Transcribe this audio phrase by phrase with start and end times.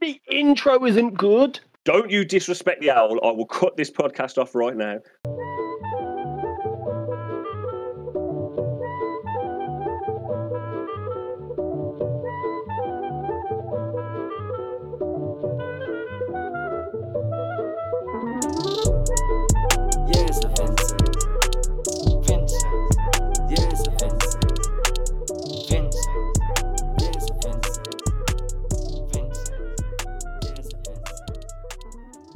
[0.00, 1.60] The intro isn't good.
[1.84, 3.18] Don't you disrespect the owl.
[3.24, 4.98] I will cut this podcast off right now.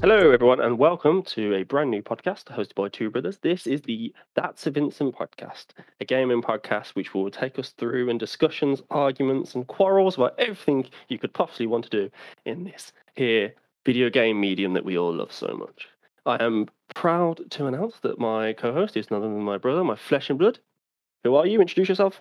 [0.09, 3.39] Hello, everyone, and welcome to a brand new podcast hosted by two brothers.
[3.39, 5.71] This is the That's a Vincent podcast,
[6.01, 10.89] a gaming podcast which will take us through and discussions, arguments, and quarrels about everything
[11.09, 12.11] you could possibly want to do
[12.45, 13.53] in this here
[13.85, 15.89] video game medium that we all love so much.
[16.25, 19.97] I am proud to announce that my co-host is none other than my brother, my
[19.97, 20.61] flesh and blood.
[21.25, 21.61] Who are you?
[21.61, 22.21] Introduce yourself.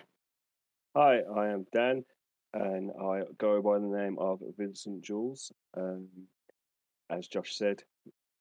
[0.96, 2.04] Hi, I am Dan,
[2.52, 5.52] and I go by the name of Vincent Jules.
[5.76, 6.08] Um,
[7.10, 7.82] as Josh said,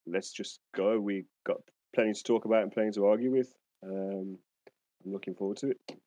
[0.06, 1.00] let's just go.
[1.00, 1.58] We got
[1.94, 3.54] plenty to talk about and plenty to argue with.
[3.84, 4.38] Um,
[5.06, 5.98] I'm looking forward to it.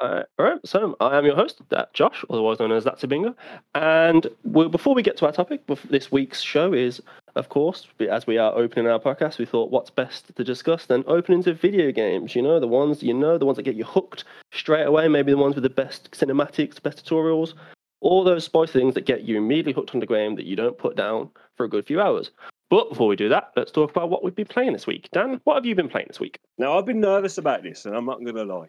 [0.00, 1.60] Uh, all right, so I am your host,
[1.92, 3.34] Josh, otherwise known as That's a Bingo.
[3.74, 7.02] And we, before we get to our topic, this week's show is,
[7.34, 11.02] of course, as we are opening our podcast, we thought what's best to discuss then
[11.08, 12.36] open into video games.
[12.36, 15.32] You know, the ones you know, the ones that get you hooked straight away, maybe
[15.32, 17.54] the ones with the best cinematics, best tutorials,
[18.00, 20.78] all those spice things that get you immediately hooked on the game that you don't
[20.78, 22.30] put down for a good few hours.
[22.70, 25.08] But before we do that, let's talk about what we've been playing this week.
[25.12, 26.38] Dan, what have you been playing this week?
[26.58, 28.68] Now, I've been nervous about this, and I'm not going to lie,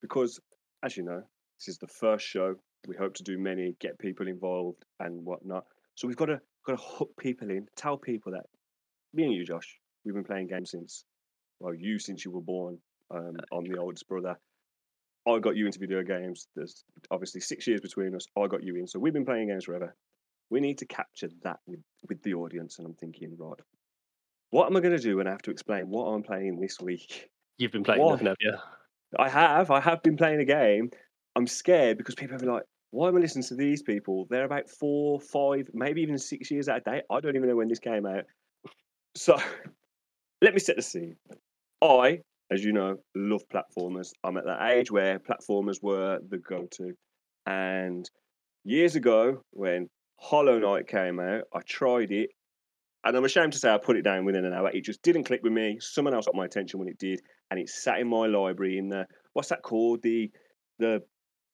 [0.00, 0.38] because
[0.82, 1.22] as you know,
[1.58, 2.54] this is the first show.
[2.86, 5.64] We hope to do many, get people involved and whatnot.
[5.96, 8.46] So we've got to got to hook people in, tell people that
[9.12, 11.04] me and you, Josh, we've been playing games since
[11.58, 12.78] well, you since you were born.
[13.10, 14.38] Um, I'm the oldest brother.
[15.28, 16.48] I got you into video games.
[16.56, 18.26] There's obviously six years between us.
[18.36, 19.94] I got you in, so we've been playing games forever.
[20.50, 23.58] We need to capture that with with the audience, and I'm thinking, right,
[24.50, 25.16] what am I going to do?
[25.16, 27.30] when I have to explain what I'm playing this week.
[27.58, 28.54] You've been playing nothing, have you?
[29.18, 29.70] I have.
[29.70, 30.90] I have been playing a game.
[31.36, 34.26] I'm scared because people are like, why am I listening to these people?
[34.30, 37.02] They're about four, five, maybe even six years out of date.
[37.10, 38.24] I don't even know when this came out.
[39.14, 39.36] So
[40.42, 41.16] let me set the scene.
[41.82, 44.10] I, as you know, love platformers.
[44.24, 46.92] I'm at that age where platformers were the go to.
[47.46, 48.08] And
[48.64, 49.88] years ago, when
[50.18, 52.30] Hollow Knight came out, I tried it.
[53.04, 54.70] And I'm ashamed to say I put it down within an hour.
[54.70, 55.78] It just didn't click with me.
[55.80, 58.88] Someone else got my attention when it did, and it sat in my library in
[58.90, 60.02] the what's that called?
[60.02, 60.30] The
[60.78, 61.02] the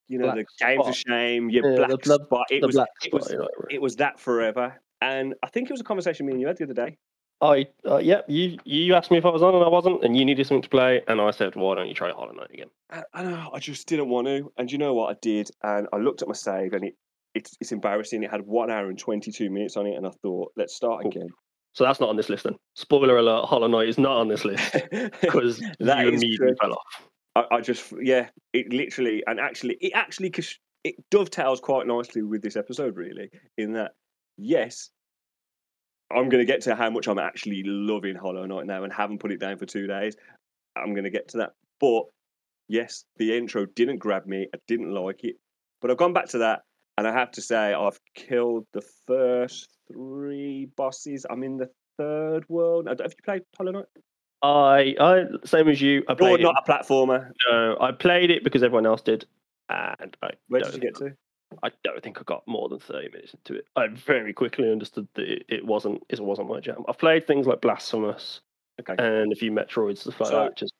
[0.09, 0.89] you know Black the games spot.
[0.89, 1.51] of shame.
[1.51, 2.47] Your Yeah, the black blood- spot.
[2.51, 3.73] It the was black it was you're right, right.
[3.75, 4.81] it was that forever.
[5.01, 6.97] And I think it was a conversation me and you had the other day.
[7.41, 10.17] I uh, yeah, you you asked me if I was on and I wasn't, and
[10.17, 12.69] you needed something to play, and I said, why don't you try Hollow Knight again?
[12.91, 14.53] I, I know I just didn't want to.
[14.57, 15.51] And you know what I did?
[15.63, 16.95] And I looked at my save, and it
[17.35, 18.23] it's, it's embarrassing.
[18.23, 21.03] It had one hour and twenty two minutes on it, and I thought, let's start
[21.03, 21.11] Cool.
[21.11, 21.29] again.
[21.75, 22.57] So that's not on this list then.
[22.75, 24.73] Spoiler alert: Hollow Knight is not on this list
[25.21, 27.09] because you immediately fell off.
[27.35, 30.33] I, I just yeah, it literally and actually it actually
[30.85, 33.93] it dovetails quite nicely with this episode really in that
[34.39, 34.91] yes,
[36.11, 39.19] I'm going to get to how much I'm actually loving Hollow Knight now and haven't
[39.19, 40.17] put it down for two days.
[40.77, 42.05] I'm going to get to that, but
[42.69, 44.47] yes, the intro didn't grab me.
[44.55, 45.37] I didn't like it,
[45.81, 46.63] but I've gone back to that
[46.99, 51.27] and I have to say I've killed the first three bosses.
[51.29, 52.89] I'm in the third world.
[52.89, 53.87] Have you played Hollow Knight?
[54.43, 56.05] I I same as you.
[56.09, 56.43] I You're played it.
[56.43, 57.31] not a platformer.
[57.51, 59.27] No, I played it because everyone else did,
[59.69, 61.13] and I Where did you get to?
[61.63, 63.67] I don't think I got more than thirty minutes into it.
[63.77, 66.85] I very quickly understood that it, it wasn't it wasn't my jam.
[66.89, 68.41] I've played things like Blasphemous
[68.81, 68.95] Okay.
[68.99, 70.57] and a few Metroids stuff like So- that.
[70.57, 70.75] Just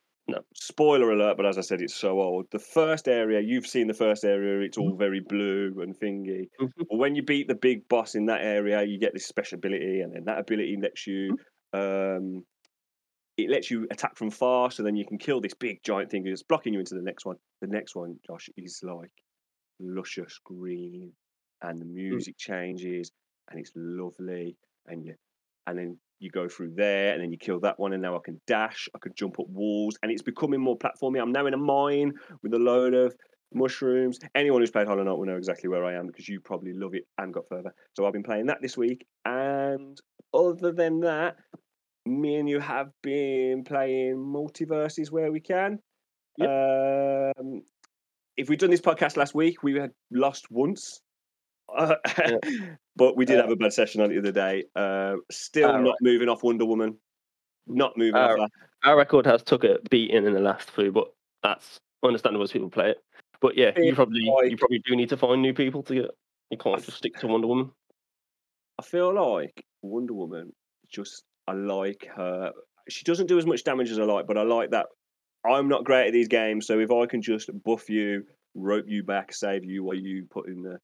[0.53, 2.47] spoiler alert, but as I said, it's so old.
[2.51, 6.49] The first area, you've seen the first area, it's all very blue and thingy.
[6.59, 6.69] Mhm.
[6.77, 10.01] But when you beat the big boss in that area, you get this special ability,
[10.01, 11.37] and then that ability lets you
[11.73, 12.43] um
[13.37, 16.23] it lets you attack from far, so then you can kill this big giant thing
[16.23, 17.37] that's blocking you into the next one.
[17.61, 19.11] The next one, Josh, is like
[19.79, 21.11] luscious green,
[21.61, 23.11] and the music changes,
[23.49, 24.55] and it's lovely,
[24.87, 25.15] and you
[25.67, 28.19] and then you go through there and then you kill that one and now I
[28.23, 31.21] can dash, I can jump up walls and it's becoming more platformy.
[31.21, 33.15] I'm now in a mine with a load of
[33.53, 34.17] mushrooms.
[34.33, 36.95] Anyone who's played Hollow Knight will know exactly where I am because you probably love
[36.95, 37.73] it and got further.
[37.95, 39.99] So I've been playing that this week and
[40.33, 41.35] other than that,
[42.05, 45.79] me and you have been playing MultiVersus where we can.
[46.41, 47.61] Um,
[48.37, 51.01] if we'd done this podcast last week, we had lost once.
[51.77, 51.95] Uh,
[52.95, 54.63] but we did have a bad session on it the other day.
[54.73, 56.95] Uh, still not moving off Wonder Woman.
[57.67, 58.49] Not moving off that.
[58.85, 61.09] our record has took a beating in the last few, but
[61.43, 63.03] that's understandable as people play it.
[63.41, 66.11] But yeah, you probably like- you probably do need to find new people to get.
[66.51, 67.71] You can't just stick to Wonder Woman.
[68.79, 70.53] I feel like Wonder Woman.
[70.89, 72.53] Just I like her.
[72.87, 74.85] She doesn't do as much damage as I like, but I like that.
[75.49, 79.03] I'm not great at these games, so if I can just buff you, rope you
[79.03, 80.79] back, save you while you put in the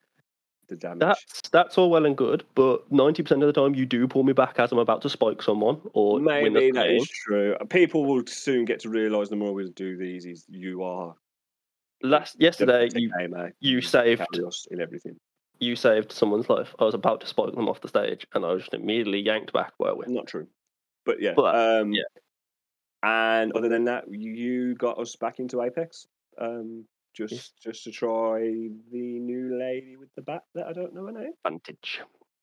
[0.70, 1.00] the damage.
[1.00, 4.24] That's that's all well and good, but ninety percent of the time you do pull
[4.24, 6.98] me back as I'm about to spike someone or Maybe that game.
[6.98, 7.56] is true.
[7.70, 11.16] People will soon get to realise the more we do these, is you are
[12.02, 13.12] Last yesterday, you
[13.60, 14.22] you saved
[14.72, 15.16] in everything.
[15.60, 16.74] you saved someone's life.
[16.80, 19.54] I was about to spike them off the stage, and I was just immediately yanked
[19.54, 20.10] back by a whip.
[20.10, 20.48] Not true,
[21.06, 21.34] but yeah.
[21.36, 22.04] But, um, yeah.
[23.04, 26.08] And other than that, you got us back into Apex,
[26.40, 28.40] um, just just to try
[28.92, 31.34] the new lady with the bat that I don't know her name.
[31.44, 32.02] Vantage.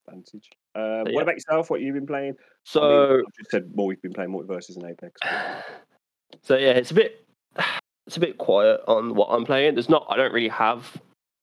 [0.08, 0.50] Vantage.
[0.74, 1.22] Um, But What yeah.
[1.22, 1.70] about yourself?
[1.70, 2.24] What you've been playing?
[2.26, 3.86] I mean, So just said more.
[3.86, 5.18] We've been playing MultiVersus and Apex.
[5.22, 5.64] but-
[6.42, 7.26] so yeah, it's a bit
[8.06, 9.74] it's a bit quiet on what I'm playing.
[9.74, 11.00] There's not I don't really have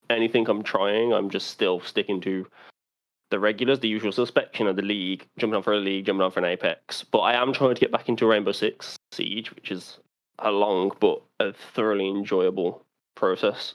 [0.09, 1.11] anything I'm trying.
[1.11, 2.45] I'm just still sticking to
[3.29, 6.21] the regulars, the usual suspects, you know, the league, jumping on for a league, jumping
[6.23, 7.03] on for an Apex.
[7.03, 9.99] But I am trying to get back into Rainbow Six Siege, which is
[10.39, 12.85] a long but a thoroughly enjoyable
[13.15, 13.73] process.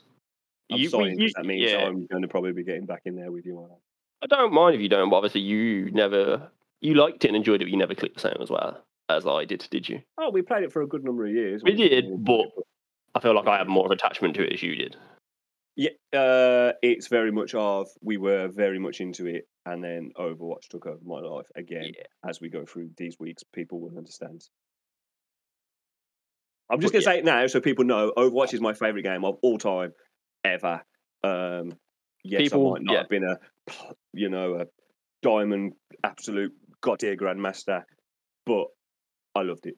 [0.71, 1.85] I'm You- sorry, you- that means yeah.
[1.85, 3.59] I'm going to probably be getting back in there with you.
[3.59, 3.75] aren't I?
[4.23, 6.49] I don't mind if you don't, but obviously you never
[6.81, 9.25] you liked it and enjoyed it, but you never clicked the same as well as
[9.27, 10.01] I did, did you?
[10.17, 11.61] Oh, we played it for a good number of years.
[11.63, 12.47] We wasn't did, but
[13.15, 14.95] I feel like I have more of attachment to it as you did.
[15.75, 20.67] Yeah, uh, it's very much of we were very much into it, and then Overwatch
[20.69, 21.91] took over my life again.
[21.97, 22.29] Yeah.
[22.29, 24.43] As we go through these weeks, people will understand.
[26.69, 29.25] I'm just But gonna say it now so people know Overwatch is my favorite game
[29.25, 29.93] of all time,
[30.43, 30.81] ever.
[31.23, 31.73] Um,
[32.23, 32.99] yes, People- I might not yeah.
[32.99, 33.37] have been a,
[34.13, 34.65] you know, a
[35.21, 35.73] diamond
[36.03, 37.83] absolute god tier grandmaster,
[38.45, 38.67] but
[39.35, 39.75] I loved it.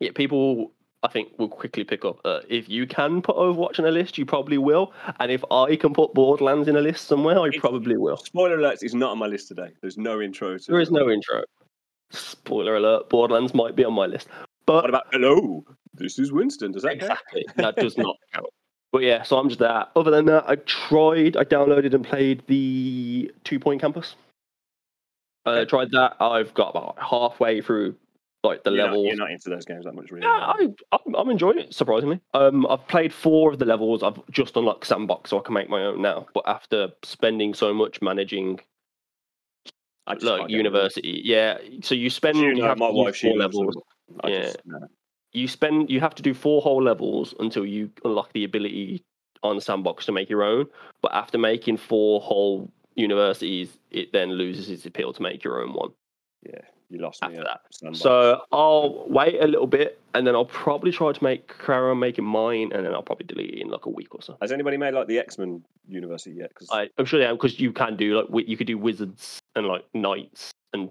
[0.00, 2.20] Yeah, people I think we'll quickly pick up.
[2.24, 4.92] Uh, if you can put Overwatch on a list, you probably will.
[5.18, 8.18] And if I can put Borderlands in a list somewhere, I It's- probably will.
[8.18, 9.70] Spoiler alerts is not on my list today.
[9.80, 10.56] There's no intro.
[10.58, 11.42] To There is no intro.
[12.10, 14.28] Spoiler alert: Borderlands might be on my list,
[14.66, 15.64] but What about hello?
[15.94, 16.70] This is Winston.
[16.72, 17.12] Does that count?
[17.12, 18.46] exactly that does not count.
[18.92, 19.90] But yeah, so I'm just that.
[19.96, 24.14] Other than that, I tried, I downloaded and played the Two Point Campus.
[25.46, 25.64] I Okay.
[25.70, 26.16] tried that.
[26.20, 27.96] I've got about halfway through
[28.42, 29.04] like the you're levels.
[29.04, 30.26] Not, you're not into those games that much, really.
[30.26, 30.52] Yeah?
[30.54, 32.20] I, I'm, I'm enjoying it surprisingly.
[32.34, 34.02] Um, I've played four of the levels.
[34.02, 36.26] I've just unlocked sandbox, so I can make my own now.
[36.34, 38.60] But after spending so much managing
[40.06, 40.50] like can't get into it.
[40.50, 41.58] university, yeah.
[41.82, 43.76] So you spend You you have my wife, four levels.
[44.24, 44.42] Yeah.
[44.42, 44.78] just, no.
[45.32, 49.02] You spend you have to do four whole levels until you unlock the ability
[49.42, 50.66] on sandbox to make your own.
[51.00, 55.72] But after making four whole universities, it then loses its appeal to make your own
[55.72, 55.90] one.
[56.44, 56.60] Yeah,
[56.92, 57.28] you lost me.
[57.36, 57.96] After at that.
[57.96, 61.98] So I'll wait a little bit, and then I'll probably try to make carry on
[61.98, 64.36] making mine, and then I'll probably delete it in like a week or so.
[64.40, 66.50] has anybody made like the X Men University yet?
[66.50, 69.38] Because I, I'm sure they have because you can do like you could do wizards
[69.56, 70.90] and like knights and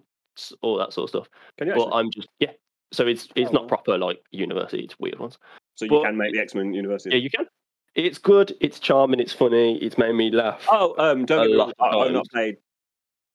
[0.61, 1.27] all that sort of stuff.
[1.57, 1.89] can you But?
[1.93, 2.51] I'm just yeah.
[2.91, 3.67] So it's it's Oh, not wow.
[3.69, 4.83] proper like university.
[4.83, 5.37] It's weird ones.
[5.75, 7.15] so you but- can make the X Men University.
[7.15, 7.45] Yeah, you can.
[7.93, 8.55] It's good.
[8.61, 9.19] It's charming.
[9.19, 9.77] It's funny.
[9.83, 10.65] It's made me laugh.
[10.69, 11.73] Oh, um, don't get me wrong.
[11.79, 12.29] I- I've not times.
[12.33, 12.57] played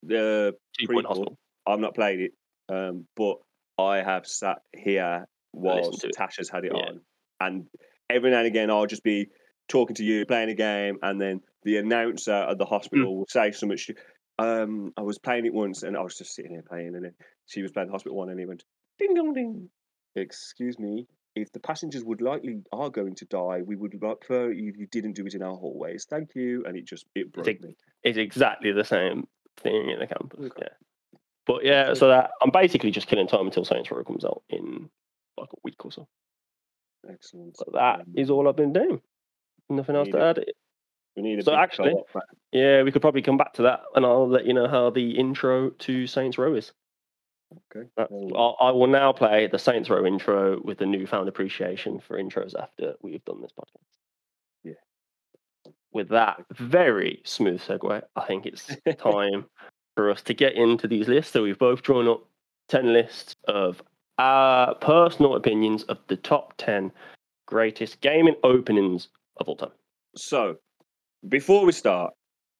[0.02, 0.56] the.
[0.78, 1.08] Two Point prequel.
[1.08, 1.38] Hospital.
[1.66, 2.32] I've not played it,
[2.68, 3.36] um, but
[3.78, 6.06] I have sat here whilst.
[6.16, 6.80] Tasha's had it Yeah.
[6.82, 7.00] on,
[7.40, 7.66] and
[8.10, 9.28] every now and again I'll just be
[9.68, 12.68] talking to you, playing a game, and then the announcer at the Mm.
[12.68, 13.90] hospital will say so much.
[14.38, 17.14] Um, I was playing it once, and I was just sitting here playing, and then
[17.46, 18.64] she was playing the hospital one, and he went
[18.98, 19.70] ding dong ding.
[20.14, 21.06] Excuse me.
[21.34, 25.12] If the passengers would likely are going to die, we would prefer if you didn't
[25.12, 26.06] do it in our hallways.
[26.08, 26.64] Thank you.
[26.64, 27.76] And it just it broke ex- me.
[28.02, 29.26] It's exactly the same
[29.58, 30.46] thing in the campus.
[30.46, 30.62] Okay.
[30.62, 30.68] Yeah.
[31.46, 34.90] But yeah, so that I'm basically just killing time until Saints Row comes out in
[35.38, 36.08] like a week or so.
[37.08, 37.56] Excellent.
[37.56, 39.00] So that Um, is all I've been doing.
[39.68, 40.44] Nothing else to add.
[41.16, 41.94] We need So actually-.
[42.52, 45.12] Yeah, we could probably come back to that, and I'll let you know how the
[45.18, 46.72] intro to Saints Row is.
[47.74, 47.88] Okay.
[47.96, 52.60] I'll, I will now play the Saints Row intro with the newfound appreciation for intros
[52.60, 53.98] after we've done this podcast.
[54.64, 55.72] Yeah.
[55.92, 58.66] With that very smooth segue, I think it's
[58.98, 59.46] time
[59.96, 61.32] for us to get into these lists.
[61.32, 62.24] So we've both drawn up
[62.68, 63.82] 10 lists of
[64.18, 66.92] our personal opinions of the top 10
[67.46, 69.70] greatest gaming openings of all time.
[70.16, 70.56] So,
[71.28, 72.12] before we start,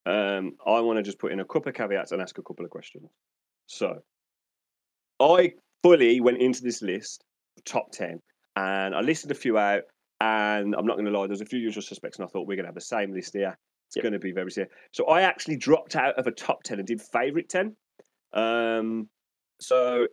[0.07, 2.65] um, I want to just put in a couple of caveats and ask a couple
[2.65, 3.09] of questions.
[3.67, 3.99] So,
[5.21, 7.25] I fully went into this list,
[7.65, 8.21] top 10,
[8.57, 9.83] and I listed a few out.
[10.21, 12.57] And I'm not going to lie, there's a few usual suspects, and I thought we're
[12.57, 13.57] going to have the same list here.
[13.87, 14.03] It's Yep.
[14.03, 14.71] going to be very similar.
[14.93, 17.77] So, I actually dropped out of a top 10 and did favorite 10.
[18.33, 19.09] Um,
[19.61, 20.09] so,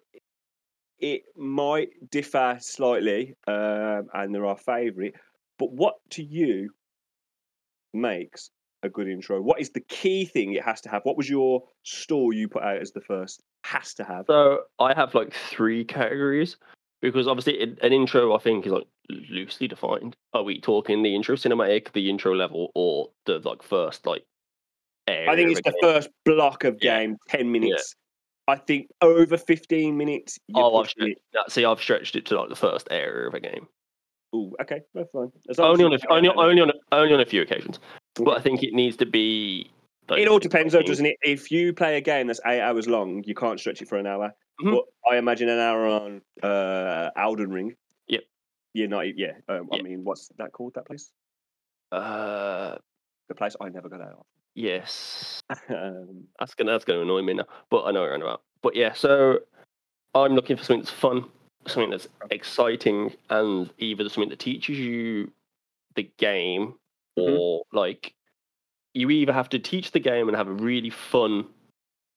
[0.99, 5.15] it might differ slightly, um, and there are favorite.
[5.59, 6.69] But what to you
[7.93, 8.51] makes
[8.83, 9.41] a good intro?
[9.41, 11.03] What is the key thing it has to have?
[11.03, 13.41] What was your store you put out as the first?
[13.65, 14.25] Has to have.
[14.27, 16.57] So I have like three categories
[17.03, 20.15] because obviously an intro I think is like loosely defined.
[20.33, 24.23] Are we talking the intro cinematic, the intro level, or the like first like?
[25.05, 25.79] Area I think it's the game?
[25.81, 26.99] first block of Yeah.
[26.99, 27.93] game, ten minutes.
[28.47, 30.39] I think over fifteen minutes.
[30.47, 31.17] You're Oh, I've it.
[31.49, 33.67] see, I've stretched it to like the first area of a game.
[34.33, 35.29] Ooh, okay, that's fine.
[35.59, 37.79] Only on a, only only on a, only on a few occasions,
[38.15, 39.69] but I think it needs to be.
[40.09, 41.17] Like, It all depends, though, doesn't it?
[41.21, 44.07] If you play a game that's eight hours long, you can't stretch it for an
[44.07, 44.33] hour.
[44.61, 44.71] Mhm.
[44.71, 47.75] But I imagine an hour on uh, Elden Ring.
[48.07, 48.23] Yep.
[48.73, 49.17] You're not.
[49.17, 49.33] Yeah.
[49.49, 50.73] Um, I mean, what's that called?
[50.75, 51.11] That place?
[51.91, 52.75] Uh,
[53.29, 54.25] The place I never got out of.
[54.55, 57.45] yes, um, that's gonna that's gonna annoy me now.
[57.69, 58.41] But I know what you're about.
[58.61, 59.39] But yeah, so
[60.15, 61.25] I'm looking for something that's fun,
[61.67, 65.31] something that's exciting, and either something that teaches you
[65.95, 66.75] the game,
[67.17, 67.37] Mhm.
[67.39, 68.13] or like
[68.93, 71.47] you either have to teach the game and have a really fun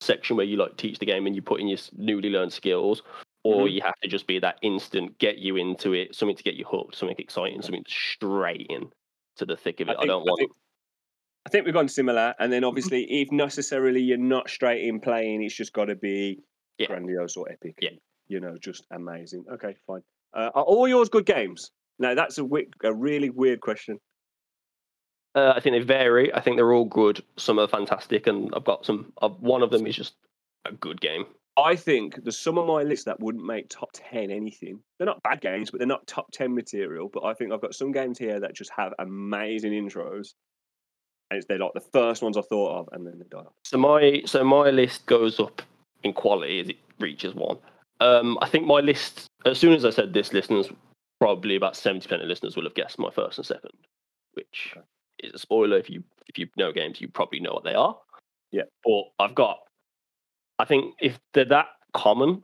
[0.01, 3.03] section where you like teach the game and you put in your newly learned skills,
[3.45, 3.73] or Mhm.
[3.73, 6.65] you have to just be that instant get you into it, something to get you
[6.65, 8.91] hooked, something exciting, something straight in
[9.37, 9.93] to the thick of it.
[9.93, 10.39] I, think- don't want.
[10.39, 10.53] think,
[11.47, 12.51] I think we've gone similar, and Mm-hmm.
[12.51, 16.41] then obviously, if necessarily you're not straight in playing, it's just got to be
[16.79, 16.89] Yeah.
[16.89, 17.77] grandiose or epic.
[17.81, 17.91] Yeah.
[18.29, 19.45] you know, just amazing.
[19.53, 20.03] Okay, fine.
[20.35, 21.71] Uh, are all yours good games?
[22.01, 24.01] No, that's a, wi- a really weird question.
[25.37, 26.33] Uh, I think they vary.
[26.33, 27.23] I think they're all good.
[27.37, 29.13] Some are fantastic, and I've got some.
[29.21, 30.15] Uh, one of them is just
[30.65, 31.27] a good game.
[31.59, 34.81] I think there's some on my list that wouldn't make top 10 anything.
[34.99, 37.11] They're not bad games, but they're not top 10 material.
[37.11, 40.35] But I think I've got some games here that just have amazing intros.
[41.31, 43.53] And it's, they're like the first ones I thought of, and then they die off.
[43.65, 45.61] So my so my list goes up
[46.03, 47.59] in quality as it reaches one.
[48.01, 50.71] Um, I think my list, as soon as I said this, listeners
[51.21, 53.73] probably about seventy percent of listeners will have guessed my first and second,
[54.35, 54.87] which Okay.
[55.23, 55.79] Is a spoiler.
[55.79, 57.97] If you if you know games, you probably know what they are.
[58.53, 58.63] Yeah.
[58.85, 59.59] But I've got,
[60.59, 62.43] I think if they're that common,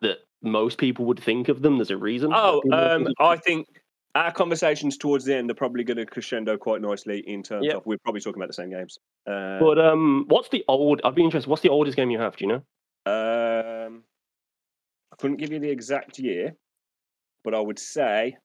[0.00, 1.78] that most people would think of them.
[1.78, 2.32] There's a reason.
[2.34, 3.66] Oh, um, I think
[4.14, 7.76] our conversations towards the end are probably going to crescendo quite nicely in terms Yeah.
[7.76, 8.98] of we're probably talking about the same games.
[9.26, 11.00] Uh, But um, what's the old?
[11.04, 11.48] I'd be interested.
[11.48, 12.36] What's the oldest game you have?
[12.36, 12.62] Do you know?
[13.10, 14.04] um,
[15.12, 16.54] I couldn't give you the exact year,
[17.44, 18.36] but I would say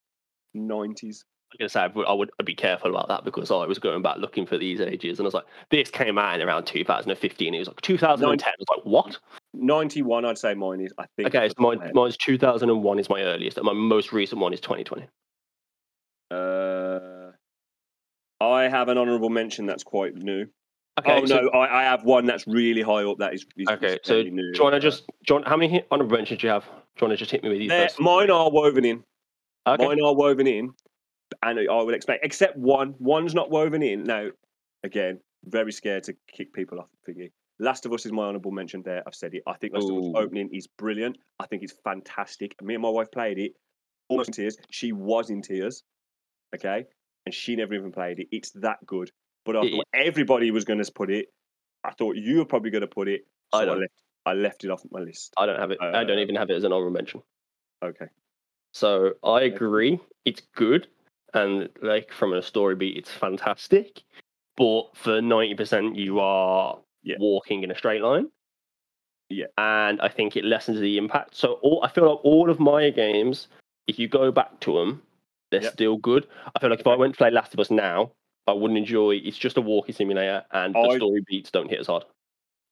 [0.56, 1.24] 90s.
[1.52, 3.80] I'm gonna say I would, I would I'd be careful about that because I was
[3.80, 6.66] going back looking for these ages and I was like, this came out in around
[6.66, 7.54] 2015.
[7.54, 8.48] It was like 2010.
[8.48, 9.18] I was like, what?
[9.54, 10.94] 91, I'd say mine is.
[10.98, 11.30] I think.
[11.30, 14.42] Okay, so the top of mine, mine's 2001 is my earliest, and my most recent
[14.42, 15.08] one is 2020.
[16.30, 17.32] Uh,
[18.42, 20.48] I have an honourable mention that's quite new.
[21.00, 23.20] Okay, oh so, no, I, I have one that's really high up.
[23.20, 24.00] That is, is okay.
[24.04, 25.44] So do you want to just, John?
[25.44, 26.64] How many honorable mentions do you have?
[26.64, 28.00] Do you want to just hit me with these first?
[28.00, 29.04] mine are woven in.
[29.68, 29.86] Okay.
[29.86, 30.74] Mine are woven in,
[31.44, 32.96] and I would expect, except one.
[33.00, 34.04] One's not woven in.
[34.04, 34.30] Now,
[34.84, 37.32] again, very scared to kick people off thingy.
[37.60, 39.04] Last of Us is my honourable mention there.
[39.08, 39.44] I've said it.
[39.48, 41.18] I think Last of Us opening is brilliant.
[41.40, 42.56] I think it's fantastic.
[42.62, 43.54] Me and my wife played it,
[44.10, 44.58] almost in tears.
[44.70, 45.84] She was in tears,
[46.56, 46.86] okay,
[47.26, 48.28] and she never even played it.
[48.32, 49.12] It's that good.
[49.46, 51.28] But I It thought everybody was going to put it.
[51.84, 53.22] I thought you were probably going to put it.
[53.54, 53.80] So I I, don't.
[53.80, 53.94] left.
[54.26, 55.34] I left it off my list.
[55.38, 55.78] I don't have it.
[55.82, 57.22] I don't Uh, even have it as an honorable mention.
[57.84, 58.08] Okay.
[58.74, 60.88] So I agree, it's good,
[61.38, 64.02] and like from a story beat, it's fantastic.
[64.58, 67.16] But for ninety percent, you are Yeah.
[67.20, 68.30] walking in a straight line.
[69.30, 69.48] Yeah.
[69.58, 71.36] and I think it lessens the impact.
[71.36, 73.50] So all I feel like all of my games,
[73.86, 75.02] if you go back to them,
[75.52, 75.74] they're Yep.
[75.74, 76.28] still good.
[76.56, 78.14] I feel like if I went to play Last of Us now,
[78.48, 79.16] I wouldn't enjoy.
[79.16, 82.06] It's just a walking simulator, and the story beats don't hit as hard.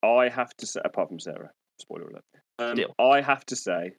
[0.02, 2.24] I have to say, apart from Sarah, spoiler alert.
[2.58, 2.80] Um.
[2.98, 3.92] I have to say,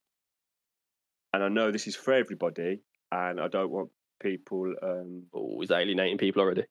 [1.34, 2.82] and I know this is for everybody,
[3.12, 6.66] and I don't want people, um, Oh, is alienating people already?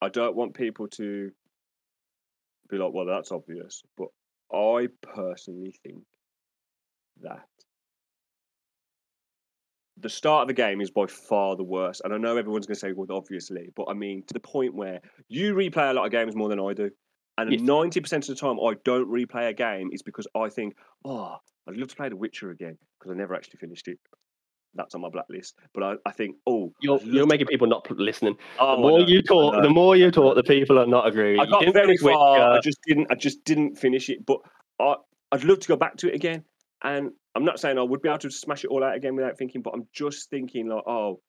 [0.00, 1.30] I don't want people to
[2.68, 4.08] be like, well, that's obvious, but
[4.52, 6.04] I personally think
[7.22, 7.46] that
[9.98, 12.00] the start of the game is by far the worst.
[12.04, 14.74] And I know everyone's going to say, well, obviously, but I mean, to the point
[14.74, 16.90] where you replay a lot of games more than I do.
[17.38, 17.60] And Yes.
[17.60, 21.36] 90% of the time, I don't replay a game is because I think, oh,
[21.68, 23.98] I'd love to play The Witcher again because I never actually finished it.
[24.74, 25.56] That's on my blacklist.
[25.74, 28.36] But I, I think, oh, You're, you're making people not listening.
[28.58, 31.40] Oh, the more you talk, the more you talk, the people are not agreeing.
[31.40, 32.10] I got didn't very far.
[32.12, 32.44] Witcher.
[32.44, 33.08] I uh, just didn't.
[33.10, 34.24] I just didn't finish it.
[34.24, 34.38] But
[34.78, 34.94] I,
[35.32, 36.44] I'd love to go back to it again.
[36.82, 39.36] And I'm not saying I would be able to smash it all out again without
[39.36, 39.60] thinking.
[39.62, 41.20] But I'm just thinking like, oh,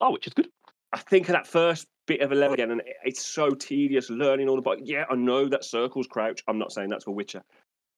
[0.00, 0.48] Oh, which is good.
[0.92, 4.08] I think of that first bit of a level again, and it- it's so tedious
[4.10, 4.62] learning all the.
[4.62, 6.42] But yeah, I know that circles crouch.
[6.48, 7.42] I'm not saying that's for Witcher.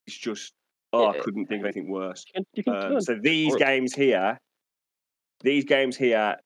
[0.06, 0.54] It's just,
[0.92, 2.24] oh, I couldn't think of anything worse.
[2.28, 3.66] You can, you can Um, so these horrible.
[3.66, 4.38] games here,
[5.42, 6.36] these games here,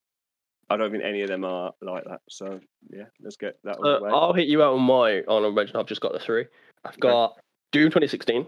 [0.71, 2.21] I don't think any of them are like that.
[2.29, 2.61] So
[2.91, 4.05] yeah, let's get that Uh.
[4.05, 5.77] I'll hit you out on my honorable mention.
[5.77, 6.47] I've just got the three.
[6.85, 7.37] I've got
[7.73, 8.47] Doom 2016,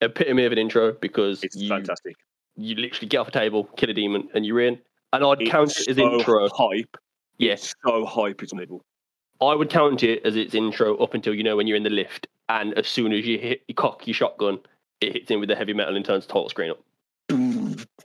[0.00, 2.16] epitome of an intro because It's you fantastic.
[2.56, 4.78] you literally get off a table, kill a demon, and you're in.
[5.12, 6.48] And I'd It's count it as so intro.
[6.50, 6.96] hype.
[7.38, 8.42] Yes, So hype.
[8.42, 8.82] It's unbelievable.
[9.40, 11.90] I would count it as its intro up until you know when you're in the
[11.90, 14.58] lift, and as soon as you hit you cock your shotgun,
[15.00, 16.78] it hits in with the heavy metal and turns the total screen up.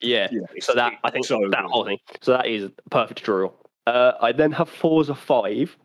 [0.02, 0.28] Yeah.
[0.32, 1.72] Yeah, So that I think so that good.
[1.72, 1.98] whole thing.
[2.22, 3.56] So that is perfect tutorial.
[3.88, 5.76] Uh, I then have Forza Five,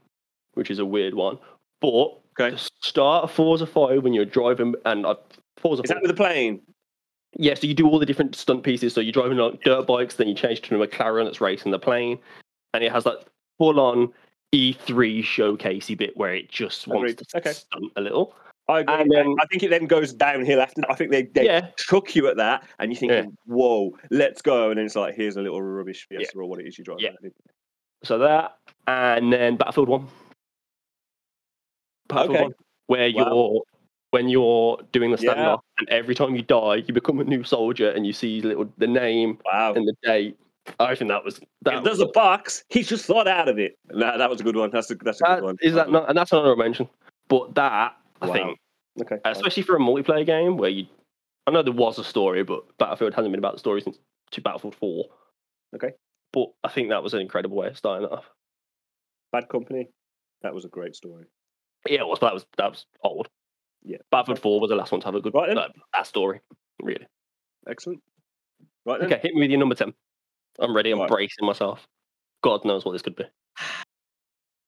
[0.55, 1.39] which is a weird one,
[1.81, 2.57] but Okay.
[2.81, 5.15] start of Forza Five when you're driving and uh,
[5.57, 5.83] Forza.
[5.83, 6.61] Is that with the plane?
[7.37, 8.93] yeah, so you do all the different stunt pieces.
[8.95, 11.79] So you're driving like dirt bikes, then you change to a McLaren that's racing the
[11.79, 12.19] plane,
[12.75, 13.25] and it has that
[13.59, 14.13] full on
[14.55, 17.19] E3 showcasey bit where it just wants Agreed.
[17.29, 17.53] to Okay.
[17.53, 18.35] stunt a little.
[18.69, 19.17] I agree.
[19.19, 20.83] And I think it then goes downhill after.
[20.91, 21.69] I think they, they Yeah.
[21.79, 23.25] chuck you at that, and you think, Yeah.
[23.47, 26.19] "Whoa, let's go!" And then it's like, "Here's a little rubbish Yeah.
[26.19, 27.13] Fiesta or what it is you drive." Yeah.
[28.05, 30.09] So that, and then Battlefield One.
[32.09, 32.43] Battlefield Okay.
[32.45, 32.53] One,
[32.87, 33.25] where Wow.
[33.53, 33.63] you're
[34.11, 35.35] when you're doing the Yeah.
[35.35, 38.73] standoff, and every time you die, you become a new soldier, and you see little
[38.79, 39.75] the name Wow.
[39.75, 40.37] and the date.
[40.81, 41.75] I think that was that.
[41.79, 43.79] If there's was a box, he's just thought out of it.
[43.89, 44.71] That, that was a good one.
[44.71, 45.57] That's a that's a that- good one.
[45.63, 46.09] is that not?
[46.09, 46.89] And that's another mention.
[47.29, 48.33] But that I Wow.
[48.33, 48.59] think,
[49.03, 49.17] okay?
[49.25, 50.87] Uh, especially for a multiplayer game where you,
[51.47, 53.99] I know there was a story, but Battlefield hasn't been about the story since
[54.33, 55.07] to Battlefield Four.
[55.75, 55.93] Okay.
[56.33, 58.29] But I think that was an incredible way of starting it off.
[59.33, 59.89] Bad Company.
[60.43, 61.25] That was a great story.
[61.89, 62.19] Yeah, it was.
[62.19, 63.29] But that was that was old.
[63.83, 63.99] Yeah.
[64.11, 65.59] Battlefield Four was the last one to have a good Right then.
[65.59, 66.41] Uh, that, story.
[66.83, 67.07] Really.
[67.69, 68.03] Excellent.
[68.85, 69.13] Right then.
[69.13, 69.95] Okay, hit me with your number ten.
[70.59, 70.91] I'm ready.
[70.91, 71.09] I'm Right.
[71.09, 71.87] bracing myself.
[72.43, 73.25] God knows what this could be.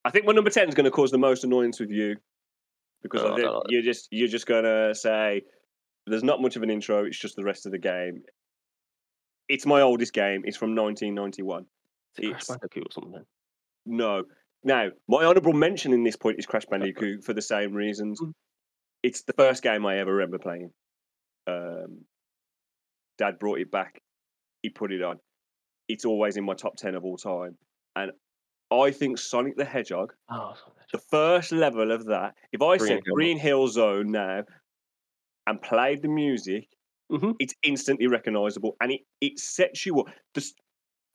[0.05, 2.17] I think my number ten is going to cause the most annoyance with you
[3.03, 5.43] because Oh, I I don't like you're just you're just going to say
[6.07, 7.05] there's not much of an intro.
[7.05, 8.23] It's just the rest of the game.
[9.49, 10.43] It's my oldest game.
[10.45, 11.67] It's from 1991.
[12.19, 13.25] Is it Crash Bandicoot or something?
[13.87, 14.25] No.
[14.63, 18.21] Now, my honourable mention in this point is Crash Bandicoot for the same reasons.
[18.21, 18.33] Mm.
[19.03, 20.71] It's the first game I ever remember playing.
[21.47, 22.05] Um,
[23.19, 24.01] Dad brought it back.
[24.63, 25.19] He put it on.
[25.89, 27.57] It's always in my top 10 of all time.
[27.97, 28.13] And
[28.73, 30.55] I think Sonic the Hedgehog, Oh,
[30.93, 33.15] the first level of that, if I Green said Hill.
[33.15, 34.45] Green Hill Zone now
[35.47, 36.69] and played the music,
[37.11, 37.35] Mhm.
[37.41, 40.07] it's instantly recognisable and it, it sets you up.
[40.35, 40.55] Just,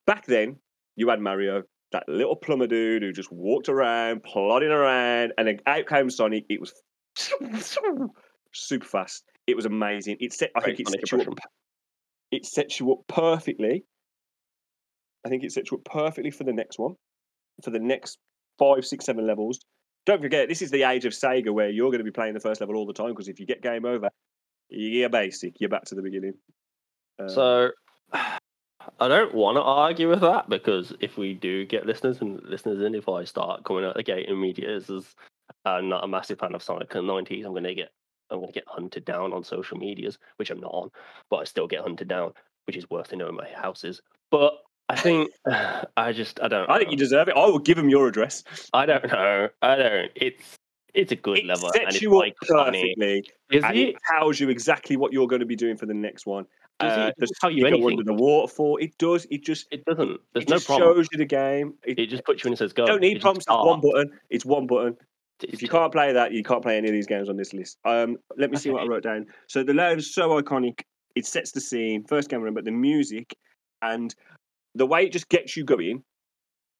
[0.05, 0.59] back then,
[0.97, 5.59] you had Mario, that little plumber dude who just walked around, plodding around, and then
[5.67, 6.45] out came Sonic.
[6.49, 6.73] It was
[8.53, 9.23] super fast.
[9.47, 10.17] It was amazing.
[10.19, 11.37] It set, I Great think it sets you up.
[12.31, 13.85] It sets you up perfectly.
[15.25, 16.95] I think it sets you up perfectly for the next one,
[17.63, 18.17] for the next
[18.57, 19.59] five, six, seven levels.
[20.05, 22.39] Don't forget, this is the age of Sega where you're going to be playing the
[22.39, 24.09] first level all the time because if you get game over,
[24.69, 25.59] you're basic.
[25.59, 26.33] You're back to the beginning.
[27.19, 27.71] Um, So
[28.99, 32.81] I don't want to argue with that because if we do get listeners and listeners
[32.81, 35.15] in, if I start coming out the gate immediately as as
[35.65, 37.89] I'm not a massive fan of Sonic in the 90s, I'm going to get
[38.29, 40.89] I'm going to get hunted down on social medias, which I'm not on,
[41.29, 42.31] but I still get hunted down,
[42.67, 44.01] which is worse than knowing my house is.
[44.31, 44.53] But
[44.89, 45.31] I think
[45.97, 46.69] I just I don't.
[46.69, 46.91] I think know.
[46.91, 47.35] you deserve it.
[47.35, 48.43] I will give him your address.
[48.73, 49.49] I don't know.
[49.61, 50.11] I don't.
[50.15, 50.57] It's
[50.93, 52.95] it's a good It level and it's you like funny.
[52.97, 53.89] perfectly, Is and it?
[53.89, 56.45] it tells you exactly what you're going to be doing for the next one.
[56.79, 57.85] Does Uh, it does tell you anything?
[57.89, 58.77] under the waterfall?
[58.77, 59.25] It does.
[59.31, 60.19] It just It doesn't.
[60.33, 60.95] There's it no just problem.
[60.95, 61.73] shows you the game.
[61.83, 62.85] It, It just puts you in and says go.
[62.85, 63.17] don't need.
[63.17, 64.11] It's one button.
[64.29, 64.95] It's one button.
[65.41, 67.53] It's If you can't play that, you can't play any of these games on this
[67.53, 67.77] list.
[67.83, 69.25] Um, let me see what I wrote down.
[69.47, 70.81] So the layout is so iconic.
[71.15, 72.03] It sets the scene.
[72.05, 73.35] First game, remember the music
[73.81, 74.15] and
[74.75, 76.03] the way it just gets you going.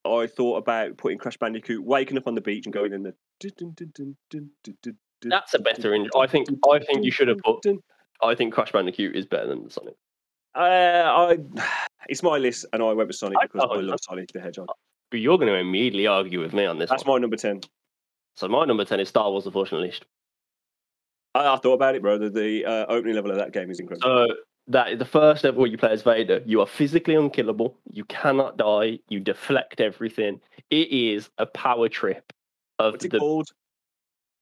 [0.04, 3.14] I thought about putting Crash Bandicoot waking up on the beach and going in the.
[5.22, 6.20] That's a better intro.
[6.20, 7.64] I think I think you should have put.
[8.22, 9.94] I think Crash Bandicoot is better than Sonic.
[10.54, 11.38] Uh, I,
[12.08, 14.68] it's my list, and I went with Sonic because thought I love Sonic the Hedgehog.
[15.10, 17.20] But you're going to immediately argue with me on this That's one.
[17.20, 17.60] my number ten.
[18.34, 20.04] So my number ten is Star Wars: The Force Unleashed.
[21.34, 22.18] I, I thought about it, bro.
[22.18, 24.28] The, the uh, opening level of that game is incredible.
[24.28, 24.34] So
[24.68, 27.76] that the first level where you play as Vader, you are physically unkillable.
[27.92, 28.98] You cannot die.
[29.08, 30.40] You deflect everything.
[30.70, 32.32] It is a power trip.
[32.78, 33.48] Of What's it the, called?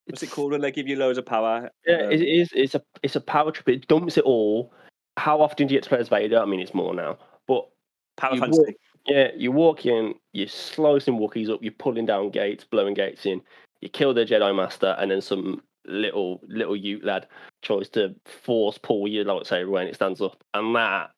[0.06, 1.70] What's it called when they give you loads of power?
[1.86, 2.50] Yeah, Um, it is.
[2.54, 3.68] It's a it's a power trip.
[3.68, 4.72] It dumps it all.
[5.16, 6.38] How often do you get to play as Vader?
[6.40, 7.68] I mean, it's more now, but
[8.16, 8.60] power you fantasy.
[8.62, 8.74] walk-
[9.06, 13.40] Yeah, you walk in, you're slicing Wookiees up, you're pulling down gates, blowing gates in,
[13.80, 17.28] you kill the Jedi Master, and then some little little Ute lad
[17.64, 20.42] tries to force pull your lightsaber when it stands up.
[20.54, 21.10] And that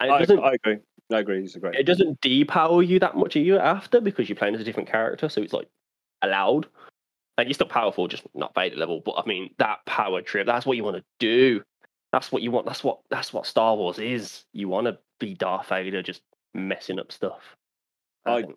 [0.00, 0.78] and it I, doesn't I agree.
[1.12, 1.44] I agree.
[1.44, 1.74] It's a great.
[1.74, 4.88] it doesn't depower you that much a year after because you're playing as a different
[4.88, 5.68] character, so it's like
[6.22, 6.66] allowed.
[7.36, 9.02] And you're still powerful, just not Vader level.
[9.04, 11.62] But I mean, that power trip, that's what you want to do.
[12.12, 12.66] That's what you want.
[12.66, 14.44] That's what that's what Star Wars is.
[14.52, 16.22] You want to be Darth Vader, just
[16.54, 17.56] messing up stuff.
[18.24, 18.56] I- think.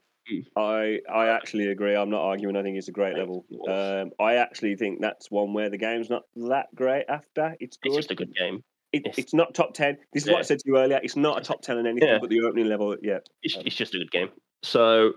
[0.55, 1.95] I I actually agree.
[1.95, 2.55] I'm not arguing.
[2.57, 3.45] I think it's a great level.
[3.69, 7.55] Um, I actually think that's one where the game's not that great after.
[7.59, 7.93] It's it's good.
[7.95, 8.63] just a good game.
[8.93, 9.97] It, it's- it's not top ten.
[10.13, 10.99] This is what I said to you earlier.
[11.03, 12.19] It's not a top ten in anything, Yeah.
[12.19, 13.19] but the opening level, yeah.
[13.43, 14.29] It's, it's just a good game.
[14.63, 15.13] So,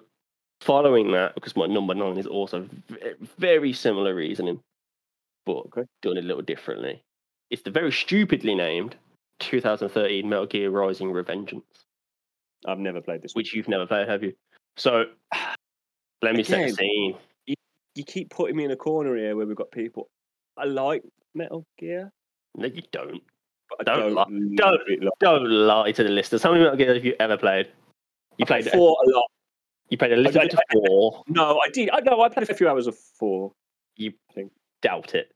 [0.61, 2.69] following that, because my number nine is also
[3.39, 4.61] very similar reasoning,
[5.47, 5.85] but Okay.
[6.03, 7.03] done a little differently.
[7.51, 8.97] It's the very stupidly named
[9.39, 11.63] 2013 Metal Gear Rising Revengeance,
[12.67, 13.35] I've never played this.
[13.35, 13.41] one.
[13.41, 14.35] which you've never played, have you?
[14.81, 15.05] So,
[16.23, 17.17] let me set the scene.
[17.95, 20.09] you keep putting me in a corner here where we've got people.
[20.57, 21.03] I like
[21.35, 22.11] Metal Gear,
[22.57, 23.23] No, you don't.
[23.69, 26.43] but I Don't don't, li- love don't- Like, Don't lie to the listeners.
[26.43, 27.67] How many Metal Gear have you ever played?
[28.39, 28.65] You I played.
[28.71, 29.25] fought a lot.
[29.91, 31.25] You played a little bit of four.
[31.29, 31.91] No, I did.
[31.93, 32.23] I know.
[32.23, 33.53] I played a few hours of four.
[33.97, 34.51] You think.
[34.81, 35.31] Doubt it.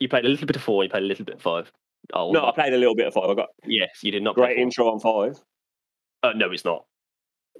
[0.00, 0.82] You played a little bit of four.
[0.82, 1.70] You played a little bit of five.
[2.12, 3.30] Oh No, I played a little bit of five.
[3.30, 4.34] I got yes, you did not.
[4.34, 4.62] play great four.
[4.62, 5.40] intro on five.
[6.24, 6.86] Uh, no, it's not.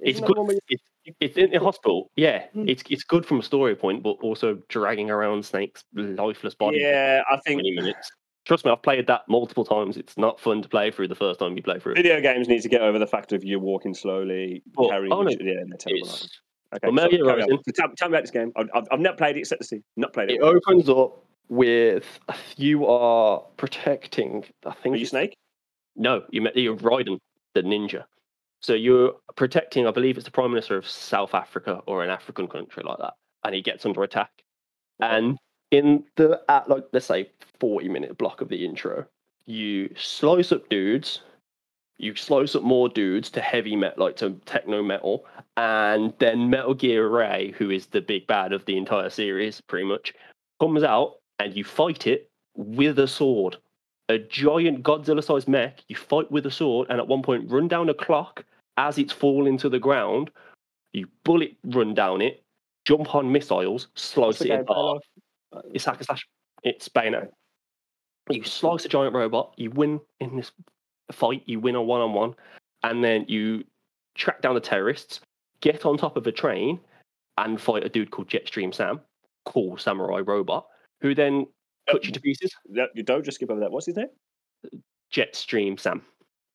[0.01, 0.37] It's good.
[0.37, 2.11] one where you- It's, it's in the hospital.
[2.15, 2.67] Yeah, Hmm.
[2.69, 7.23] it's it's good from a story point, but also dragging around Snake's lifeless body Yeah,
[7.29, 8.09] I think minutes.
[8.45, 9.97] Trust me, I've played that multiple times.
[9.97, 11.95] It's not fun to play through the first time you play through it.
[11.97, 15.13] video games need to get over the fact of you walking slowly, Well, carrying.
[15.13, 16.39] oh, no, yeah, aren't It's.
[16.73, 17.49] Okay, well, so Gear carry on.
[17.49, 18.51] Rising- So tell, tell me about this game.
[18.55, 19.45] I've, I've, I've not played it.
[19.45, 19.83] Set the scene.
[19.97, 20.35] Not played it.
[20.35, 22.19] it opens up with
[22.57, 24.45] you are protecting.
[24.65, 25.35] I think Are you Snake?
[25.95, 27.17] No, you met you're Raiden,
[27.53, 28.05] the ninja.
[28.61, 32.47] So you're protecting, I believe it's the Prime Minister of South Africa or an African
[32.47, 34.31] country like that, and he gets under attack.
[34.99, 35.37] And
[35.71, 39.05] in the at like let's say forty minute block of the intro,
[39.47, 41.21] you slice up dudes,
[41.97, 45.25] you slice up more dudes to heavy metal, like to techno metal,
[45.57, 49.85] and then Metal Gear Ray, who is the big bad of the entire series, pretty
[49.85, 50.13] much,
[50.59, 53.57] comes out and you fight it with a sword
[54.11, 57.67] a giant Godzilla sized mech, you fight with a sword, and at one point run
[57.67, 58.45] down a clock
[58.77, 60.31] as it's falling to the ground.
[60.93, 62.43] You bullet run down it,
[62.85, 65.01] jump on missiles, slice it in half.
[65.73, 66.27] It's hack and slash.
[66.63, 67.29] It's Bayonetta.
[68.29, 70.51] You slice a giant robot, you win in this
[71.11, 72.35] fight, you win a one on one,
[72.83, 73.63] and then you
[74.15, 75.21] track down the terrorists,
[75.61, 76.79] get on top of a train,
[77.37, 79.01] and fight a dude called Jetstream Sam,
[79.45, 80.67] cool samurai robot,
[81.01, 81.47] who then
[81.89, 82.51] cuts you to pieces.
[82.67, 83.71] No, You don't just skip over that.
[83.71, 84.07] What's his name?
[85.13, 86.01] Jetstream Sam.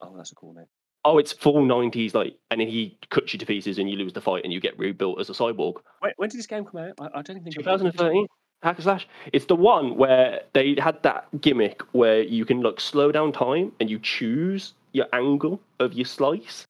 [0.00, 0.66] Oh, that's a cool name.
[1.04, 4.12] Oh, it's full nineties, like, and then he cuts you to pieces, and you lose
[4.12, 5.76] the fight, and you get rebuilt as a cyborg.
[6.00, 6.94] When, when did this game come out?
[7.00, 7.54] I, I don't think.
[7.54, 8.26] Two thousand and thirteen.
[8.62, 9.06] Hack and slash.
[9.32, 13.70] It's the one where they had that gimmick where you can like slow down time
[13.78, 16.64] and you choose your angle of your slice,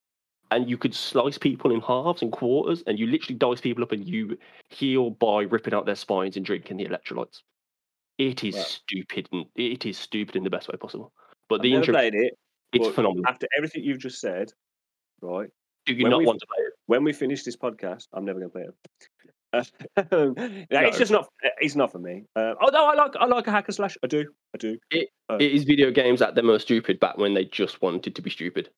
[0.50, 3.92] and you could slice people in halves and quarters, and you literally dice people up,
[3.92, 4.36] and you
[4.68, 7.40] heal by ripping out their spines and drinking the electrolytes.
[8.18, 8.64] It is Right.
[8.64, 11.12] stupid, and it is stupid in the best way possible.
[11.48, 12.14] But I've the intro, it.
[12.72, 13.26] it's phenomenal.
[13.26, 14.52] After everything you've just said,
[15.20, 15.48] right?
[15.84, 16.72] Do you not we- want to play it?
[16.86, 18.74] When we finish this podcast, I'm never going to play it.
[19.52, 19.64] Uh,
[20.12, 20.34] No.
[20.70, 21.28] It's just not.
[21.60, 22.24] It's not for me.
[22.34, 23.96] Uh, although I like, I like a hacker slash.
[24.02, 24.24] I do.
[24.54, 24.78] I do.
[25.28, 28.22] Uh, it is video games at their most stupid back when they just wanted to
[28.22, 28.70] be stupid.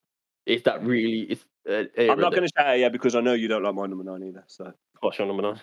[0.45, 1.21] Is that really?
[1.31, 3.85] Is uh, I'm not going to say yeah because I know you don't like my
[3.87, 4.43] number nine either.
[4.47, 4.71] So
[5.01, 5.59] What's your number nine?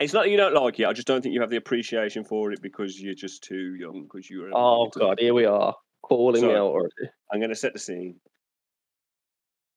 [0.00, 0.86] It's not that you don't like it.
[0.86, 4.02] I just don't think you have the appreciation for it because you're just too young.
[4.04, 4.50] Because you're.
[4.54, 7.10] Oh god, here we are calling So- out already.
[7.32, 8.16] I'm going to set the scene.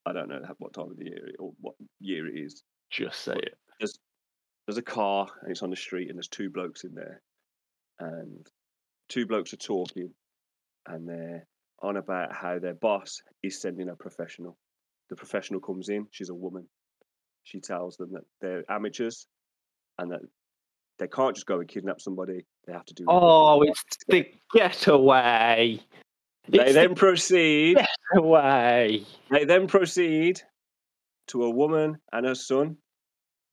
[0.05, 2.63] I don't know what time of the year or what year it is.
[2.89, 3.57] Just say it.
[4.65, 7.21] There's a car and it's on the street and there's two blokes in there,
[7.99, 8.47] and
[9.09, 10.09] two blokes are talking,
[10.87, 11.45] and they're
[11.81, 14.57] on about how their boss is sending a professional.
[15.09, 16.07] The professional comes in.
[16.11, 16.65] She's a woman.
[17.43, 19.27] She tells them that they're amateurs,
[19.99, 20.21] and that
[20.99, 22.45] they can't just go and kidnap somebody.
[22.65, 23.05] They have to do.
[23.07, 25.79] Oh, it's the getaway.
[26.49, 27.77] They It's then the proceed.
[28.13, 29.01] getaway.
[29.31, 30.41] They then proceed
[31.27, 32.77] to a woman and her son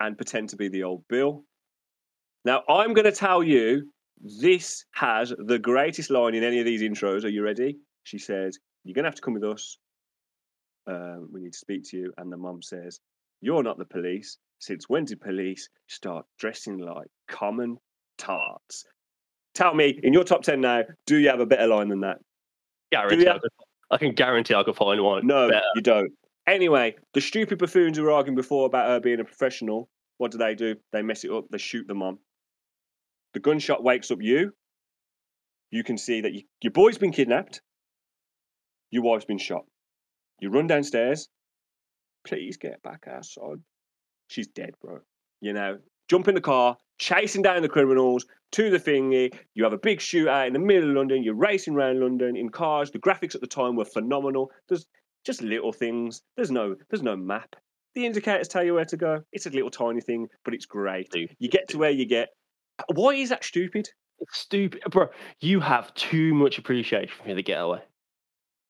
[0.01, 1.45] and pretend to be the old Bill.
[2.45, 6.83] Now, I'm going to tell you this has the greatest line in any of these
[6.83, 7.25] intros.
[7.25, 7.79] Are you ready?
[8.05, 9.79] She says, You're going to have to come with us.
[10.87, 12.13] Um, we need to speak to you.
[12.19, 12.99] And the mum says,
[13.41, 14.39] You're not the police.
[14.61, 17.79] Since when did police start dressing like common
[18.19, 18.85] tarts?
[19.55, 22.19] Tell me, in your top 10 now, do you have a better line than that?
[22.93, 23.39] Guarantee ya?
[23.91, 25.27] I, can guarantee I could find one.
[25.27, 25.63] No, better.
[25.75, 26.13] you don't.
[26.47, 30.39] Anyway, the stupid buffoons who were arguing before about her being a professional, what do
[30.39, 30.77] they do?
[30.93, 31.47] They mess it up.
[31.51, 32.19] They shoot the mum.
[33.33, 34.53] The gunshot wakes up you.
[35.71, 37.63] You can see that you, your boy's been kidnapped.
[38.91, 39.65] Your wife's been shot.
[40.41, 41.29] You run downstairs.
[42.27, 43.61] Please get back outside.
[44.31, 45.01] She's dead, bro.
[45.41, 49.35] You know, jump in the car, chasing down the criminals to the thingy.
[49.55, 51.25] You have a big shootout in the middle of London.
[51.25, 52.91] You're racing around London in cars.
[52.91, 54.53] The graphics at the time were phenomenal.
[54.69, 54.87] There's
[55.27, 56.23] just little things.
[56.37, 57.57] There's no there's no map.
[57.97, 59.21] The indicators tell you where to go.
[59.33, 61.13] It's a little tiny thing, but it's great.
[61.39, 62.29] You get to where you get.
[62.95, 63.89] Why is that stupid?
[64.21, 65.09] It's stupid, bro.
[65.41, 67.81] You have too much appreciation for the getaway.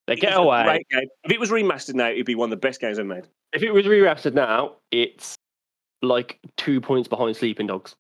[0.07, 0.83] The getaway.
[0.91, 3.29] If it was remastered now, it'd be one of the best games ever made.
[3.53, 5.35] If it was remastered now, it's
[6.03, 7.95] like two points behind Sleeping Dogs.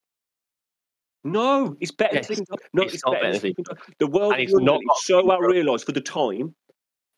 [1.22, 3.82] No, it's better Yes, than No, it's it's, not better better than than Sleeping Dogs.
[3.98, 5.28] The world And it's not is so intro.
[5.28, 6.54] well realised for the time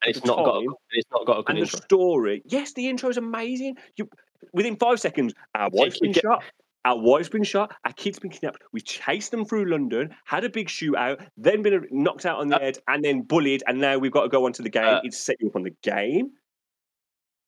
[0.04, 0.56] And it's not got.
[0.56, 2.42] A, time, it's not got a good and the story.
[2.46, 3.76] Yes, the intro is amazing.
[3.96, 4.08] You
[4.52, 6.42] within five seconds, our wife's been get- shot.
[6.84, 7.76] Our wife's been shot.
[7.84, 8.60] Our kid's been kidnapped.
[8.72, 12.56] We chased them through London, had a big shootout, then been knocked out on the
[12.56, 13.62] Uh, head, and then bullied.
[13.68, 14.82] And now we've got to go on to the game.
[14.84, 16.32] Uh, it's set you up on the game.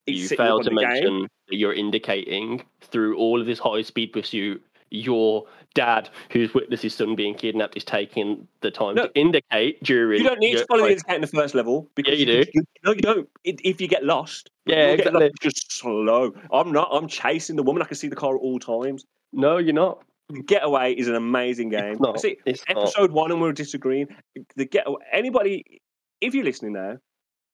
[0.06, 0.88] You fail to on the game.
[0.90, 6.82] mention that you're indicating through all of this high speed pursuit, your dad, who's witnessed
[6.82, 9.06] his son being kidnapped, is taking the time No.
[9.06, 10.22] to indicate during.
[10.22, 12.26] You don't need your- to follow the like- indicator in the first level because you
[12.26, 12.62] can- do.
[12.84, 13.28] no, you don't.
[13.44, 16.32] It, if you get lost, Yeah, get lost, just slow.
[16.52, 16.88] I'm not.
[16.92, 17.82] I'm chasing the woman.
[17.82, 19.04] I can see the car at all times.
[19.32, 20.04] No, you're not.
[20.46, 21.96] Getaway is an amazing game.
[22.00, 22.20] Not.
[22.20, 22.78] See, It's not.
[22.78, 24.08] episode one, and we're disagreeing.
[24.56, 25.02] The Getaway.
[25.12, 25.80] Anybody,
[26.20, 26.98] if you're listening now,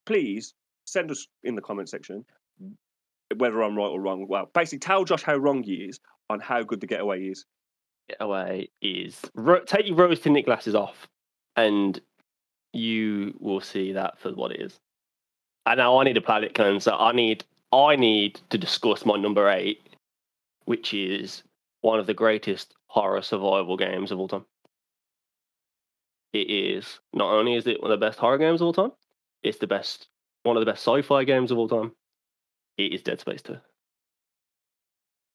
[0.07, 0.53] please
[0.85, 2.25] send us in the comment section
[3.37, 4.27] whether I'm right or wrong.
[4.29, 7.45] Well, basically, tell Josh how wrong he is on how good the Getaway is.
[8.09, 11.09] Getaway is ro- take your rose tinted glasses off,
[11.57, 12.01] and
[12.73, 14.79] you will see that for what it is.
[15.67, 16.93] And now I need a planet cleanser.
[16.93, 19.89] I need I need to discuss my number eight,
[20.65, 21.43] which is
[21.83, 24.45] one of the greatest horror survival games of all time.
[26.33, 28.93] It is not only is it one of the best horror games of all time,
[29.43, 30.09] it's the best
[30.43, 31.93] one of the best sci-fi games of all time.
[32.81, 33.59] It is Dead Space 2.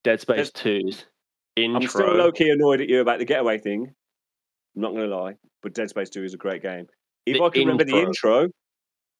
[0.03, 1.05] Dead Space 2's
[1.55, 1.79] intro.
[1.81, 3.93] I'm still low key annoyed at you about the Getaway thing.
[4.75, 6.87] I'm not going to lie, but Dead Space 2 is a great game.
[7.27, 8.41] If The I can remember the intro.
[8.45, 8.51] intro,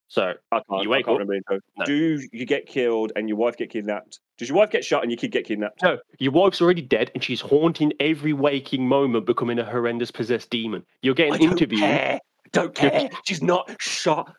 [0.07, 1.59] So I can't, You I wake can't up- remember the intro.
[1.77, 1.85] No.
[1.85, 4.19] Do you get killed and your wife get kidnapped?
[4.39, 5.83] Does your wife get shot and your kid get kidnapped?
[5.83, 10.49] No, your wife's already dead, and she's haunting every waking moment, becoming a horrendous possessed
[10.49, 10.83] demon.
[11.03, 11.79] You're getting I interviewed.
[11.79, 12.19] care.
[12.53, 13.07] Don't care.
[13.27, 14.33] She's not shot.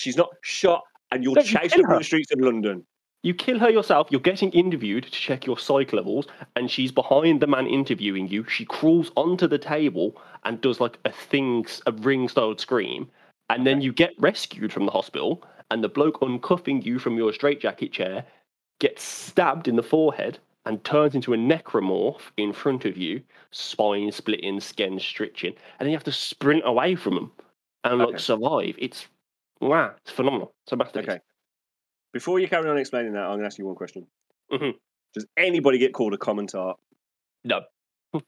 [0.00, 2.84] She's not shot, and you're No, you chasing kill through the streets of London.
[3.22, 4.08] You kill her yourself.
[4.10, 8.44] You're getting interviewed to check your psych levels, and she's behind the man interviewing you.
[8.48, 13.10] She crawls onto the table and does like a thing, a ring-style scream,
[13.50, 15.42] and then you get rescued from the hospital.
[15.72, 18.24] And the bloke uncuffing you from your straitjacket chair
[18.80, 24.10] gets stabbed in the forehead and turns into a necromorph in front of you, spine
[24.10, 27.30] splitting, skin stretching, and then you have to sprint away from him
[27.84, 28.18] and like Okay.
[28.18, 28.74] survive.
[28.78, 29.06] It's
[29.60, 30.52] wow, it's phenomenal.
[30.64, 31.08] It's a masterpiece.
[31.10, 31.20] Okay.
[32.12, 34.06] Before you carry on explaining that, I'm going to ask you one question.
[34.52, 34.74] Mhm.
[35.14, 36.72] Does anybody get called a commentator?
[37.44, 37.62] No.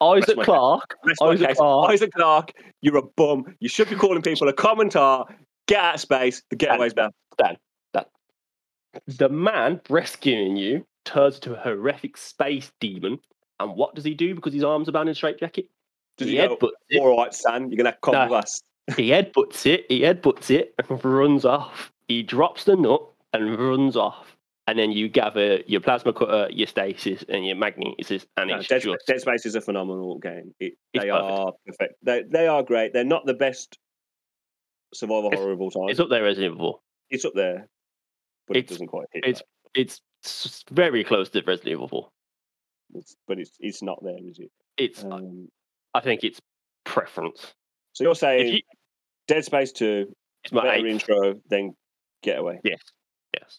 [0.00, 0.96] Isaac my- Clarke.
[1.04, 1.56] Rest my Isaac case.
[1.56, 1.90] Clarke.
[1.90, 3.56] Isaac Clarke, you're a bum.
[3.60, 5.24] You should be calling people a commentator.
[5.66, 6.42] Get out of space.
[6.50, 7.12] The getaway's better.
[9.06, 13.18] The man rescuing you turns into a horrific space demon.
[13.58, 15.66] And what does he do because his arms are bound in a straitjacket?
[16.18, 17.00] Does he he go, headbutts it.
[17.00, 18.24] all right, Stan, you're going to have to come No.
[18.24, 18.62] with us.
[18.96, 19.86] He headbutts it.
[19.88, 21.90] He headbutts it and runs off.
[22.12, 24.36] He drops the nut and runs off.
[24.66, 28.68] And then you gather your plasma cutter, your stasis, and your magnesis, and No, it's
[28.68, 30.54] Dead, just Dead Space is a phenomenal game.
[30.60, 31.14] It, they perfect.
[31.14, 31.94] are perfect.
[32.02, 32.92] They, they are great.
[32.92, 33.76] They're not the best
[34.94, 35.88] survival It's- horror of all time.
[35.88, 36.80] it's up there as Evil.
[37.10, 37.66] It's up there,
[38.46, 39.24] but it It's- doesn't quite hit.
[39.24, 39.38] it's-
[39.74, 39.80] that.
[39.80, 42.08] It's very close to Resident Evil 4.
[42.94, 44.50] It's, but it's it's not there, is it?
[44.76, 45.48] It's, Um,
[45.94, 46.40] I think it's
[46.84, 47.52] preference.
[47.94, 48.60] so you're saying you,
[49.26, 50.92] Dead Space Two, it's my better eighth.
[51.08, 51.74] intro than
[52.22, 52.60] Getaway?
[52.64, 52.80] Yes,
[53.34, 53.58] yes.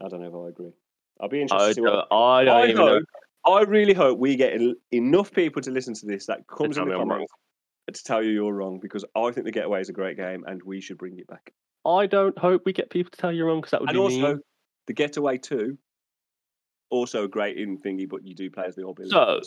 [0.00, 0.72] I don't know if I agree.
[1.20, 3.00] I'll be interested I to see what don't, I don't I even know.
[3.46, 6.88] I really hope we get en- enough people to listen to this that comes in
[6.88, 7.32] the comments
[7.92, 10.62] to tell you you're wrong because I think the Getaway is a great game and
[10.62, 11.52] we should bring it back.
[11.86, 14.00] I don't hope we get people to tell you wrong because that would And be
[14.00, 14.40] also, mean.
[14.86, 15.78] the Getaway Two,
[16.90, 19.10] also a great in thingy, but you do play as the Billy.
[19.10, 19.40] So,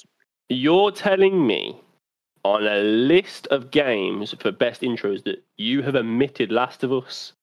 [0.49, 1.79] You're telling me
[2.43, 7.34] on a list of games for best intros that you have omitted Last of Us,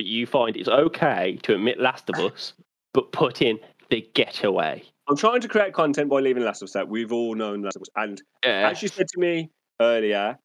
[0.00, 2.54] but you find it's okay to omit Last of Us,
[2.94, 3.58] but put in
[3.90, 4.82] The Getaway.
[5.10, 6.88] I'm trying to create content by leaving Last of Us out.
[6.88, 8.70] We've all known Last of Us, and Yeah.
[8.70, 10.38] as you said to me earlier,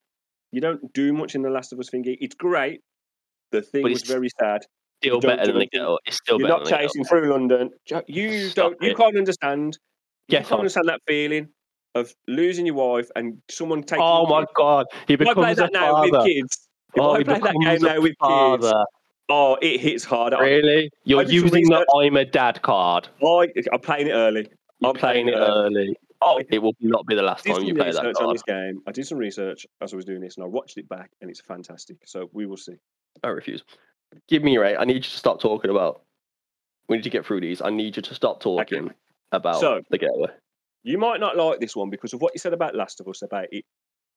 [0.52, 2.18] you don't do much in the Last of Us thingy.
[2.20, 2.82] It's great.
[3.50, 4.66] The thing was very sad.
[5.02, 5.66] Still better than The.
[5.72, 5.96] Getaway.
[6.04, 7.70] It's still You're better not than The chasing through London.
[8.08, 8.82] You Stop don't.
[8.82, 9.78] You can't understand.
[10.28, 10.58] You Get can't on.
[10.58, 11.48] understand that feeling
[11.94, 14.04] of losing your wife and someone taking.
[14.04, 14.44] Oh my.
[14.54, 14.84] God.
[15.08, 17.54] He If I play becomes a that now with kids, if Oh, I play that
[17.62, 18.84] game now with kids, father.
[19.28, 20.34] Oh, it hits hard.
[20.38, 20.90] Really?
[21.04, 21.84] You're using the.
[22.02, 23.08] I'm a dad card.
[23.22, 24.48] Oh, I, I'm playing it early.
[24.80, 25.96] You're I'm playing it early.
[26.22, 28.24] Oh, It will not be the last I did time some you play research that
[28.24, 28.80] on this game.
[28.86, 31.30] I did some research as I was doing this, and I watched it back, and
[31.30, 31.98] it's fantastic.
[32.06, 32.74] So we will see.
[33.22, 33.62] I refuse.
[34.28, 34.76] Give me your eight.
[34.76, 36.02] I need you to stop talking about
[36.88, 37.60] we need to get through these.
[37.60, 38.90] I need you to stop talking
[39.32, 40.28] about So- the getaway.
[40.82, 43.22] You might not like this one because of what you said about Last of Us
[43.22, 43.64] about it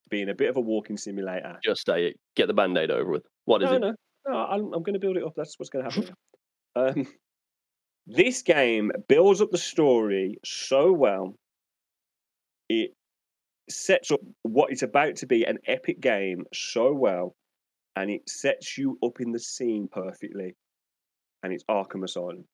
[0.09, 1.57] being a bit of a walking simulator.
[1.63, 2.19] Just say it.
[2.35, 3.23] Get the band aid over with.
[3.45, 3.79] What is no, it?
[3.79, 3.95] no,
[4.27, 4.35] no.
[4.35, 5.33] I'm, I'm going to build it up.
[5.35, 6.13] That's what's going to happen.
[6.75, 7.07] um,
[8.07, 11.35] this game builds up the story so well.
[12.69, 12.91] It
[13.69, 17.35] sets up what is about to be an epic game so well,
[17.95, 20.55] and it sets you up in the scene perfectly.
[21.43, 22.45] And it's Arkham Asylum.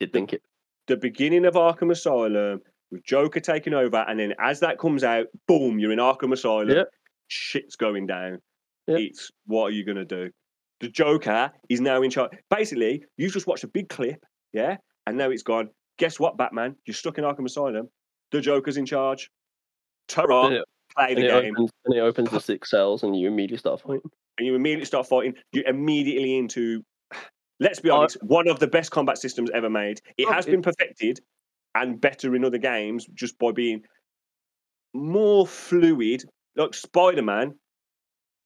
[0.00, 0.42] Did think it.
[0.86, 5.26] The beginning of Arkham Asylum with Joker taking over, and then as that comes out,
[5.48, 6.68] boom, you're in Arkham Asylum.
[6.68, 6.88] Yep.
[7.28, 8.38] Shit's going down.
[8.86, 9.00] Yep.
[9.00, 10.30] It's what are you gonna do?
[10.80, 12.32] The Joker is now in charge.
[12.50, 15.70] Basically, you just watched a big clip, yeah, and now it's gone.
[15.98, 16.76] Guess what, Batman?
[16.86, 17.88] You're stuck in Arkham Asylum.
[18.32, 19.30] The Joker's in charge.
[20.08, 20.64] Ta-ra, it,
[20.96, 24.02] play the game, opens, and it opens the six cells, and you immediately start fighting.
[24.38, 25.34] and you immediately start fighting.
[25.52, 26.82] You're immediately into.
[27.60, 30.00] Let's be honest, one of the best combat systems ever made.
[30.18, 31.20] It Oh, has it- been perfected
[31.76, 33.82] and better in other games just by being
[34.92, 36.24] more fluid.
[36.56, 37.54] Like Spider Man,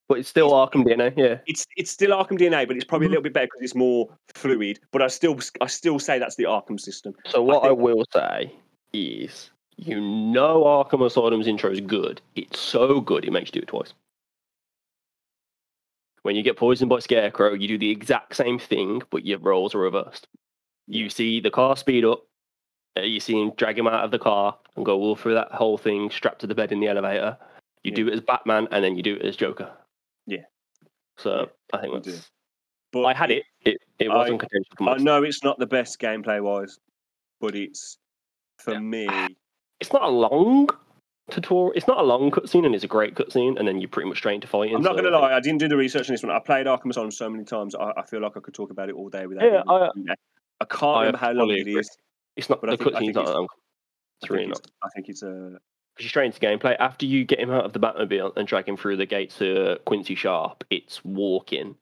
[0.09, 1.12] But it's still Arkham DNA.
[1.16, 1.38] Yeah.
[1.47, 4.09] it's it's still Arkham DNA, but it's probably a little bit better because it's more
[4.35, 4.81] fluid.
[4.90, 7.14] But I still I still say that's the Arkham system.
[7.29, 8.53] So what I, think- will say
[8.94, 12.23] is, you know, Arkham Asylum's intro is good.
[12.37, 13.92] It's so good it makes you do it twice.
[16.23, 19.75] When you get poisoned by Scarecrow, you do the exact same thing, but your roles
[19.75, 20.27] are reversed.
[20.87, 22.25] You see the car speed up.
[22.99, 25.53] uh, You see him drag him out of the car and go all through that
[25.53, 27.37] whole thing, strapped to the bed in the elevator.
[27.85, 27.97] You Yeah.
[27.97, 29.71] do it as Batman, and then you do it as Joker.
[30.29, 30.45] Yeah.
[31.17, 32.11] So I think you do.
[32.12, 32.31] that's.
[32.93, 33.43] But I had it.
[33.64, 36.79] It it wasn't contentious for I know it's not the best gameplay wise,
[37.41, 37.99] but it's
[38.59, 38.79] for Yeah.
[38.81, 39.09] me.
[39.81, 40.69] it's not a long
[41.31, 41.73] tutorial.
[41.75, 44.19] It's not a long cutscene, and it's a great cutscene, and then you're pretty much
[44.19, 44.75] straight into fighting.
[44.77, 46.33] I'm not so going to lie, I didn't do the research on this one.
[46.33, 48.88] I played Arkham Asylum so many times, I, I feel like I could talk about
[48.88, 49.45] it all day without.
[49.45, 49.91] Yeah, I-
[50.61, 51.88] I can't I remember how long it is.
[52.37, 53.47] It's not but I the cutscene's not it's- long.
[54.23, 54.67] It's really not.
[54.83, 55.59] I think it's a.
[55.99, 56.77] Because you're straight into gameplay.
[56.79, 59.81] After you get him out of the Batmobile and drag him through the gate to
[59.85, 61.75] Quincy Sharp, it's walking,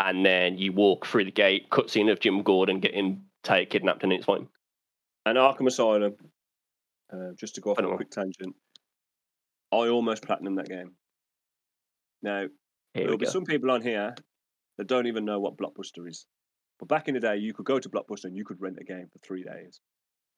[0.00, 1.70] and then you walk through the gate.
[1.70, 4.48] Cutscene of Jim Gordon getting take kidnapped, and it's fine.
[5.24, 6.16] And Arkham Asylum,
[7.12, 8.56] uh, just to go off on a quick tangent,
[9.70, 10.96] I almost platinum that game.
[12.24, 12.46] Now,
[12.92, 13.30] there'll be go.
[13.30, 14.16] some people on here
[14.78, 16.26] that don't even know what Blockbuster is.
[16.80, 18.84] But back in the day, you could go to Blockbuster and you could rent a
[18.84, 19.80] game for three days.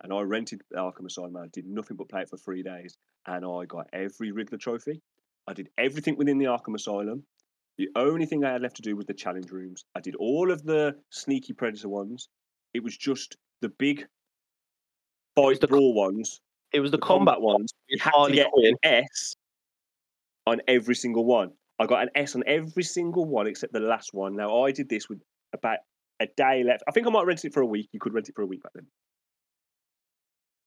[0.03, 1.37] And I rented the Arkham Asylum.
[1.37, 2.97] I did nothing but play it for three days.
[3.27, 5.01] And I got every Riddler trophy.
[5.49, 7.25] I did everything within the Arkham Asylum.
[7.79, 9.85] The only thing I had left to do was the challenge rooms.
[9.95, 12.29] I did all of the sneaky Predator ones.
[12.75, 14.07] It was just the big
[15.37, 16.41] fight the brawl ones,
[16.73, 17.73] It was the, the combat, combat ones.
[17.89, 18.75] You had to get Quinn.
[18.83, 19.37] an S
[20.47, 21.53] on every single one.
[21.79, 24.35] I got an S on every single one except the last one.
[24.35, 25.21] Now I did this with
[25.53, 25.79] about
[26.21, 26.83] a day left.
[26.89, 27.89] I think I might rent it for a week.
[27.93, 28.87] You could rent it for a week back then.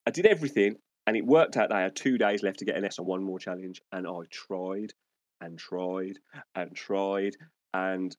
[0.10, 2.76] I did everything, and it worked out that I had two days left to get
[2.76, 4.92] an S on one more challenge, and I tried
[5.40, 6.18] and tried
[6.56, 7.36] and tried,
[7.76, 8.18] and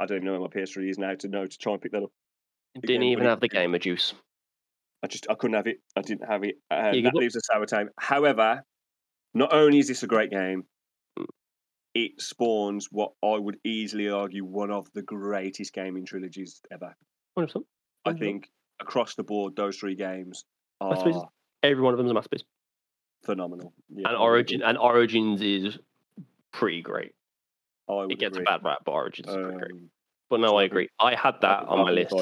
[0.00, 1.92] I don't even know where my PS3 is now to know to try and pick
[1.92, 2.10] that up.
[2.82, 4.14] Didn't even have the gamer juice.
[5.04, 5.76] I just I couldn't have it.
[5.94, 6.56] I didn't have it.
[6.72, 7.90] And that leaves a sour taste.
[7.96, 8.64] However,
[9.32, 10.64] not only is this a great game,
[11.16, 11.26] Mm.
[11.94, 16.96] it spawns what I would easily argue one of the greatest gaming trilogies ever.
[17.38, 17.64] 100%.
[18.04, 18.18] I 100%.
[18.18, 18.50] think
[18.80, 20.44] across the board, those three games
[20.80, 21.28] Are
[21.62, 22.44] Every one of them's a masterpiece.
[23.24, 23.72] phenomenal.
[23.90, 24.68] Yeah, and I would Origin agree.
[24.70, 25.78] and Origins is
[26.52, 27.12] pretty great.
[27.88, 28.46] I would It gets agree.
[28.46, 29.72] a bad rap, but Origins is pretty great.
[29.72, 29.90] Um,
[30.30, 30.88] But no, I I agree.
[30.98, 32.14] I had that on my list.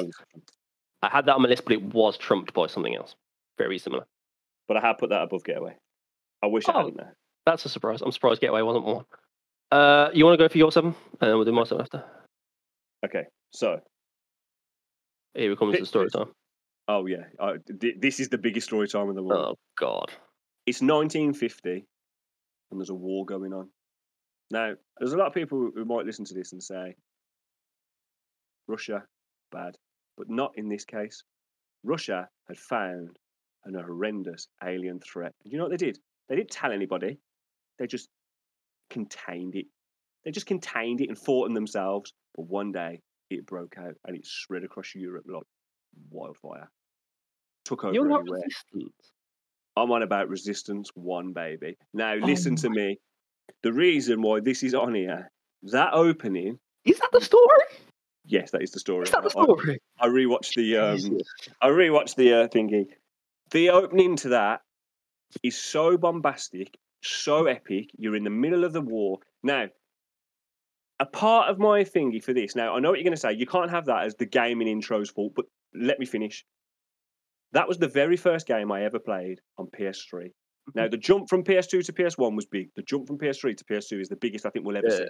[1.01, 3.15] I had that on my list, but it was trumped by something else.
[3.57, 4.05] Very similar.
[4.67, 5.77] But I have put that above Getaway.
[6.43, 6.77] I wish I Oh.
[6.79, 6.97] hadn't.
[6.97, 7.15] There.
[7.45, 8.01] That's a surprise.
[8.01, 9.05] I'm surprised Getaway wasn't one.
[9.71, 12.03] Uh, you want to go for your seven, and then we'll do my seven after.
[13.05, 13.81] Okay, so
[15.35, 16.33] Here comes the story time.
[16.89, 19.55] Oh yeah, I, th- this is the biggest story time in the world.
[19.57, 20.11] Oh God.
[20.65, 21.85] it's 1950
[22.71, 23.69] and there's a war going on.
[24.51, 26.95] Now, there's a lot of people who might listen to this and say,
[28.67, 29.03] Russia,
[29.51, 29.77] bad.
[30.17, 31.23] But not in this case.
[31.83, 33.17] Russia had found
[33.65, 35.33] an horrendous alien threat.
[35.43, 35.99] And you know what they did?
[36.27, 37.19] They didn't tell anybody,
[37.77, 38.09] they just
[38.89, 39.67] contained it.
[40.25, 42.13] They just contained it and fought them themselves.
[42.35, 45.43] But one day it broke out and it spread across Europe like
[46.09, 46.69] wildfire.
[47.69, 48.41] Took over You're not everywhere.
[48.45, 48.93] resistant.
[49.77, 51.77] I'm on about Resistance 1, baby.
[51.93, 52.99] Now, Oh listen to me.
[53.61, 55.29] The reason why this is on here,
[55.63, 57.63] that opening, Is that the story?
[58.25, 59.03] yes, that is the story.
[59.03, 59.79] Is that the I- I- story?
[59.99, 61.21] I, rewatched the um, Jesus.
[61.61, 62.87] I rewatched the uh, thingy.
[63.51, 64.61] The opening to that
[65.43, 67.91] is so bombastic, so epic.
[67.99, 69.19] You're in the middle of the war.
[69.43, 69.67] Now,
[70.99, 73.33] a part of my thingy for this, now I know what you're going to say.
[73.33, 75.45] You can't have that as the gaming intro's fault, but
[75.75, 76.43] let me finish.
[77.53, 80.31] That was the very first game I ever played on PS3.
[80.75, 80.91] Now, Mm-hmm.
[80.91, 82.69] the jump from PS2 to PS1 was big.
[82.75, 84.97] The jump from PS3 to PS2 is the biggest I think we'll ever Yeah.
[84.97, 85.05] see.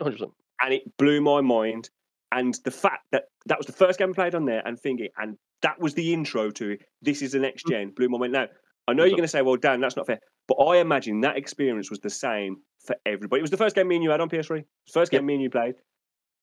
[0.00, 0.30] 100%.
[0.62, 1.90] And it blew my mind.
[2.30, 5.08] And the fact that that was the first game I played on there and thinking,
[5.18, 6.82] and that was the intro to it.
[7.02, 8.32] This is the next gen, blew my mind.
[8.32, 8.46] Now,
[8.88, 10.18] I know you're going to say, well, Dan, that's not fair.
[10.48, 13.40] But I imagine that experience was the same for everybody.
[13.40, 14.64] It was the first game me and you had on PS3.
[14.90, 15.24] First game Yep.
[15.26, 15.74] me and you played.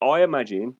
[0.01, 0.75] I imagine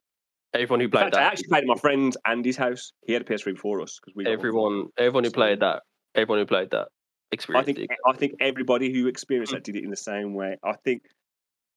[0.54, 2.92] Everyone who played fact, I actually played at my friend Andy's house.
[3.06, 5.84] He had a PS3 before us because we everyone, everyone who played that,
[6.16, 6.88] everyone who played that
[7.54, 7.90] I think it.
[8.08, 9.58] I think everybody who experienced Mm.
[9.58, 10.58] that did it in the same way.
[10.64, 11.04] I think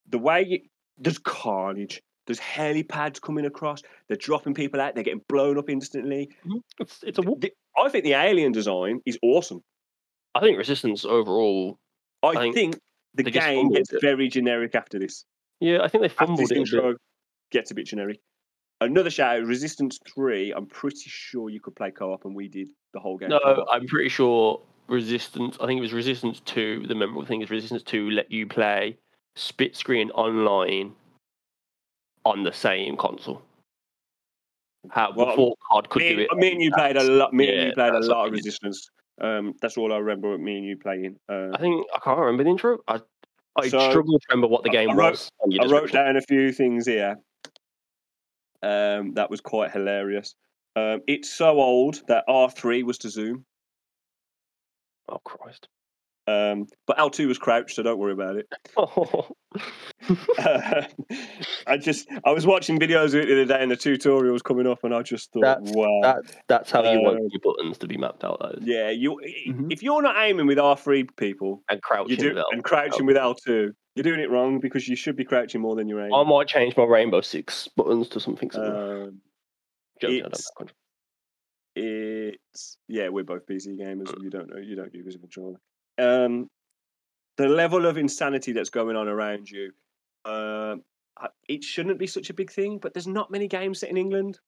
[0.08, 0.60] the way you,
[0.96, 6.30] there's carnage, there's helipads coming across, they're dropping people out, they're getting blown up instantly.
[6.78, 7.22] It's, it's a.
[7.22, 9.62] The- I think the alien design is awesome.
[10.34, 11.78] I think Resistance overall.
[12.22, 12.78] I, I think think,
[13.14, 14.00] the game gets it.
[14.00, 15.24] very generic after this.
[15.60, 16.56] Yeah, I think they After fumbled this it.
[16.56, 16.94] intro
[17.50, 18.18] gets a bit generic.
[18.84, 20.52] Another shout out, Resistance 3.
[20.52, 23.28] I'm pretty sure you could play co op, and we did the whole game.
[23.30, 23.66] No, co-op.
[23.70, 25.56] I'm pretty sure Resistance.
[25.60, 26.84] I think it was Resistance Two.
[26.86, 28.98] The memorable thing is Resistance Two let you play
[29.36, 30.92] split screen online
[32.24, 33.42] on the same console.
[34.90, 36.36] How Well, before COD could me, do it.
[36.36, 37.32] me and you played a lot.
[37.32, 38.32] Me and you played a lot of.
[38.32, 38.90] Resistance.
[39.20, 40.36] Um, that's all I remember.
[40.38, 41.16] Me and you playing.
[41.28, 42.78] Uh, I think I can't remember the intro.
[42.88, 43.00] I
[43.56, 45.30] I So, struggle to remember what the game I wrote- was.
[45.60, 47.16] I wrote down a few things here.
[48.62, 50.34] Um, that was quite hilarious.
[50.76, 53.44] Um, it's so old that R three was to zoom,
[55.08, 55.68] Oh Christ!
[56.26, 58.46] Um, but L two was crouched, so don't worry about it.
[58.76, 59.28] Oh.
[61.66, 64.42] I just I was watching videos of it the other day, and the tutorial was
[64.42, 67.40] coming up, and I just thought, That's- wow, that that's how you want Uh, your
[67.42, 68.38] buttons to be mapped out.
[68.40, 68.90] Those yeah.
[68.90, 69.72] You Mhm.
[69.72, 72.10] if you're not aiming with R three people, and crouching.
[72.10, 75.16] you do without- and crouching with L two, you're doing it wrong because you should
[75.16, 76.14] be crouching more than you're aiming.
[76.14, 79.04] I might change my Rainbow Six buttons to something similar.
[79.08, 79.20] Um,
[80.00, 80.48] Joking, I it's-
[81.74, 84.12] it's yeah, we're both PC gamers.
[84.22, 85.60] You don't know, you don't use a controller.
[85.98, 86.48] Um,
[87.36, 89.72] the level of insanity that's going on around you,
[90.24, 90.82] um,
[91.18, 92.78] I- it shouldn't be such a big thing.
[92.78, 94.38] But there's not many games set in England,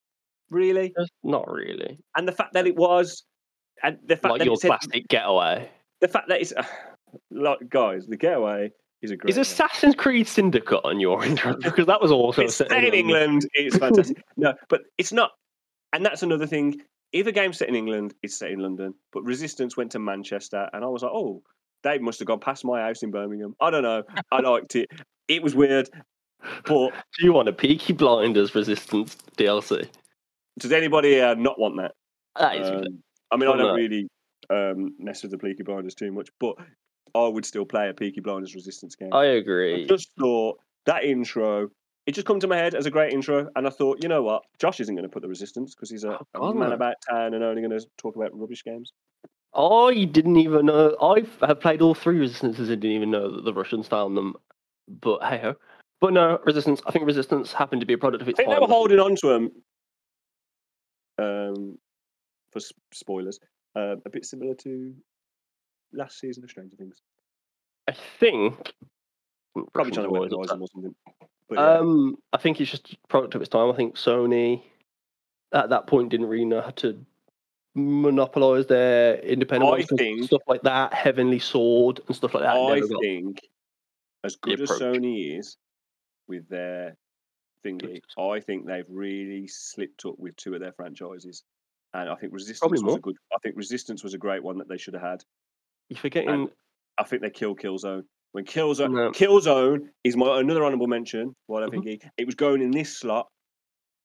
[0.50, 0.94] really.
[1.22, 1.98] Not really.
[2.16, 3.24] And the fact that it was,
[3.82, 5.70] and the fact Like that your set- plastic getaway.
[6.00, 6.52] the fact that it's,
[7.30, 8.70] like guys, the getaway
[9.02, 9.30] is a great.
[9.30, 9.38] Is.
[9.38, 11.56] Assassin's Creed Syndicate on your intro?
[11.56, 13.46] Because that was also set in England.
[13.54, 14.22] It's fantastic.
[14.36, 15.32] no, but it's not.
[15.92, 16.80] And that's another thing.
[17.14, 18.92] If a game's set in England, it's set in London.
[19.12, 21.42] But Resistance went to Manchester, and I was like, oh,
[21.84, 23.54] they must have gone past my house in Birmingham.
[23.60, 24.02] I don't know.
[24.32, 24.90] I liked it.
[25.28, 25.88] It was weird.
[26.64, 29.88] But Do you want a Peaky Blinders Resistance DLC?
[30.58, 31.92] does anybody uh, not want that?
[32.38, 34.08] That is Um, I mean, I don't really
[34.50, 36.56] um, mess with the Peaky Blinders too much, but
[37.14, 39.12] I would still play a Peaky Blinders Resistance game.
[39.12, 39.84] I agree.
[39.84, 41.68] I just thought that intro,
[42.06, 44.22] it just come to my head as a great intro, and I thought, you know
[44.22, 46.96] what, Josh isn't going to put the Resistance because he's a, Oh, a man about
[47.08, 48.92] town and only going to talk about rubbish games.
[49.54, 50.96] I didn't even know.
[51.00, 54.34] I have played all three Resistances and didn't even know that the Russians found them.
[54.88, 55.54] But hey ho.
[56.00, 56.82] But no, Resistance.
[56.86, 58.56] I think Resistance happened to be a product of I think time.
[58.56, 59.52] they were holding on to them.
[61.16, 61.78] Um,
[62.50, 62.60] for
[62.92, 63.38] spoilers,
[63.76, 64.92] uh, a bit similar to
[65.92, 67.00] last season of Stranger Things.
[67.88, 68.72] I think.
[69.54, 70.94] Probably Russians trying to weaponize them or something.
[71.48, 71.78] But yeah.
[71.78, 73.70] Um, I think it's just a product of its time.
[73.70, 74.62] I think Sony
[75.52, 76.98] at that point didn't really know how to
[77.74, 82.56] monopolize their independent I think- stuff like that, Heavenly Sword and stuff like that.
[82.56, 83.40] I think,
[84.22, 84.70] as good as.
[84.70, 85.56] Sony is
[86.28, 86.96] with their
[87.64, 91.42] thingy, I think they've really slipped up with two of their franchises.
[91.92, 92.96] And I think Resistance was more.
[92.96, 93.16] a good.
[93.32, 95.24] I think Resistance was a great one that they should have had.
[95.88, 96.48] You're forgetting.
[96.98, 98.04] I think they kill Killzone.
[98.34, 99.10] When Killzone, No.
[99.12, 101.36] Killzone is my another honourable mention.
[101.46, 101.86] While I think
[102.18, 103.28] it was going in this slot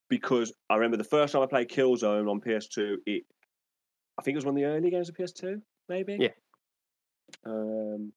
[0.08, 2.98] because I remember the first time I played Killzone on PS2.
[3.08, 3.24] It,
[4.20, 6.18] I think it was one of the early games of PS2, maybe.
[6.20, 6.30] Yeah.
[7.44, 8.12] Um,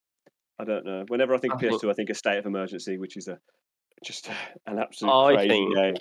[0.59, 1.03] I don't know.
[1.07, 3.39] Whenever I think I PS2, I think a State of Emergency, which is a
[4.03, 4.29] just
[4.67, 5.95] an absolute I crazy think- game.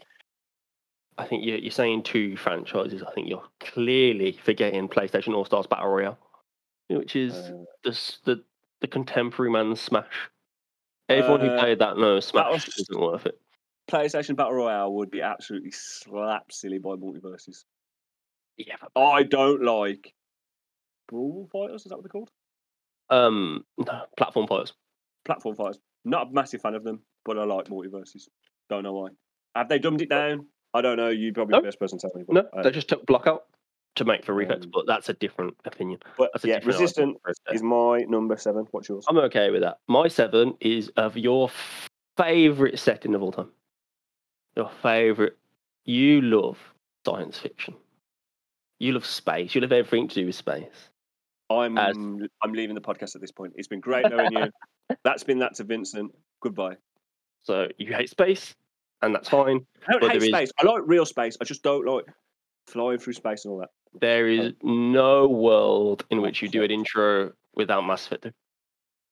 [1.16, 3.02] I think you're, you're saying two franchises.
[3.02, 6.18] I think you're clearly forgetting PlayStation All Stars Battle Royale,
[6.88, 7.90] which is Uh, the,
[8.24, 8.44] the
[8.83, 10.28] the contemporary man's Smash.
[11.09, 13.41] Everyone who Uh, played that knows Smash was- isn't worth it.
[13.89, 17.64] PlayStation Battle Royale would be absolutely slap silly by MultiVersus.
[18.57, 20.14] Yeah, but, I don't like
[21.09, 21.83] Brawl Fighters.
[21.85, 22.30] Is that what they're called?
[23.11, 24.72] um, no, platform fighters.
[25.24, 25.78] platform fighters.
[26.05, 28.28] Not a massive fan of them, but I like MultiVersus.
[28.70, 29.11] Don't know why.
[29.55, 30.47] Have they dumbed it down?
[30.72, 31.11] I don't know.
[31.11, 31.61] You probably No.
[31.61, 32.24] the best person to tell me.
[32.26, 33.45] But, No, uh, they just took block out
[33.97, 36.01] to make for reflex, Um, but that's a different opinion.
[36.16, 38.66] but That's a yeah, different resistant argument for a is my number seven.
[38.70, 39.05] What's yours?
[39.09, 39.78] I'm okay with that.
[39.88, 41.51] My seven is of your
[42.16, 43.51] favorite setting of all time.
[44.57, 45.36] Your favorite.
[45.84, 46.59] You love
[47.05, 47.74] science fiction.
[48.78, 49.55] You love space.
[49.55, 50.88] You love everything to do with space.
[51.51, 53.53] I'm As- I'm leaving the podcast at this point.
[53.57, 54.47] It's been great knowing you.
[55.05, 56.12] That's been that to Vincent.
[56.40, 56.76] Goodbye.
[57.43, 58.55] So you hate space,
[59.03, 59.66] and that's fine.
[59.88, 60.51] I don't hate there is- space.
[60.61, 61.36] I like real space.
[61.40, 62.05] I just don't like
[62.68, 63.70] flying through space and all that.
[64.01, 68.30] There is no world in which you do an intro without Mass Effect 2.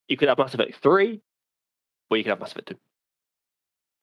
[0.08, 1.20] You could have Mass Effect 3,
[2.10, 2.76] or you could have Mass Effect 2.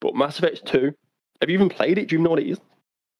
[0.00, 0.92] But Mass Effect 2,
[1.40, 2.08] have you even played it?
[2.08, 2.60] Do you know what it is?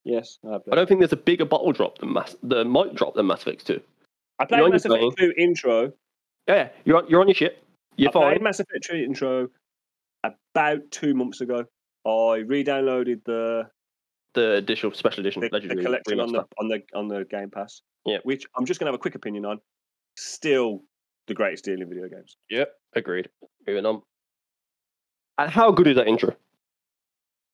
[0.05, 2.95] Yes, I, have I don't think there's a bigger bottle drop than Mass, the mic
[2.95, 3.81] drop than Mass Effect 2.
[4.39, 5.93] I you're played on Mass your Effect 2 intro.
[6.47, 7.63] Yeah, yeah, you're on, you're on your ship.
[7.97, 8.43] You're I played.
[8.43, 9.49] Mass Effect 2 intro
[10.23, 11.65] about two months ago.
[12.07, 13.69] I re-downloaded the
[14.39, 17.83] The additional special edition, the, the collection on the on the on the Game Pass.
[18.07, 18.19] Yeah.
[18.23, 19.61] Which I'm just gonna have a quick opinion on.
[20.17, 20.83] Still
[21.27, 22.37] the greatest deal in video games.
[22.51, 23.29] Yep, agreed.
[23.67, 24.03] Moving on.
[25.39, 26.35] And how good is that intro?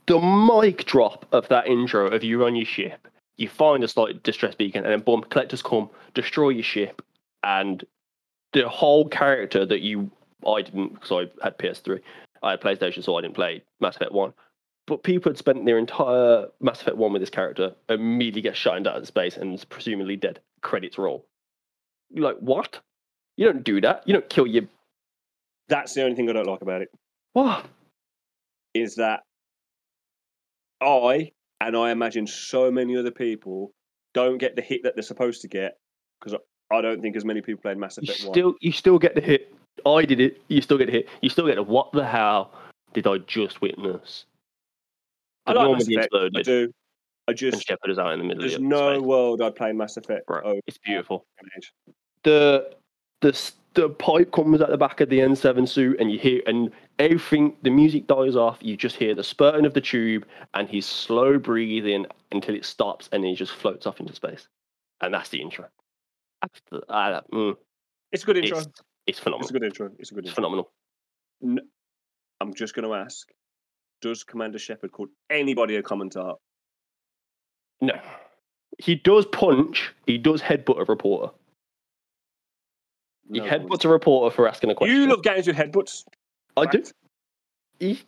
[0.06, 3.08] The mic drop of that intro of you on your ship,
[3.38, 7.02] you find a slight distress beacon, and then boom, collectors come, destroy your ship,
[7.42, 7.84] and
[8.52, 10.10] the whole character that you
[10.46, 12.00] I didn't because I had PS3,
[12.42, 14.34] I had PlayStation, so I didn't play Mass Effect One.
[14.86, 18.76] But people had spent their entire Mass Effect One with this character, immediately gets shot
[18.76, 20.40] into outer space and is presumably dead.
[20.60, 21.24] Credits roll.
[22.10, 22.80] You're like, what?
[23.36, 24.02] You don't do that.
[24.06, 24.64] You don't kill your
[25.68, 26.90] That's the only thing I don't like about it.
[27.32, 27.64] what?
[28.74, 29.22] Is that
[30.80, 31.30] I
[31.60, 33.72] and I imagine so many other people
[34.12, 35.78] don't get the hit that they're supposed to get
[36.20, 36.38] because
[36.70, 38.34] I don't think as many people played Mass You Effect One.
[38.34, 39.54] still you still get the hit.
[39.86, 40.42] I did it.
[40.48, 41.08] You still get the hit.
[41.20, 42.52] You still get the what the hell
[42.92, 44.24] did I just witness?
[45.46, 46.14] I like Mass Effect.
[46.14, 46.72] I do.
[47.26, 49.02] I and just Shepard is out in the middle there's of no space.
[49.02, 50.26] world I'd play Mass Effect.
[50.26, 51.26] Bro, over it's beautiful.
[52.22, 52.74] The
[53.20, 56.70] the the pipe comes at the back of the N7 suit, and you hear and
[56.98, 57.56] everything.
[57.62, 58.58] The music dies off.
[58.60, 63.08] You just hear the spurting of the tube, and he's slow breathing until it stops,
[63.12, 64.46] and he just floats off into space.
[65.00, 65.66] And that's the intro.
[66.42, 67.56] After, uh, mm,
[68.12, 68.58] It's a good intro.
[68.58, 68.68] it's,
[69.06, 69.44] it's phenomenal.
[69.44, 69.90] It's a good intro.
[69.98, 70.34] It's a good It's intro.
[70.34, 70.72] phenomenal.
[71.42, 71.68] N-
[72.40, 73.28] I'm just going to ask:
[74.04, 76.34] Does Commander Shepard call anybody a commentator?
[77.80, 77.98] No.
[78.78, 81.32] He does punch, he does headbutt a reporter.
[83.32, 84.94] He No headbutts a reporter for asking a question.
[84.94, 86.04] You love games with headbutts.
[86.54, 86.84] I do.
[87.80, 87.98] He,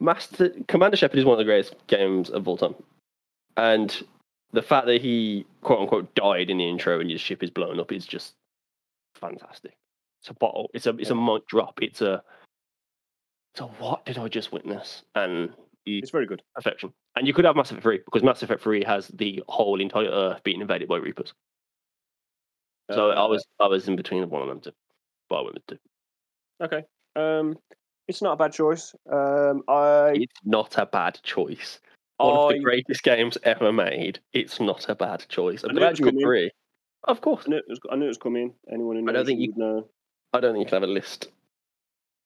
[0.00, 2.74] Master Commander Shepard is one of the greatest games of all time.
[3.56, 4.04] And
[4.52, 7.80] the fact that he quote unquote died in the intro and his ship is blown
[7.80, 8.34] up is just
[9.14, 9.72] fantastic.
[10.20, 10.70] It's a bottle.
[10.74, 11.78] It's a it's a mic drop.
[11.80, 12.22] It's a
[13.54, 15.02] so what did I just witness?
[15.14, 15.52] And
[15.86, 16.42] It's very good.
[16.54, 16.92] perfection.
[17.16, 20.08] And you could have Mass Effect 3 because Mass Effect 3 has the whole entire
[20.08, 21.32] Earth being invaded by Reapers.
[22.92, 24.72] So I Uh, was I was in between one of them two.
[25.28, 25.78] But I went with two.
[26.60, 26.84] okay.
[27.16, 27.56] Um,
[28.08, 28.94] it's not a bad choice.
[29.10, 31.80] Um, I It's not a bad choice.
[32.16, 34.18] One of the greatest games ever made.
[34.32, 35.62] It's not a bad choice.
[35.64, 36.50] I'm I glad you agree.
[37.04, 37.44] Of course.
[37.46, 38.54] I knew, it was, I knew it was coming.
[38.70, 39.88] Anyone who knows I don't think you you- know.
[40.34, 41.28] I don't think you can have a list.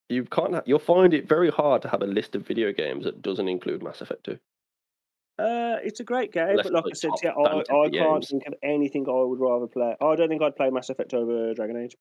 [0.09, 0.55] You can't.
[0.55, 3.49] Ha- you'll find it very hard to have a list of video games that doesn't
[3.49, 4.33] include Mass Effect 2.
[5.37, 8.29] Uh, it's a great game, Unless but like I said, yeah, I, I can't games.
[8.29, 9.97] think of anything I would rather play.
[10.01, 11.97] I don't think I'd play Mass Effect over Dragon Age.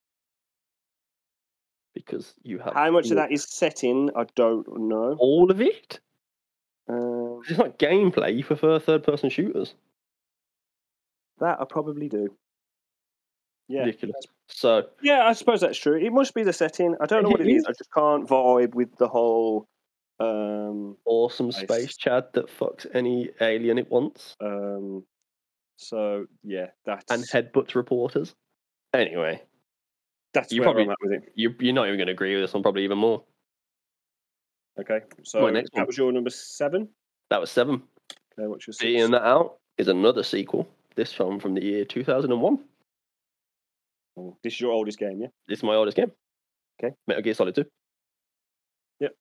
[1.96, 5.16] because you have How much of that is set in, I don't know.
[5.20, 6.00] all of it.
[6.90, 8.36] Um, It's not gameplay.
[8.38, 9.74] You prefer third-person shooters.
[11.40, 12.36] that I probably do.
[13.68, 14.16] Yeah, Ridiculous.
[14.48, 15.98] So yeah, I suppose that's true.
[15.98, 16.96] It must be the setting.
[17.00, 17.66] I don't know what it is.
[17.66, 19.68] I just can't vibe with the whole.
[20.20, 21.58] Um, awesome Nice.
[21.64, 25.04] space Chad that fucks any alien it wants um,
[25.78, 28.36] so yeah, that's and headbutts reporters.
[28.94, 29.42] Anyway,
[30.34, 31.32] that's you probably- at with it.
[31.36, 33.24] you, you're not even going to agree with this one, probably even more.
[34.80, 35.88] Okay, so next that one.
[35.88, 36.90] was your number seven.
[37.30, 37.84] That was seven.
[38.38, 38.84] Okay, what's your six?
[38.84, 40.68] Beating that out is another sequel.
[40.96, 42.60] This one from the year 2001.
[44.18, 45.28] Oh, This is your oldest game, yeah?
[45.48, 46.12] This is my oldest game.
[46.84, 46.94] Okay.
[47.08, 47.66] Metal Gear Solid 2.
[49.00, 49.12] Yep.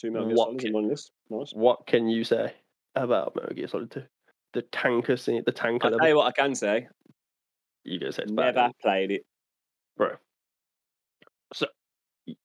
[0.00, 1.12] Two Metal Gear What Solids ca- in one list.
[1.30, 1.50] Nice.
[1.52, 2.52] What can you say
[2.94, 4.02] about Metal Gear Solid 2?
[4.54, 5.98] The tanker scene, the tanker I'll level.
[6.00, 6.88] tell you what I can say.
[7.84, 8.54] You guys say it's bad.
[8.54, 8.72] Never eh?
[8.82, 9.24] played it.
[9.96, 10.16] bro.
[11.54, 11.66] So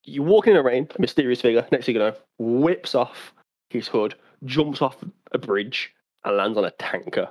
[0.03, 3.34] you walk in the rain, a mysterious figure, next thing you know, whips off
[3.70, 4.97] his hood, jumps off
[5.32, 5.93] a bridge,
[6.24, 7.30] and lands on a tanker.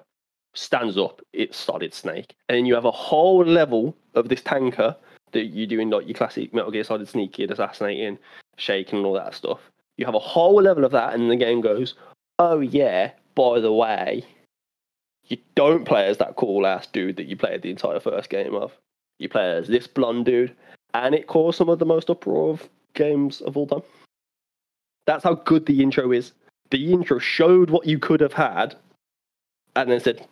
[0.57, 2.34] Stands up, it's Solid Snake.
[2.48, 4.96] And you have a whole level of this tanker
[5.32, 8.18] that you're doing like your classic Metal Gear Solid sneaky, assassinating,
[8.57, 9.61] shaking, and all that stuff.
[9.98, 11.94] You have a whole level of that, and the game goes,
[12.38, 14.24] Oh yeah, by the way,
[15.24, 18.54] you don't play as that cool ass dude that you played the entire first game
[18.54, 18.72] of.
[19.18, 20.57] You play as this blonde dude,
[20.94, 23.82] and it caused some of the most uproar of games of all time.
[25.07, 26.32] That's how good the intro is.
[26.70, 28.74] The intro showed what you could have had,
[29.74, 30.26] and then said,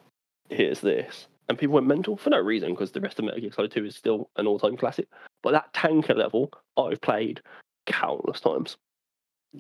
[0.51, 3.53] "Here's this," and people went mental for no reason because the rest of Metal Gear
[3.53, 5.09] Solid 2 is still an all-time classic.
[5.43, 7.41] But that tanker level, I've played
[7.87, 8.77] countless times.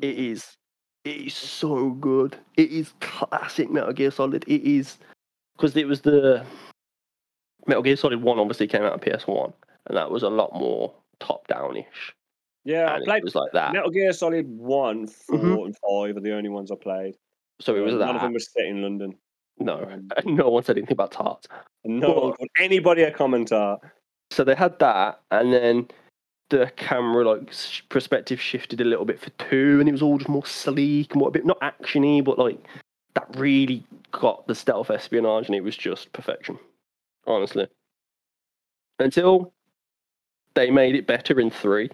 [0.01, 0.57] It is,
[1.05, 2.37] it is so good.
[2.57, 4.45] It is classic Metal Gear Solid.
[4.49, 4.99] It is
[5.57, 6.45] because it was the
[7.67, 9.53] Metal Gear Solid One obviously came out on PS One,
[9.87, 12.15] and that was a lot more top-down-ish.
[12.65, 13.73] Yeah, I played it was like that.
[13.75, 15.65] Metal Gear Solid 1, 4, Mhm.
[15.67, 17.17] and 5 are the only ones I played.
[17.61, 18.07] so it was Uh, that.
[18.07, 19.17] None of them were set in London.
[19.59, 21.47] No, Um, no one said anything about tarts.
[21.85, 23.77] No one But- called anybody a commentator.
[24.31, 25.89] So they had that, and then
[26.51, 27.53] the camera like
[27.89, 31.21] perspective shifted a little bit for two, and it was all just more sleek and
[31.21, 32.59] more a bit not actiony, but like
[33.15, 36.59] that really got the stealth espionage, and it was just perfection,
[37.27, 37.69] honestly.
[38.99, 39.53] Until
[40.55, 41.91] they made it better in three,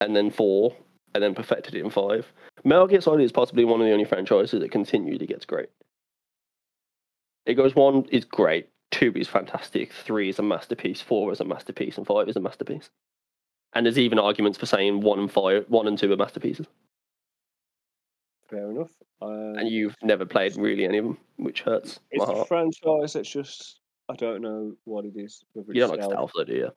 [0.00, 0.74] and then four,
[1.14, 2.30] and then perfected it in five.
[2.64, 5.68] Metal Gear Solid is possibly one of the only franchises that continually gets great.
[7.46, 11.44] It goes one is great, two is fantastic, three is a masterpiece, four is a
[11.44, 12.90] masterpiece, and five is a masterpiece.
[13.74, 16.66] And there's even arguments for saying one and five, one and two are masterpieces.
[18.48, 18.90] Fair enough.
[19.22, 23.14] Um, And you've never played really any of them, which hurts my it's a franchise
[23.14, 25.42] that's just, I don't know what it is.
[25.54, 26.70] You don't it's like stealth, though, do you?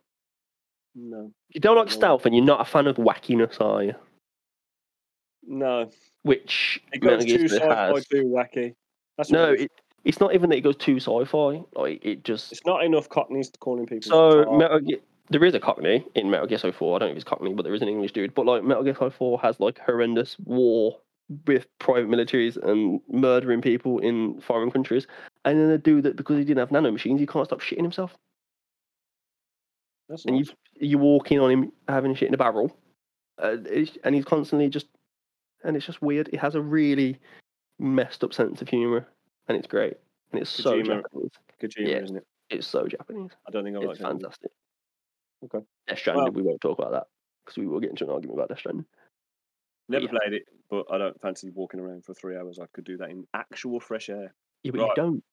[0.95, 1.31] No.
[1.49, 1.93] You don't like No.
[1.93, 3.95] stealth, and you're not a fan of wackiness, are you?
[5.43, 5.91] No.
[6.23, 8.73] Which It goes too sci-fi, too wacky.
[9.17, 9.65] That's No, what it is.
[9.65, 9.71] it,
[10.05, 11.61] it's not even that it goes too sci-fi.
[11.73, 14.09] Like it just it's not enough cockneys to calling people.
[14.09, 14.57] So.
[14.57, 14.99] Metal Gear,
[15.29, 16.95] there is a Cockney in Metal Gear Solid 4.
[16.95, 18.35] I don't know if it's Cockney, but there is an English dude.
[18.35, 20.99] But like Metal Gear Solid 4 has like horrendous war
[21.47, 25.07] with private militaries and murdering people in foreign countries.
[25.43, 28.15] And then a dude that because he didn't have nanomachines, he can't stop shitting himself.
[30.07, 30.49] That's And nice.
[30.49, 30.53] you
[30.87, 32.75] you walk in on him having shit in a barrel,
[33.41, 33.57] uh,
[34.03, 34.87] and he's constantly just,
[35.63, 36.29] and it's just weird.
[36.31, 37.17] It has a really
[37.79, 39.07] messed up sense of humor,
[39.47, 39.95] and it's great.
[40.31, 41.31] And it's so Japanese.
[41.61, 41.97] Kojima, yeah.
[42.03, 42.27] isn't it?
[42.49, 43.31] It's so Japanese.
[43.47, 44.51] I don't think I like It's fantastic.
[45.43, 45.65] Okay.
[45.87, 47.07] Death Stranding, Well- we won't talk about that
[47.43, 48.85] because we will get into an argument about Death Stranding.
[49.87, 50.11] Never Yeah.
[50.11, 52.57] played it, but I don't fancy walking around for three hours.
[52.59, 54.33] I could do that in actual fresh air.
[54.63, 54.89] Yeah, but Right.
[54.89, 55.23] you don't.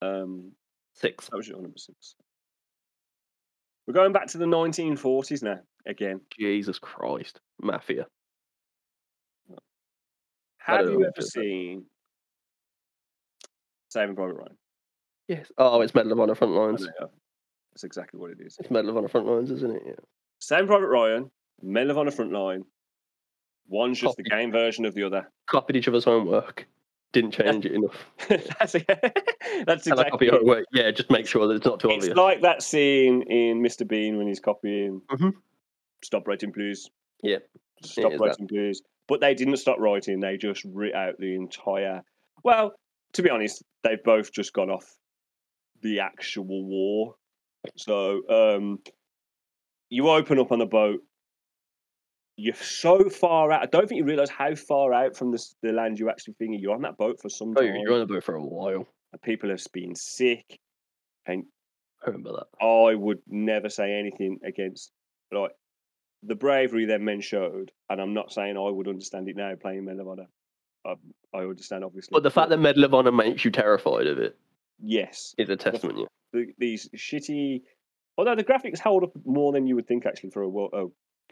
[0.00, 0.56] Um,
[0.94, 1.28] Six.
[1.28, 2.16] that was your number six.
[3.86, 5.60] We're going back to the 1940s now.
[5.86, 7.40] Again, Jesus Christ.
[7.60, 8.06] Mafia.
[10.58, 11.84] have you ever seen
[13.92, 14.56] Saving Private Ryan?
[15.28, 15.52] Yes.
[15.58, 16.82] Oh, it's Medal of Honor front lines.
[17.00, 17.10] know.
[17.72, 18.56] That's exactly what it is.
[18.58, 19.82] It's Medal of Honor front lines, isn't it?
[19.86, 19.92] Yeah.
[20.40, 21.30] Saving Private Ryan,
[21.62, 22.64] Medal of Honor front line.
[23.68, 25.30] One's just the game version of the other.
[25.46, 26.66] Copied each other's homework.
[27.12, 27.94] Didn't change it enough.
[28.28, 28.72] that's
[29.66, 30.26] that's copy exactly.
[30.28, 30.32] it.
[30.32, 30.64] homework.
[30.72, 32.08] Yeah, just make sure that it's not too It's obvious.
[32.12, 33.86] It's like that scene in Mr.
[33.86, 35.32] Bean when he's copying Mhm.
[36.02, 36.90] Stop Writing Blues.
[37.22, 37.38] Yeah,
[37.84, 38.24] Stop is that.
[38.26, 38.82] Writing Blues.
[39.08, 42.02] But they didn't stop writing, they just writ out the entire.
[42.44, 42.72] Well,
[43.14, 44.86] to be honest, they've both just gone off
[45.82, 47.14] the actual war.
[47.76, 48.78] So um,
[49.90, 51.00] you open up on the boat.
[52.36, 53.62] You're so far out.
[53.62, 56.56] I don't think you realise how far out from the, the land you actually think
[56.60, 57.76] you're on that boat for some Oh, time.
[57.76, 58.86] you're on the boat for a while.
[59.12, 60.58] and people have been sick.
[61.26, 61.44] And
[62.04, 62.64] I remember that.
[62.64, 64.90] I would never say anything against
[65.30, 65.52] like
[66.24, 69.84] the bravery them men showed, and I'm not saying I would understand it now playing
[69.84, 70.26] Men of Honor.
[70.86, 70.94] I,
[71.34, 74.36] I understand obviously, But the fact that Medal of Honor makes you terrified of it
[74.82, 75.98] yes, is a testament.
[75.98, 76.04] Yeah.
[76.32, 77.62] the, these shitty,
[78.18, 80.88] although the graphics hold up more than you would think actually for a, a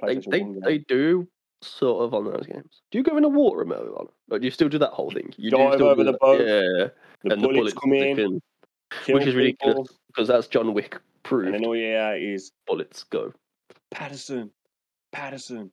[0.07, 1.29] They, PlayStation they, One they do
[1.63, 2.81] sort of on those games.
[2.91, 4.11] Do you go in the water in Medal of Honor?
[4.29, 5.33] Like, do you still do that whole thing?
[5.37, 6.93] You Dive over the boat, Yeah, the
[7.25, 8.41] and the bullets bullets come in, in,
[9.15, 9.75] which is ridiculous.
[9.75, 11.47] people, because that's John Wick proof.
[11.47, 13.33] and then all you hear is Bullets go.
[13.91, 14.51] Patterson,
[15.13, 15.71] Patterson.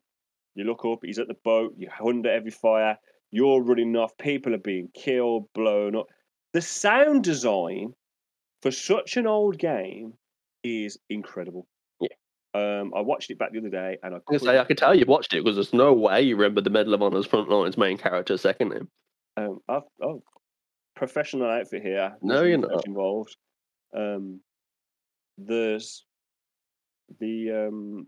[0.56, 2.98] You look up, he's at the boat, you're under every fire,
[3.32, 6.08] you're running off, people are being killed, blown up.
[6.54, 7.94] The sound design
[8.62, 10.14] for such an old game
[10.64, 11.68] is incredible.
[12.00, 12.10] Yeah.
[12.54, 14.96] Um, I watched it back the other day and I can say I could tell
[14.96, 17.78] you watched it because there's no way you remember the Medal of Honor's front line's
[17.78, 18.90] main character second name.
[19.38, 20.24] um, I've, oh,
[20.96, 22.16] professional outfit here.
[22.22, 22.88] No, you're not.
[22.88, 23.36] Involved.
[23.96, 24.42] Um,
[25.38, 26.06] there's
[27.20, 28.08] the um,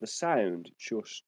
[0.00, 1.22] the sound just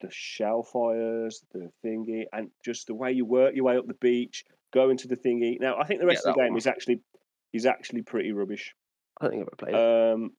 [0.00, 3.94] the shell fires, the thingy, and just the way you work your way up the
[3.94, 5.58] beach, go into the thingy.
[5.60, 6.58] Now, I think the Yeah, rest of the game one.
[6.58, 7.00] is actually
[7.52, 8.74] is actually pretty rubbish.
[9.20, 10.12] I think I've ever played it.
[10.14, 10.30] Um,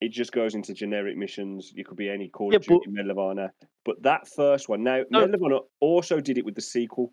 [0.00, 1.72] it just goes into generic missions.
[1.74, 3.52] You could be any Call Yeah, of Duty, but- Medal of Honor.
[3.84, 5.20] But that first one, now No.
[5.20, 7.12] Medal of Honor also did it with the sequel.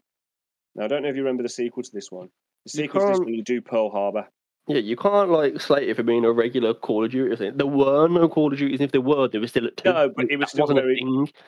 [0.76, 2.30] Now I don't know if you remember the sequel to this one.
[2.66, 4.28] The sequel to this one, you do Pearl Harbor.
[4.72, 7.58] Yeah, you can't like slate it for being a regular Call of Duty thing.
[7.58, 9.92] There were no Call of Duties, and if there were, they were still at two.
[9.92, 10.98] No, but it was That still very-.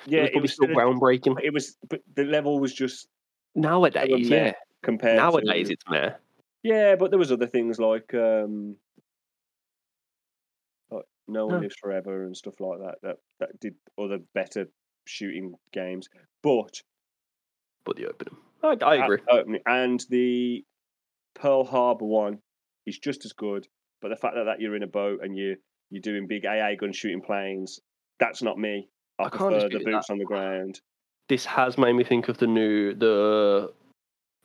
[0.06, 1.38] Yeah, it was probably still still groundbreaking.
[1.42, 3.08] It was, but the level was just
[3.56, 4.54] Nowadays, yeah.
[4.82, 5.16] compared.
[5.16, 6.12] Nowadays, to, it's meh.
[6.64, 8.76] Yeah, but there was other things like um,
[10.92, 11.62] like No One No.
[11.62, 14.68] Lives Forever and stuff like that that that did other better
[15.06, 16.10] shooting games.
[16.42, 16.82] But
[17.86, 18.36] But the opening.
[18.64, 19.20] I, I at agree.
[19.30, 20.66] opening- and the
[21.36, 22.40] Pearl Harbor one
[22.86, 23.68] is just as good.
[24.02, 25.56] But the fact that, that you're in a boat and you
[25.90, 27.80] you're doing big AA gun shooting planes,
[28.20, 28.88] that's not me.
[29.20, 29.92] I, I can't prefer the dispute that.
[29.92, 30.82] boots on the ground.
[31.30, 33.72] This has made me think of the new the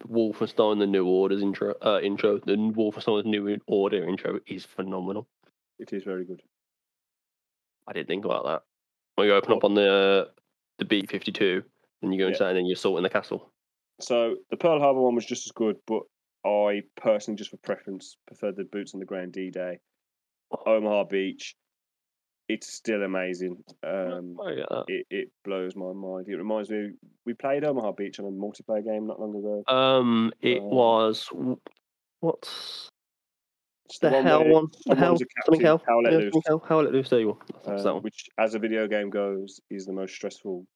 [0.07, 1.75] Wolfenstein the New Orders intro.
[1.83, 2.39] Uh, intro.
[2.39, 5.27] The Wolfenstein the New Order intro is phenomenal.
[5.79, 6.41] It is very good.
[7.87, 8.63] I didn't think about that.
[9.17, 10.31] When you open up on the
[10.79, 11.65] the B fifty two,
[12.03, 12.33] and you go Yeah.
[12.33, 13.51] inside, and then you're sorting the castle.
[14.01, 16.03] So the Pearl Harbor one was just as good, but
[16.49, 19.81] I personally, just for preference, prefer the boots on the ground D Day.
[20.67, 21.55] Omaha Beach,
[22.49, 23.63] it's still amazing.
[23.83, 26.27] Um, I get it, it blows my mind.
[26.29, 26.93] It reminds me,
[27.27, 29.63] we played Omaha Beach on a multiplayer game not long ago.
[29.73, 31.29] Um, it Um, was
[32.21, 32.89] what's
[33.87, 34.69] It's the, hell one?
[34.87, 37.11] The hell, something hell, Hell Let yeah, Loose, hell, hell let loose.
[37.11, 37.71] There you go.
[37.73, 38.03] Uh, that one.
[38.03, 40.67] which, as a video game goes, is the most stressful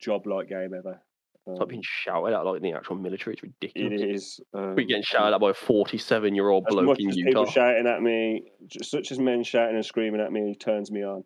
[0.00, 1.00] job-like game ever.
[1.48, 3.34] It's like being shouted at like in the actual military.
[3.34, 4.00] It's ridiculous.
[4.02, 4.40] is.
[4.52, 8.50] Um, We're getting shouted at by a forty-seven-year-old bloke in as people shouting at me,
[8.82, 11.22] such as men shouting and screaming at me, turns me on.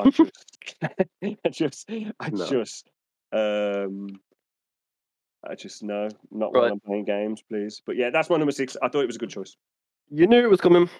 [0.00, 0.32] I just,
[1.22, 2.46] I just, I No.
[2.46, 2.90] just,
[3.32, 4.08] um,
[5.48, 6.62] I just no, not Right.
[6.62, 7.80] while I'm playing games, please.
[7.86, 8.76] But yeah, that's my number six.
[8.82, 9.56] I thought it was a good choice.
[10.10, 10.90] You knew it was coming.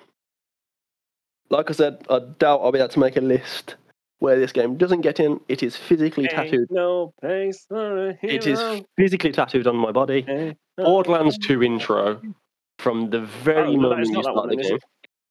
[1.48, 3.74] Like I said, I doubt I'll be able to make a list
[4.20, 5.40] where this game doesn't get in.
[5.48, 6.68] It is physically tattooed.
[6.70, 8.60] No place for a It is
[8.96, 10.24] physically tattooed on my body.
[10.28, 12.20] Ain't no Borderlands 2 intro
[12.78, 14.78] from the very Oh, moment you start one the game.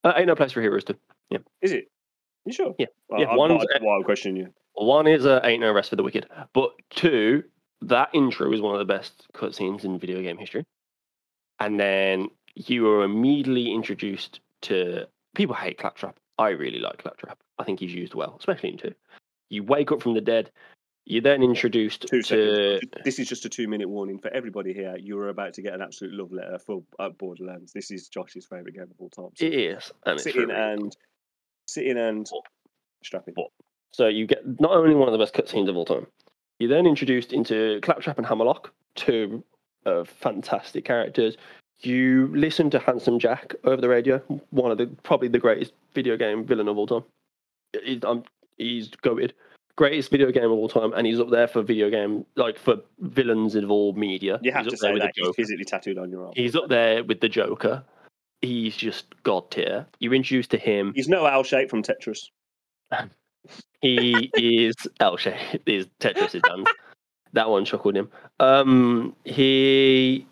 [0.03, 0.95] Uh, ain't no place for heroes to.
[1.29, 1.39] Yeah.
[1.61, 1.85] Is it?
[2.45, 2.75] You sure?
[2.77, 2.87] Yeah.
[3.09, 4.53] Well, Yeah, I'm one's- not why I'm questioning you.
[4.73, 7.43] One is uh, Ain't No Rest for the Wicked, but two,
[7.81, 10.63] that intro is one of the best cutscenes in video game history.
[11.59, 16.17] And then you are immediately introduced to people hate Claptrap.
[16.39, 17.37] I really like Claptrap.
[17.59, 18.95] I think he's used well, especially in two.
[19.49, 20.49] You wake up from the dead.
[21.05, 23.03] You're then introduced Two to seconds.
[23.03, 24.95] This is just a two-minute warning for everybody here.
[24.97, 27.73] You are about to get an absolute love letter for uh, Borderlands.
[27.73, 29.31] This is Josh's favorite game of all time.
[29.35, 30.97] So it is, and it's sit in really and
[31.67, 32.43] sit in and Well,
[33.03, 33.33] strap in.
[33.91, 36.07] So you get not only one of the best cutscenes of all time,
[36.59, 39.43] you're then introduced into Claptrap and Hammerlock, two
[39.85, 41.35] uh, fantastic characters.
[41.81, 44.19] You listen to Handsome Jack over the radio,
[44.49, 47.03] one of the probably the greatest video game villain of all time.
[47.83, 48.23] He's, um,
[48.57, 49.31] he's goated.
[49.77, 52.77] Greatest video game of all time, and he's up there for video game, like for
[52.99, 54.39] villains of all media.
[54.41, 56.33] You have he's to say with that he's physically tattooed on your arm.
[56.35, 57.83] He's up there with the Joker.
[58.41, 59.85] He's just god tier.
[59.99, 60.91] You're introduced to him.
[60.95, 62.29] He's no owl shape from Tetris.
[63.81, 65.67] He is L shaped.
[65.67, 66.65] Is Tetris is done.
[67.33, 68.09] That one chuckled him.
[68.39, 70.25] Um, he,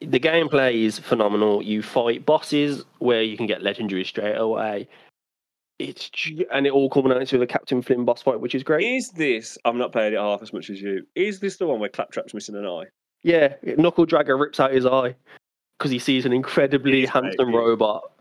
[0.00, 1.62] the gameplay is phenomenal.
[1.62, 4.88] You fight bosses where you can get legendary straight away.
[5.78, 6.10] It's
[6.52, 8.86] and it all culminates with a Captain Flynt boss fight, which is great.
[8.86, 9.58] Is this?
[9.64, 11.04] I'm not playing it half as much as you.
[11.14, 12.84] Is this the one where Claptrap's missing an eye?
[13.22, 15.16] Yeah, Knuckle Dragger rips out his eye
[15.78, 18.12] because he sees an incredibly It is, mate, handsome robot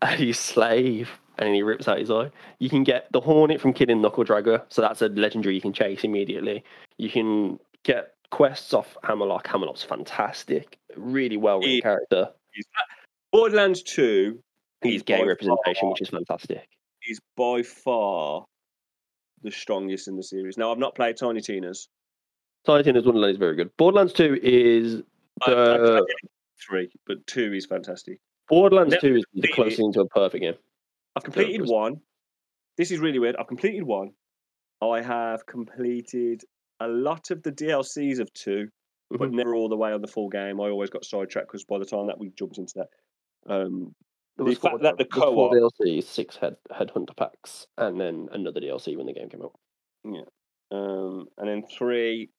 [0.00, 2.30] and he's slave and he rips out his eye.
[2.58, 5.72] You can get the Hornet from killing Knuckle Dragger, so that's a legendary you can
[5.72, 6.62] chase immediately.
[6.98, 9.46] You can get quests off Hammerlock.
[9.48, 12.30] Hammerlock's fantastic, really well written He- character.
[13.32, 14.40] Borderlands Two
[14.82, 16.68] He's gay representation, far- which is fantastic.
[17.00, 18.44] He's by far
[19.42, 20.56] the strongest in the series.
[20.56, 21.88] Now I've not played Tiny Tina's.
[22.66, 23.76] Tiny is one of those very good.
[23.76, 25.02] Borderlands 2 is
[25.42, 26.06] I- I- I the
[26.66, 28.20] three, but two is fantastic.
[28.48, 30.54] Borderlands Never 2 is the closest thing to a perfect game.
[31.16, 32.00] I've completed one.
[32.76, 33.36] This is really weird.
[33.36, 34.12] I've completed one.
[34.80, 36.42] I have completed
[36.80, 38.32] a lot of the DLCs of
[39.12, 40.60] 2 but never all the way on the full game.
[40.60, 43.94] I always got sidetracked because by the time that we jumped into that, um,
[44.36, 48.96] The fact that the four co-op- DLCs, six head headhunter packs, and then another DLC
[48.96, 49.52] when the game came out.
[50.04, 50.22] Yeah,
[50.70, 52.30] um, and then three.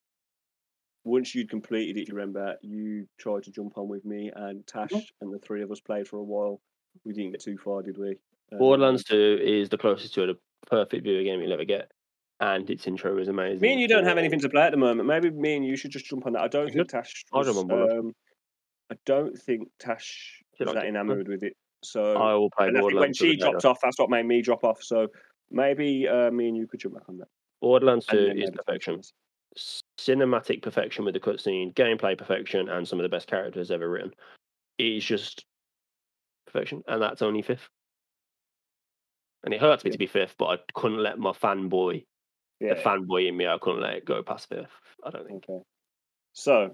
[1.03, 4.91] Once you'd completed it, you remember, you tried to jump on with me and Tash,
[5.21, 6.59] and the three of us played for a while.
[7.03, 8.17] We didn't get too far, did we?
[8.51, 10.33] Um, Borderlands 2 is the closest to a
[10.67, 11.91] perfect video game you'll ever get,
[12.39, 13.61] and its intro is amazing.
[13.61, 15.07] Me and you don't have anything to play at the moment.
[15.07, 16.41] Maybe me and you should just jump on that.
[16.41, 16.89] I don't think.
[16.89, 17.23] Tash.
[17.33, 18.13] I don't um,
[18.91, 21.55] I don't think Tash was that enamoured with it.
[21.83, 23.71] So I will play think when she dropped Dana.
[23.71, 24.81] off, that's what made me drop off.
[24.81, 25.07] So
[25.51, 27.27] maybe uh, me and you could jump back on that.
[27.61, 29.01] Borderlands 2 is perfection.
[29.99, 34.11] Cinematic perfection with the cutscene, gameplay perfection, and some of the best characters ever written.
[34.77, 35.45] It is just
[36.45, 37.69] perfection, and that's only fifth.
[39.43, 39.93] And it hurts me Yeah.
[39.93, 42.03] to be fifth, but I couldn't let my fanboy,
[42.59, 42.75] Yeah.
[42.75, 44.67] the fanboy in me, I couldn't let it go past fifth.
[45.05, 45.43] I don't think.
[45.49, 45.59] Okay.
[46.33, 46.71] So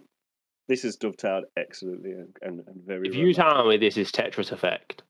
[0.67, 3.07] this is dovetailed excellently and, and, and very.
[3.07, 3.23] If well.
[3.25, 5.03] you tell me this is Tetris Effect,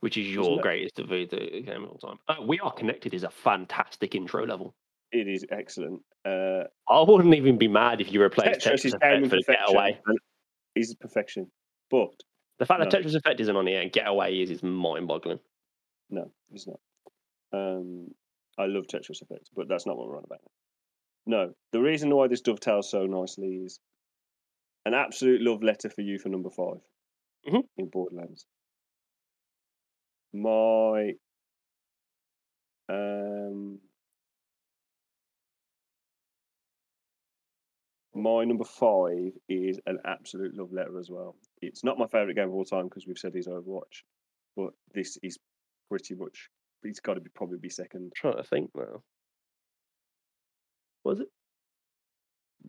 [0.00, 1.26] which is your greatest video
[1.62, 4.74] game of all time, uh, We Are Connected is a fantastic intro level.
[5.12, 6.02] it is excellent.
[6.24, 9.72] Uh, I wouldn't even be mad if you replaced Tetris Tetris, is Effect for.
[9.72, 9.98] Getaway.
[10.74, 11.50] Is perfection,
[11.90, 12.10] but
[12.58, 15.40] The fact that Tetris Effect isn't on here and Getaway is is mind-boggling.
[16.10, 16.78] no, it's not.
[17.52, 18.08] Um,
[18.58, 20.40] I love Tetris Effect, but that's not what we're on about.
[21.26, 23.80] No, the reason why this dovetails so nicely is
[24.84, 26.80] an absolute love letter for you for number 5
[27.46, 27.68] Mhm.
[27.76, 28.46] in Borderlands.
[30.32, 31.14] My
[32.88, 33.80] um,
[38.14, 41.36] my number five is an absolute love letter as well.
[41.62, 44.02] It's not my favorite game of all time because we've said he's Overwatch,
[44.56, 45.38] but this is
[45.88, 46.50] pretty much.
[46.82, 48.12] It's got to be probably be second.
[48.14, 49.02] trying to think now.
[51.04, 51.28] Was it?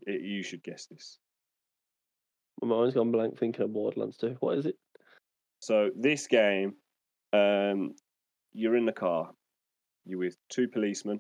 [0.06, 1.20] It- you should guess this.
[2.62, 4.36] My mind's gone blank thinking of Borderlands 2.
[4.40, 4.76] What is it?
[5.62, 6.74] So this game,
[7.34, 7.96] um,
[8.54, 9.32] you're in the car,
[10.06, 11.20] you're with two policemen,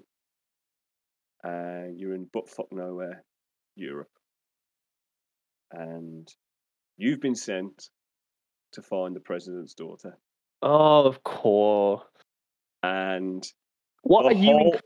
[1.43, 3.23] and you're in buttfuck nowhere,
[3.75, 4.11] Europe,
[5.71, 6.27] and
[6.97, 7.89] you've been sent
[8.73, 10.17] to find the president's daughter,
[10.61, 12.03] Oh, of course.
[12.83, 13.45] And
[14.03, 14.51] What are you?
[14.51, 14.79] whole-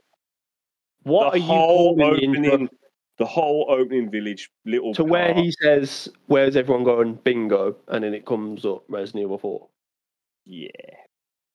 [1.04, 2.70] what are you the opening,
[3.18, 8.14] the whole opening village, little to where he says, "Where's everyone going?" Bingo, and then
[8.14, 9.70] it comes up Resident Evil 4.
[10.46, 10.70] yeah,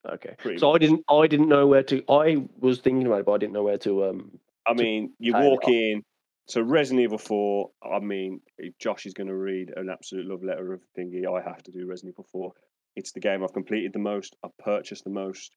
[0.07, 0.35] Okay.
[0.39, 1.05] Pretty so I didn't.
[1.11, 2.03] I didn't know where to.
[2.09, 4.05] I was thinking about it, but I didn't know where to.
[4.07, 4.39] Um.
[4.67, 6.03] I mean, you walk in.
[6.47, 7.71] So Resident Evil Four.
[7.83, 11.27] I mean, if Josh is going to read an absolute love letter of thingy.
[11.27, 12.53] I have to do Resident Evil Four.
[12.97, 14.37] It's the game I've completed the most.
[14.45, 15.55] I've purchased the most,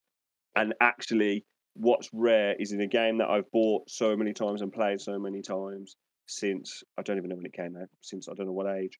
[0.56, 1.45] and actually,
[1.76, 5.18] what's rare is in a game that I've bought so many times and played so
[5.18, 5.95] many times
[6.28, 7.89] since I don't even know when it came out.
[8.02, 8.99] Since I don't know what age.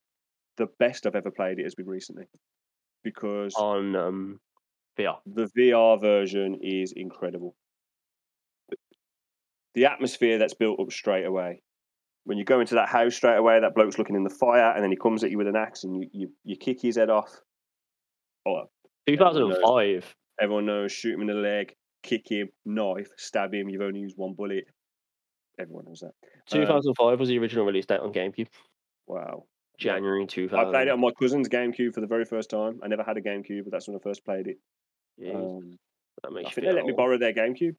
[0.58, 2.26] The best I've ever played it has been recently,
[3.04, 4.40] because On um.
[5.00, 5.18] VR.
[5.26, 7.56] the VR version is incredible.
[9.74, 11.62] The atmosphere that's built up straight away.
[12.26, 14.84] When you go into that house straight away, that bloke's looking in the fire, and
[14.84, 17.10] then he comes at you with an axe, and you you, you kick his head
[17.10, 17.32] off.
[18.46, 18.66] Oh,
[19.08, 20.16] 2005.
[20.42, 20.92] Everyone knows.
[20.92, 23.70] Shoot him in the leg, kick him, knife, stab him.
[23.70, 24.66] You've only used one bullet.
[25.60, 26.14] Everyone knows that.
[26.52, 28.48] Uh, 2005 was the original release date on GameCube.
[29.08, 29.46] Wow.
[29.78, 30.60] January 2000.
[30.68, 32.80] I played it on my cousin's GameCube for the very first time.
[32.84, 34.58] I never had a GameCube, but that's when I first played it.
[35.20, 35.78] Jeez, Um,
[36.24, 37.76] that makes you think they let me borrow their GameCube.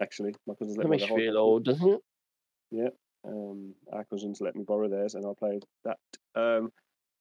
[0.00, 2.94] Actually, my cousins let That me makes you feel old, doesn't it?
[3.24, 5.98] um, our cousins let me borrow theirs, and I played that.
[6.34, 6.72] Um,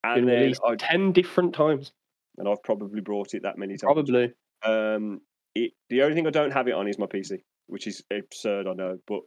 [0.03, 1.91] Been and then I, ten different times.
[2.38, 3.82] and I've probably brought it that many times.
[3.82, 4.34] Probably.
[4.68, 5.22] Um,
[5.55, 8.68] it, the only thing I don't have it on is my PC, which is absurd,
[8.68, 9.22] I know, but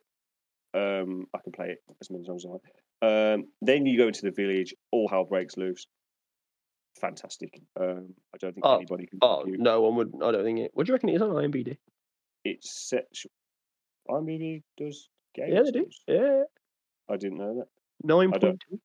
[0.75, 2.63] um, I can play it as many times as I want.
[3.03, 5.87] Um, then you go into the village, all hell breaks loose.
[7.01, 7.61] Fantastic.
[7.81, 9.19] Um, I don't think Oh, anybody can.
[9.23, 9.61] Oh compute.
[9.61, 10.13] no one would.
[10.23, 10.71] I don't think it.
[10.75, 11.79] What do you reckon it is on IMDb?
[12.45, 13.07] It's set.
[14.09, 15.53] IMDb does games.
[15.55, 15.87] Yeah, they do.
[16.09, 16.43] Yeah,
[17.09, 17.69] I didn't know that.
[18.03, 18.81] nine I don't- point two.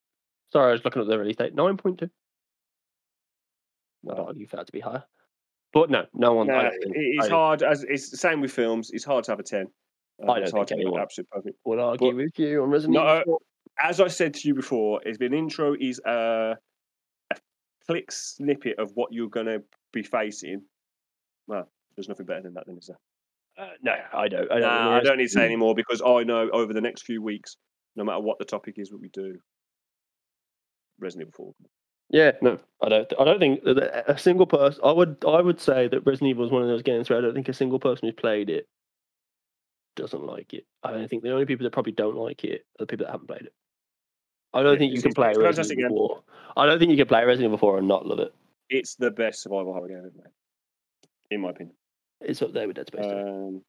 [0.52, 1.54] Sorry, I was looking at the release date.
[1.54, 2.08] Nine point two.
[4.08, 4.26] I'd Wow.
[4.28, 5.04] argue for that to be higher,
[5.80, 6.48] but no, no one.
[6.50, 8.90] I Nah, don't think, it- it's I hard as it's the same with films.
[8.92, 9.66] It's hard to have a ten.
[10.26, 11.58] Uh, I don't hard think anyone- an absolute perfect.
[11.66, 13.24] would argue but- with you on Resident No, Evil.
[13.24, 13.38] 4.
[13.90, 16.56] As I said to you before, it's been intro is a,
[17.30, 17.36] a
[17.86, 19.62] flick snippet of what you're going to
[19.92, 20.62] be facing.
[21.46, 22.98] Well, there's nothing better than that, then is there?
[23.66, 24.50] Uh, no, I don't.
[24.50, 24.62] I don't.
[24.62, 27.56] Nah, I don't need to say anymore because I know over the next few weeks,
[27.96, 29.36] no matter what the topic is, what we do,
[30.98, 31.68] Resident Evil 4.
[32.10, 33.12] Yeah, no, I don't.
[33.18, 34.80] I don't think that a single person.
[34.84, 35.16] I would.
[35.26, 37.48] I would say that Resident Evil is one of those games where I don't think
[37.48, 38.68] a single person who's played it
[39.96, 40.66] doesn't like it.
[40.84, 43.12] I don't think the only people that probably don't like it are the people that
[43.12, 43.52] haven't played it.
[44.54, 45.80] I don't Yeah, think you can play Resident.
[45.80, 46.22] Evil
[46.54, 46.62] 4.
[46.62, 48.32] I don't think you can play Resident Evil 4 and not love it.
[48.70, 50.32] It's the best survival horror game ever made,
[51.30, 51.76] in my opinion.
[52.20, 53.04] It's up there with Dead Space.
[53.04, 53.62] Um,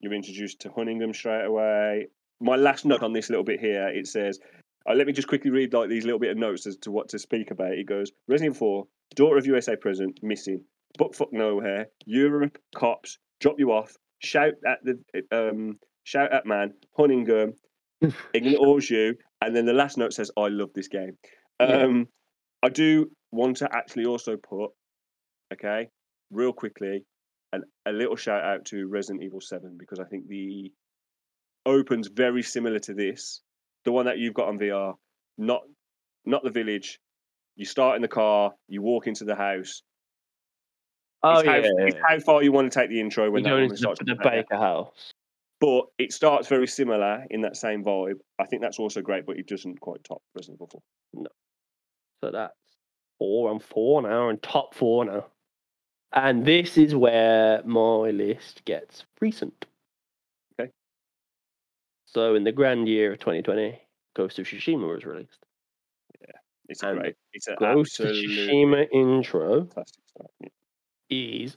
[0.00, 2.08] you're introduced to Hunnigan straight away.
[2.40, 4.38] My last note on this little bit here, it says,
[4.88, 7.08] uh, let me just quickly read like these little bit of notes as to what
[7.10, 7.72] to speak about.
[7.72, 10.64] It goes, Resident Evil 4, daughter of USA president, missing,
[10.96, 14.98] but fuck nowhere, Europe, cops, drop you off, shout at the
[15.30, 17.52] um, shout at man, Hunnigan,
[18.34, 21.16] ignores you, and then the last note says, I love this game.
[21.60, 21.66] Yeah.
[21.66, 22.08] Um,
[22.62, 24.70] I do want to actually also put,
[25.52, 25.88] okay,
[26.30, 27.04] real quickly,
[27.52, 30.72] and a little shout out to Resident Evil 7 because I think the
[31.66, 33.42] opens very similar to this.
[33.88, 34.96] The one that you've got on VR,
[35.38, 35.62] not
[36.26, 37.00] not the village.
[37.56, 39.82] You start in the car, you walk into the house.
[41.22, 43.44] oh it's, yeah, how, yeah, how far you want to take the intro when you
[43.44, 44.16] that go woman into starts the, the.
[44.22, 45.14] Baker House.
[45.58, 48.16] but it starts very similar in that same vibe.
[48.38, 50.82] I think that's also great, but it doesn't quite top Resident Evil
[51.14, 51.24] 4.
[52.22, 52.52] So that's
[53.18, 55.24] four and four now, and top four now.
[56.12, 59.64] And this is where my list gets recent.
[62.18, 63.80] So in the grand year of 2020,
[64.16, 65.38] Ghost of Tsushima was released.
[66.20, 66.34] Yeah,
[66.68, 67.14] it's And great.
[67.32, 69.68] It's an Ghost of Tsushima intro.
[70.40, 70.48] Yeah.
[71.10, 71.56] is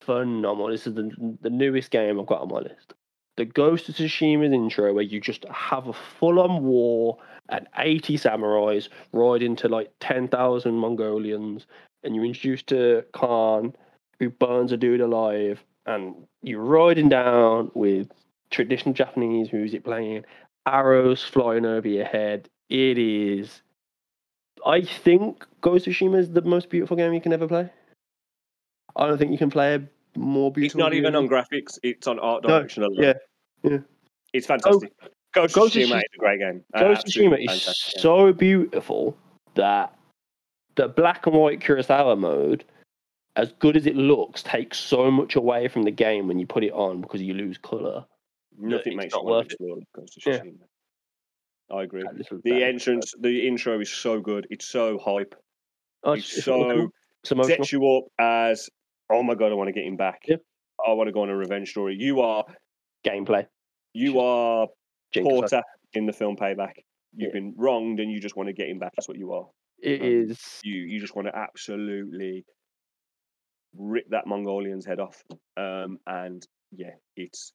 [0.00, 0.72] phenomenal.
[0.72, 2.94] This is the, the newest game I've got on my list.
[3.36, 7.18] The Ghost of Tsushima's intro, where you just have a full on war
[7.48, 11.66] and 80 samurais ride into like 10,000 Mongolians,
[12.02, 13.76] and you're introduced to Khan,
[14.18, 18.08] who burns a dude alive, and you're riding down with
[18.54, 20.24] traditional Japanese music playing,
[20.66, 22.48] arrows flying over your head.
[22.70, 23.62] It is.
[24.64, 27.68] I think Ghost of Tsushima is the most beautiful game you can ever play.
[28.96, 30.80] I don't think you can play a more beautiful.
[30.80, 33.02] It's not even on graphics, it's on art No, direction alone.
[33.02, 33.12] yeah,
[33.62, 33.78] yeah.
[34.32, 34.92] It's fantastic.
[35.34, 36.64] Ghost, Ghost of Tsushima is a great game.
[36.78, 39.16] Ghost of Tsushima is fantastic so beautiful
[39.54, 39.94] that
[40.76, 42.64] the black and white Kurosawa mode,
[43.36, 46.64] as good as it looks, takes so much away from the game when you put
[46.64, 48.04] it on because you lose color.
[48.58, 51.76] Nothing makes want worth to explore Ghost of Yeah.
[51.76, 52.04] I agree.
[52.44, 54.46] The entrance, the intro is so good.
[54.50, 55.34] It's so hype.
[56.04, 56.90] Oh, It's so emotional.
[57.22, 58.68] It's sets you up as,
[59.10, 60.20] oh my god, I want to get him back.
[60.28, 60.36] Yeah.
[60.86, 61.96] I want to go on a revenge story.
[61.98, 62.44] You are,
[63.04, 63.46] gameplay.
[63.94, 64.68] you are
[65.12, 65.62] Jinx, Porter
[65.94, 66.74] in the film Payback.
[67.16, 67.40] You've Yeah.
[67.40, 68.92] been wronged, and you just want to get him back.
[68.96, 69.46] That's what you are.
[69.80, 70.60] It um, is.
[70.62, 72.44] You you just want to absolutely
[73.76, 75.22] rip that Mongolian's head off.
[75.56, 77.52] Um, and yeah, it's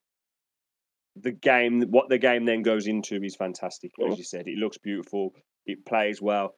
[1.15, 1.81] the game.
[1.83, 3.91] What the game then goes into is fantastic.
[4.07, 5.33] As you said, it looks beautiful.
[5.65, 6.55] It plays well.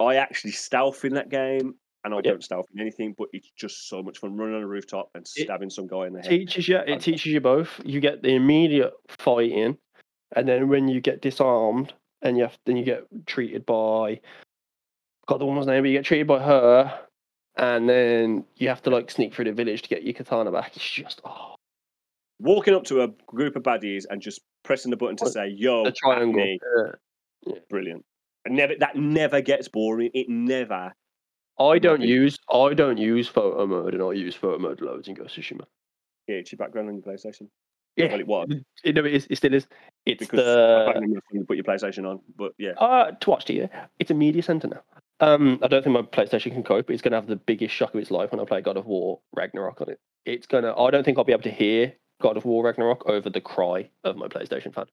[0.00, 1.74] I actually stealth in that game,
[2.04, 3.14] and I don't stealth in anything.
[3.16, 6.06] But it's just so much fun running on a rooftop and It stabbing some guy
[6.06, 6.30] in the head.
[6.30, 6.78] teaches you.
[6.78, 7.80] It teaches you both.
[7.84, 9.76] You get the immediate fighting,
[10.36, 11.92] and then when you get disarmed
[12.22, 14.20] and you have, then you get treated by.
[15.26, 17.00] Got the woman's name, but you get treated by her,
[17.56, 20.74] and then you have to like sneak through the village to get your katana back.
[20.74, 21.54] It's just oh,
[22.40, 25.84] Walking up to a group of baddies and just pressing the button to say "Yo,
[25.84, 26.40] the triangle.
[26.40, 26.58] Acme,"
[27.46, 27.54] Yeah.
[27.68, 28.04] brilliant.
[28.44, 30.10] And never that never gets boring.
[30.14, 30.92] It never.
[31.58, 32.08] I don't Nothing.
[32.08, 35.44] use I don't use photo mode, and I use photo mode loads in Ghost of
[35.44, 35.64] Tsushima.
[36.26, 37.48] Yeah, it's your background on your PlayStation.
[37.96, 38.48] Yeah, Well, it was
[38.84, 39.66] it, no, it, is, it still is.
[40.06, 42.20] It's because the can't you put your PlayStation on.
[42.36, 43.68] But yeah, Uh, to watch the
[43.98, 44.82] It's a media center now.
[45.18, 46.90] Um, I don't think my PlayStation can cope.
[46.90, 48.86] It's going to have the biggest shock of its life when I play God of
[48.86, 49.98] War Ragnarok on it.
[50.24, 50.74] It's going to.
[50.74, 53.90] I don't think I'll be able to hear God of War Ragnarok over the cry
[54.04, 54.86] of my PlayStation fan.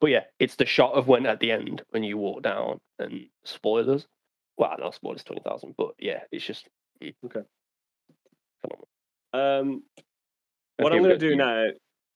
[0.00, 3.26] But yeah, it's the shot of when at the end when you walk down and
[3.44, 4.06] spoilers.
[4.58, 6.68] Well, not spoilers twenty thousand, but yeah, it's just
[7.00, 7.40] it- Okay.
[9.32, 9.82] um,
[10.78, 11.66] what I'm going to do now,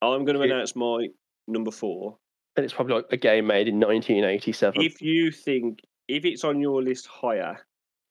[0.03, 1.09] I'm going to announce my
[1.47, 2.19] number four.
[2.57, 4.83] And it's probably like a game made in 1987.
[4.83, 7.65] If you think if it's on your list higher,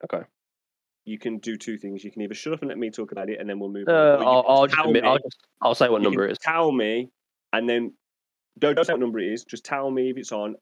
[0.04, 0.24] okay.
[1.08, 2.04] You can do two things.
[2.04, 3.88] You can either shut up and let me talk about it, and then we'll move.
[3.88, 6.32] on, Uh, you I'll, I'll just admit, me- I'll, just, I'll say what number it
[6.32, 6.38] is.
[6.38, 7.08] Tell me,
[7.52, 7.94] and then
[8.58, 9.44] don't, don't say what number it is.
[9.44, 10.56] Just tell me if it's on,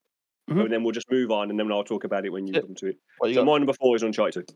[0.48, 0.60] Mhm.
[0.64, 2.60] and then we'll just move on, and then I'll talk about it when you Yeah.
[2.60, 2.98] come to it.
[3.24, 3.46] You So got?
[3.50, 4.48] my number four is Uncharted.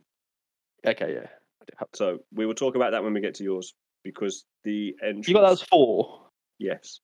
[0.87, 1.27] Okay, yeah.
[1.61, 3.75] I do have- So we will talk about that when we get to yours
[4.05, 5.29] because the entrance.
[5.29, 6.29] You got those four.
[6.59, 7.01] Yes.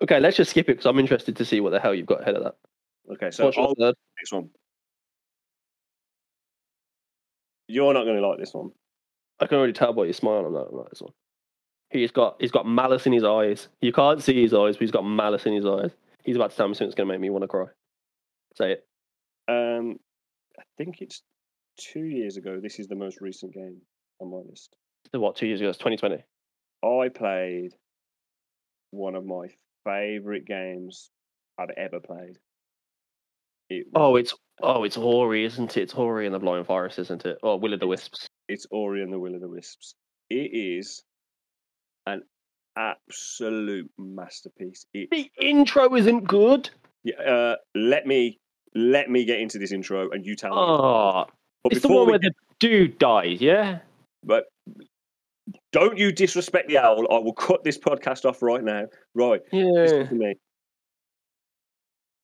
[0.00, 2.20] Okay, let's just skip it because I'm interested to see what the hell you've got
[2.22, 2.54] ahead of that.
[3.14, 3.30] Okay.
[3.30, 4.50] So I'll this one.
[7.68, 8.70] You're not going to like this one.
[9.40, 11.12] I can already tell by your smile on that, on this one.
[11.90, 13.68] He's got he's got malice in his eyes.
[13.80, 15.92] You can't see his eyes, but he's got malice in his eyes.
[16.24, 17.66] He's about to tell me something that's going to make me want to cry.
[18.56, 18.86] Say it.
[19.48, 19.96] Um,
[20.58, 21.22] I think it's
[21.78, 22.58] two years ago.
[22.60, 23.80] This is the most recent game
[24.20, 24.74] on my list.
[25.12, 25.36] What?
[25.36, 26.24] Two years ago, it's 2020.
[26.82, 27.72] I played
[28.90, 29.46] one of my
[29.84, 31.10] favorite games
[31.58, 32.38] I've ever played.
[33.70, 35.80] It Oh, it's oh, it's Ori, isn't it?
[35.82, 37.38] It's Ori and the Blind Forest, isn't it?
[37.42, 38.26] Oh, Will of the Wisps.
[38.48, 39.94] it's Ori and the Will of the Wisps.
[40.30, 41.02] It is
[42.06, 42.22] an
[42.76, 44.86] absolute masterpiece.
[44.94, 46.70] It, The intro isn't good.
[47.04, 48.38] yeah, uh, let me
[48.74, 50.56] let me get into this intro and you tell me.
[50.60, 51.24] Oh,
[51.64, 53.40] But it's the one where get- the dude dies.
[53.40, 53.78] Yeah.
[54.22, 54.44] but
[55.72, 57.06] don't you disrespect the owl.
[57.12, 58.86] I will cut this podcast off right now.
[59.14, 59.40] Right.
[59.52, 60.04] Yeah.
[60.10, 60.34] Me.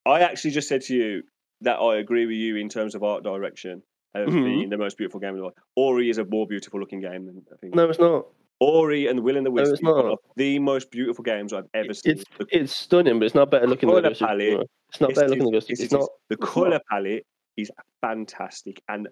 [0.05, 1.23] I actually just said to you
[1.63, 3.83] that I agree with you in terms of art direction
[4.15, 4.45] as Mhm.
[4.45, 5.55] being the most beautiful game in the world.
[5.77, 7.75] Ori is a more beautiful looking game than I think.
[7.75, 8.27] No, it's not.
[8.61, 10.05] Ori and the Will and the No, Wisp it's not.
[10.05, 12.13] of the most beautiful games I've ever seen.
[12.13, 14.69] It's The it's stunning, but it's not better looking than of palette.
[14.91, 15.71] It's not Yes, better looking than Ghost.
[15.71, 15.93] It's it is.
[15.93, 16.09] not.
[16.29, 16.83] The color not.
[16.91, 19.09] palette is fantastic, and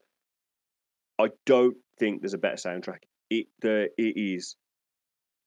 [1.19, 3.01] I don't think there's a better soundtrack.
[3.31, 4.57] It the it is.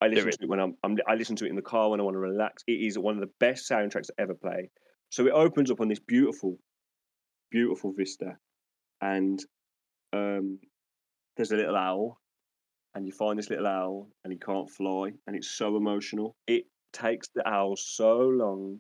[0.01, 0.38] I listen is.
[0.38, 2.16] to it when I'm, I'm I listen to it in the car when I want
[2.16, 2.64] to relax.
[2.68, 4.70] It is one of the best soundtracks I ever play.
[5.10, 6.58] So it opens up on this beautiful,
[7.54, 8.36] beautiful vista,
[8.99, 9.39] and
[10.12, 10.60] um,
[11.38, 12.18] there's a little owl,
[12.95, 16.36] and you find this little owl, and he can't fly, and it's so emotional.
[16.47, 18.80] It takes the owl so long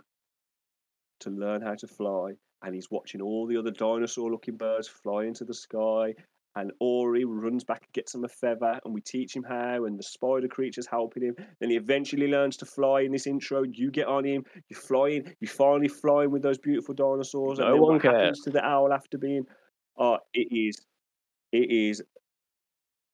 [1.19, 2.31] to learn how to fly,
[2.63, 6.15] and he's watching all the other dinosaur-looking birds fly into the sky.
[6.55, 9.97] And Ori runs back and gets him a feather, and we teach him how, and
[9.97, 11.35] the spider creature's helping him.
[11.59, 13.63] Then he eventually learns to fly in this intro.
[13.63, 17.57] You get on him, you're flying, you're finally flying with those beautiful dinosaurs.
[17.57, 18.39] No and then one what happens cares.
[18.41, 19.47] to the owl after being.
[19.97, 20.79] Oh, it is.
[21.51, 22.03] It is.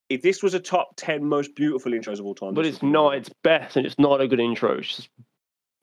[0.10, 3.16] If this was a top 10 most beautiful intros of all time, But it's not
[3.16, 4.80] its best, and it's not a good intro.
[4.80, 5.10] It's just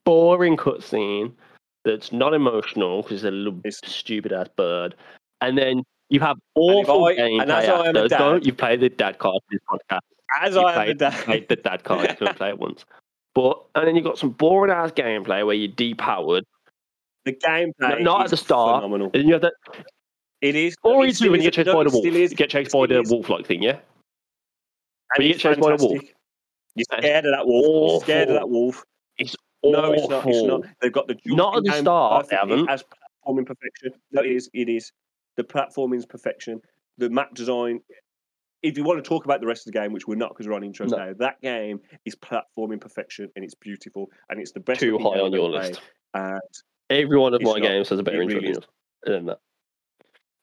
[0.05, 1.33] boring cutscene
[1.85, 4.95] that's not emotional because it's a little It's- stupid ass bird.
[5.41, 8.17] And then you have And awful I- gameplay and as I am a after.
[8.17, 9.99] Don't you play the dad card this podcast?
[10.41, 12.17] As you I am played, the you played the dad card.
[12.19, 12.85] You play it once.
[13.35, 16.43] But and then you've got some boring ass gameplay where you're depowered.
[17.25, 18.81] The gameplay not at the start.
[18.81, 19.11] phenomenal.
[19.13, 19.53] And you have that
[20.41, 20.75] It is.
[20.83, 22.05] or it you when you get chased by the wolf.
[22.05, 23.79] is, You get chased by the wolf like thing, yeah?
[25.15, 26.01] and you get chased by the wolf.
[26.75, 27.91] You're scared of that wolf.
[27.91, 28.83] You're scared of that wolf.
[29.17, 30.25] It's No, it's not.
[30.27, 30.61] It's not.
[30.81, 32.69] They've got the Not at the start, they haven't.
[32.69, 33.93] as platforming perfection.
[34.11, 34.49] No, it is.
[34.53, 34.91] It is.
[35.37, 36.61] The platforming is perfection.
[36.97, 37.79] The map design.
[38.63, 40.47] If you want to talk about the rest of the game, which we're not because
[40.47, 40.97] we're on intros No.
[40.97, 44.79] now, that game is platforming perfection and it's beautiful and it's the best.
[44.79, 45.79] Too high on your list.
[46.13, 46.41] And
[46.89, 47.61] Every one of my not.
[47.61, 48.55] games has a better intro really
[49.05, 49.39] than that.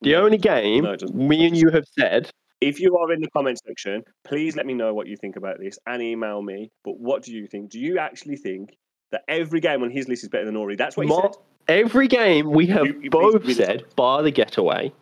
[0.02, 2.30] The no, only game No, me and you have said
[2.60, 5.58] if you are in the comment section, please let me know what you think about
[5.58, 6.70] this and email me.
[6.82, 7.70] But what do you think?
[7.70, 8.76] Do you actually think
[9.10, 10.76] that every game on his list is better than Ori?
[10.76, 11.32] That's what he said.
[11.68, 13.54] Every game we have You- you both it.
[13.56, 14.92] said, bar the getaway,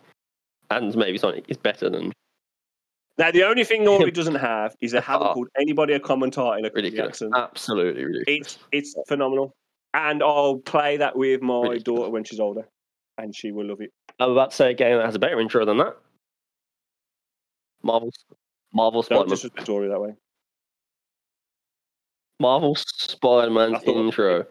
[0.71, 2.13] and maybe Sonic is better than
[3.19, 5.31] Now, the only thing Ori doesn't have is they haven't Oh.
[5.31, 5.35] Ah.
[5.35, 7.09] called anybody a commentator in a ridiculous.
[7.09, 7.35] accent.
[7.37, 8.59] Absolutely ridiculous.
[8.73, 9.53] It's it's phenomenal,
[9.95, 11.83] and I'll play that with my Ridiculous.
[11.83, 12.67] daughter when she's older,
[13.19, 13.91] and she will love it.
[14.19, 15.97] I'm about to say a game that has a better intro than that.
[17.83, 18.25] Marvel's
[18.73, 19.29] Marvel Don't Spider-Man.
[19.29, 20.15] disrespect Ori that way.
[22.41, 24.47] Marvel thought- intro.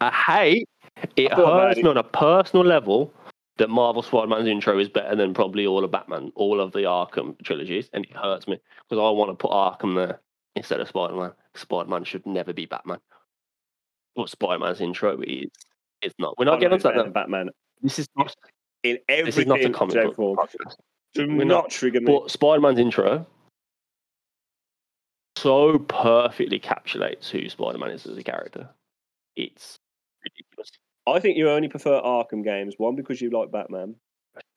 [0.00, 0.68] I hate
[1.16, 3.12] it I thought about hurts me on a personal level
[3.58, 7.36] that Marvel Spider-Man's intro is better than probably all of Batman, all of the Arkham
[7.42, 10.20] trilogies, and it hurts me because I want to put Arkham there
[10.54, 11.32] instead of Spider-Man.
[11.54, 12.98] Spider-Man should never be Batman.
[14.14, 15.50] But Spider-Man's intro is
[16.02, 16.38] it's not.
[16.38, 17.12] We're not getting is onto that.
[17.12, 17.50] Batman
[17.82, 18.34] This is not.
[18.84, 20.38] in This is not a comic book form.
[21.14, 21.70] Do We're not, not.
[21.70, 22.06] trigger me.
[22.06, 23.26] But Spider-Man's intro
[25.36, 28.68] so perfectly encapsulates who Spider-Man is as a character.
[29.36, 29.78] It's.
[31.12, 32.74] I think you only prefer Arkham games.
[32.78, 33.94] One because you like Batman.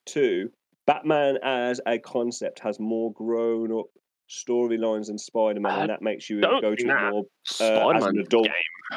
[0.06, 0.50] Two,
[0.86, 3.86] Batman as a concept has more grown-up
[4.30, 7.10] storylines than Spider-Man, I and that makes you go to that.
[7.12, 7.24] more.
[7.44, 8.54] Spider-Man adult, game.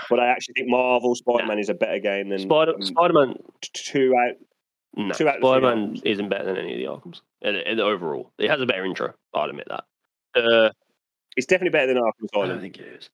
[0.09, 3.35] But I actually think Marvel Spider-Man is a better game than Spider um, Spider-Man.
[3.73, 4.35] two out.
[4.97, 7.21] No, two out of the three Spider-Man isn't better than any of the Arkhams.
[7.41, 9.13] In, in overall, it has a better intro.
[9.33, 9.83] I'll admit that.
[10.35, 10.69] Uh,
[11.35, 13.09] It's definitely better than Arkham I don't think it is.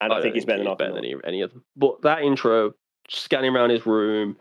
[0.00, 1.64] and I, don't think it's better than better than any, any of them.
[1.76, 2.72] But that intro,
[3.08, 4.36] scanning around his room,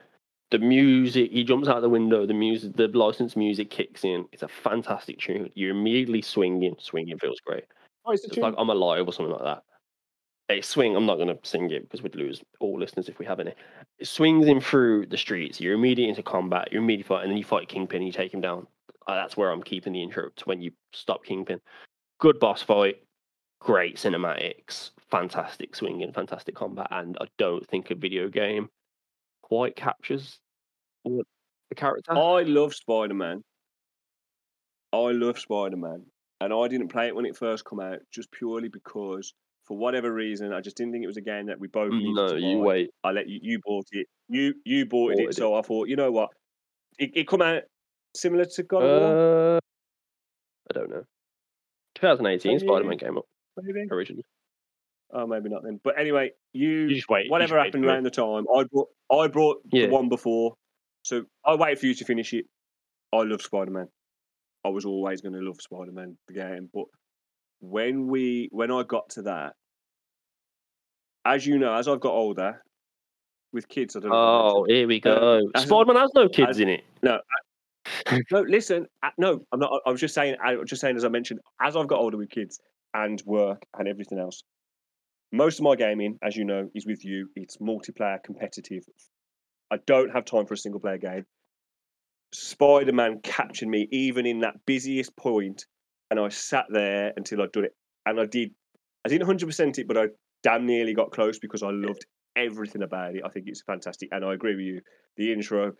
[0.51, 4.25] the music, he jumps out the window, the music, the licensed music kicks in.
[4.31, 5.49] It's a fantastic tune.
[5.55, 6.75] You're immediately swinging.
[6.79, 7.65] Swinging feels great.
[8.05, 9.63] Oh, it's It's like I'm alive or something like that.
[10.49, 10.95] A swing.
[10.95, 13.53] I'm not going to sing it because we'd lose all listeners if we have any.
[13.97, 15.59] It swings in through the streets.
[15.59, 16.69] You're immediately into combat.
[16.71, 17.97] You're immediately fight, and then you fight Kingpin.
[17.97, 18.67] and You take him down.
[19.07, 21.59] Uh, that's where I'm keeping the intro to when you stop Kingpin.
[22.19, 22.97] Good boss fight.
[23.59, 24.91] Great cinematics.
[25.11, 26.11] Fantastic swinging.
[26.11, 26.87] Fantastic combat.
[26.91, 28.69] And I don't think a video game
[29.43, 30.39] quite captures
[31.03, 31.25] what
[31.69, 32.13] the character.
[32.13, 33.43] I love Spider Man.
[34.91, 36.03] I love Spider Man,
[36.41, 39.33] and I didn't play it when it first come out just purely because,
[39.65, 42.15] for whatever reason, I just didn't think it was a game that we both needed
[42.15, 42.63] no, to you buy.
[42.63, 42.89] wait.
[43.03, 43.39] I let you.
[43.41, 44.07] You bought it.
[44.29, 45.29] You you bought it.
[45.29, 45.35] it.
[45.35, 46.29] So I thought, you know what?
[46.97, 47.63] It, it come out
[48.15, 49.59] similar to God of War, Uh,
[50.69, 51.03] I don't know.
[51.95, 53.25] 2018 Spider-Man came up
[53.61, 53.87] maybe.
[53.91, 54.23] originally.
[55.13, 55.79] Oh, maybe not then.
[55.83, 57.29] But anyway, you, You just wait.
[57.29, 57.93] whatever just happened for it.
[57.93, 59.85] around the time, I brought I brought Yeah.
[59.87, 60.55] the one before,
[61.03, 62.45] so I waited for you to finish it.
[63.13, 63.87] I love Spider Man.
[64.65, 66.85] I was always going to love Spider Man the game, but
[67.61, 69.53] when we when I got to that,
[71.23, 72.61] as you know, as I've got older,
[73.53, 74.11] with kids, I don't.
[74.11, 75.41] know Oh, here we uh, go.
[75.55, 76.83] as- Spider-Man has no kids as- in it.
[77.03, 77.19] no, uh,
[78.31, 79.81] No listen, uh, no, I'm not.
[79.85, 80.35] I was just saying.
[80.43, 82.59] I was just saying, as I mentioned, as I've got older with kids
[82.93, 84.41] and work and everything else,
[85.31, 87.29] most of my gaming, as you know, is with you.
[87.35, 88.83] It's multiplayer, competitive.
[89.71, 91.25] I don't have time for a single player game.
[92.33, 95.65] Spider Man captured me even in that busiest point,
[96.11, 97.75] and I sat there until I'd done it.
[98.05, 98.51] And I did
[99.05, 100.05] I didn't 100% it, but I
[100.41, 103.21] damn nearly got close because I loved everything about it.
[103.23, 104.09] I think it's fantastic.
[104.11, 104.81] And I agree with you.
[105.17, 105.73] The intro,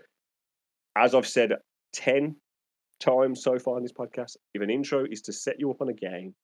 [0.96, 1.54] as I've said
[1.94, 2.36] 10
[3.00, 5.90] times so far in this podcast, if an intro is to set you up on
[5.90, 6.36] a game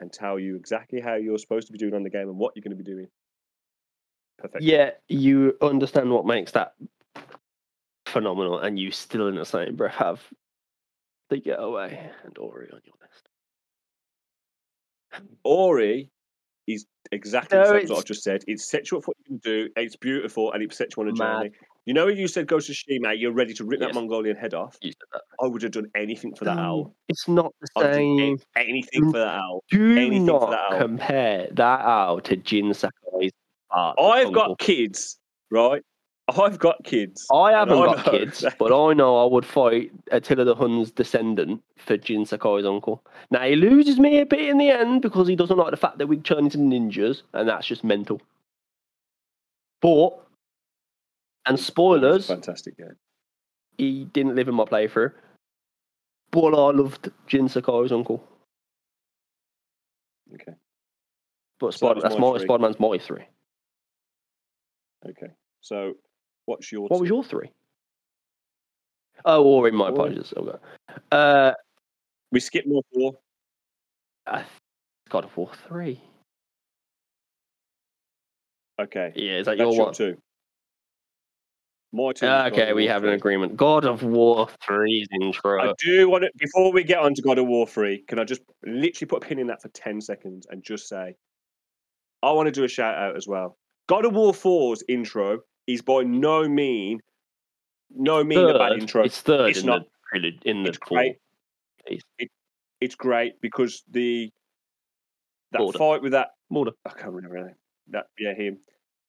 [0.00, 2.54] and tell you exactly how you're supposed to be doing on the game and what
[2.54, 3.08] you're going to be doing,
[4.38, 4.62] perfect.
[4.62, 6.74] Yeah, you understand what makes that
[8.06, 10.22] phenomenal, and you still, in the same breath, have
[11.28, 13.28] the getaway and Ori on your list.
[15.44, 16.10] Ori
[16.66, 18.44] is exactly No, the same as what I've just said.
[18.46, 19.68] It sets you up for what you can do.
[19.76, 21.38] It's beautiful and it sets you on a Mad.
[21.38, 21.50] journey.
[21.86, 23.90] You know, you said go to Shima, you're ready to rip Yes.
[23.90, 24.76] that Mongolian head off.
[24.82, 25.22] You said that.
[25.40, 26.96] I would have done anything for that mm, owl.
[27.08, 28.38] It's not the I would do same.
[28.56, 29.64] anything for that owl.
[29.70, 30.78] Do anything for that not owl.
[30.80, 33.30] compare that owl to Jin Sakai's
[33.70, 33.96] art.
[34.00, 35.16] I've got kids,
[35.52, 35.80] right?
[36.28, 37.24] I've got kids.
[37.32, 41.96] I haven't got kids, but I know I would fight Attila the Hun's descendant for
[41.96, 43.04] Jin Sakai's uncle.
[43.30, 45.98] Now he loses me a bit in the end because he doesn't like the fact
[45.98, 48.20] that we turn into ninjas, and that's just mental.
[49.80, 50.18] But
[51.46, 52.96] and spoilers, Fantastic game.
[53.78, 55.12] he didn't live in my playthrough.
[56.32, 58.22] But I loved Jin Sakai's uncle.
[60.34, 60.52] Okay.
[61.60, 62.46] But So Spider- was that's my my three.
[62.46, 63.24] Spider Man's my three.
[65.08, 65.28] Okay.
[65.60, 65.94] So,
[66.46, 66.88] what's your?
[66.88, 67.50] What was your three?
[69.24, 69.92] Oh, Ori, my Ori.
[69.94, 70.34] apologies.
[70.36, 70.58] Okay.
[71.12, 71.52] Uh,
[72.32, 73.12] We skipped more four.
[74.26, 74.46] I th-
[75.08, 76.00] God of War three.
[78.80, 79.12] Okay.
[79.14, 79.94] Yeah, is that That's your your one?
[79.94, 80.18] two.
[81.92, 83.56] My is Ah, okay, we have an agreement.
[83.56, 85.70] God of War 3's intro.
[85.70, 88.24] I do want to, before we get on to God of War 3, can I
[88.24, 91.14] just literally put a pin in that for 10 seconds and just say,
[92.22, 93.56] I want to do a shout out as well.
[93.88, 97.00] God of War 4's intro is by no mean,
[97.94, 99.04] no mean a bad intro.
[99.04, 99.82] It's third It's in not.
[100.12, 101.16] the in the It's great.
[101.86, 102.02] piece.
[102.80, 104.30] It's great because the
[105.52, 105.78] that Baldur.
[105.78, 106.72] fight with that Mortar.
[106.84, 107.56] I can't remember anything.
[107.88, 108.58] That yeah, him.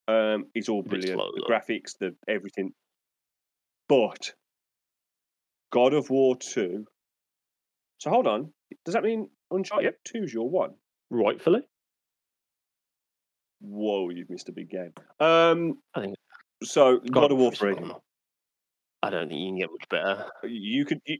[0.07, 1.19] Um, it's all brilliant.
[1.35, 2.71] the graphics, the everything.
[3.89, 4.33] But
[5.71, 6.85] God of War two.
[7.99, 8.53] So hold on.
[8.85, 10.71] Does that mean Uncharted two is your one?
[11.09, 11.61] Rightfully.
[13.59, 14.93] Whoa, you've missed a big game.
[15.19, 16.15] Um, I think
[16.63, 17.75] so God, of War three.
[19.03, 20.25] I don't think you can get much better.
[20.43, 21.01] You could.
[21.05, 21.17] You,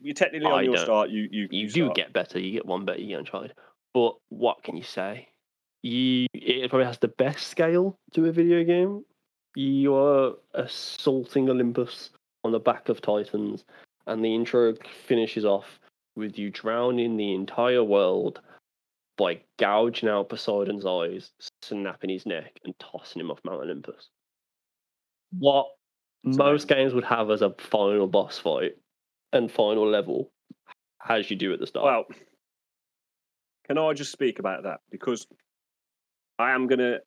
[0.00, 1.10] you, technically I on your start.
[1.10, 2.38] You you You do get better.
[2.38, 3.00] You get one better.
[3.00, 3.54] You get Uncharted.
[3.94, 5.28] But what can you say?
[5.82, 9.04] You it probably has the best scale to a video game.
[9.54, 12.10] You are assaulting Olympus
[12.44, 13.64] on the back of Titans,
[14.06, 14.74] and the intro
[15.06, 15.78] finishes off
[16.16, 18.40] with you drowning the entire world
[19.16, 21.30] by gouging out Poseidon's eyes,
[21.62, 24.08] snapping his neck, and tossing him off Mount Olympus.
[25.38, 25.66] What
[26.24, 28.76] It's most games would have as a final boss fight
[29.32, 30.30] and final level,
[31.08, 31.84] as you do at the start.
[31.84, 32.06] Well,
[33.66, 35.26] can I just speak about that because
[36.38, 36.98] I am gonna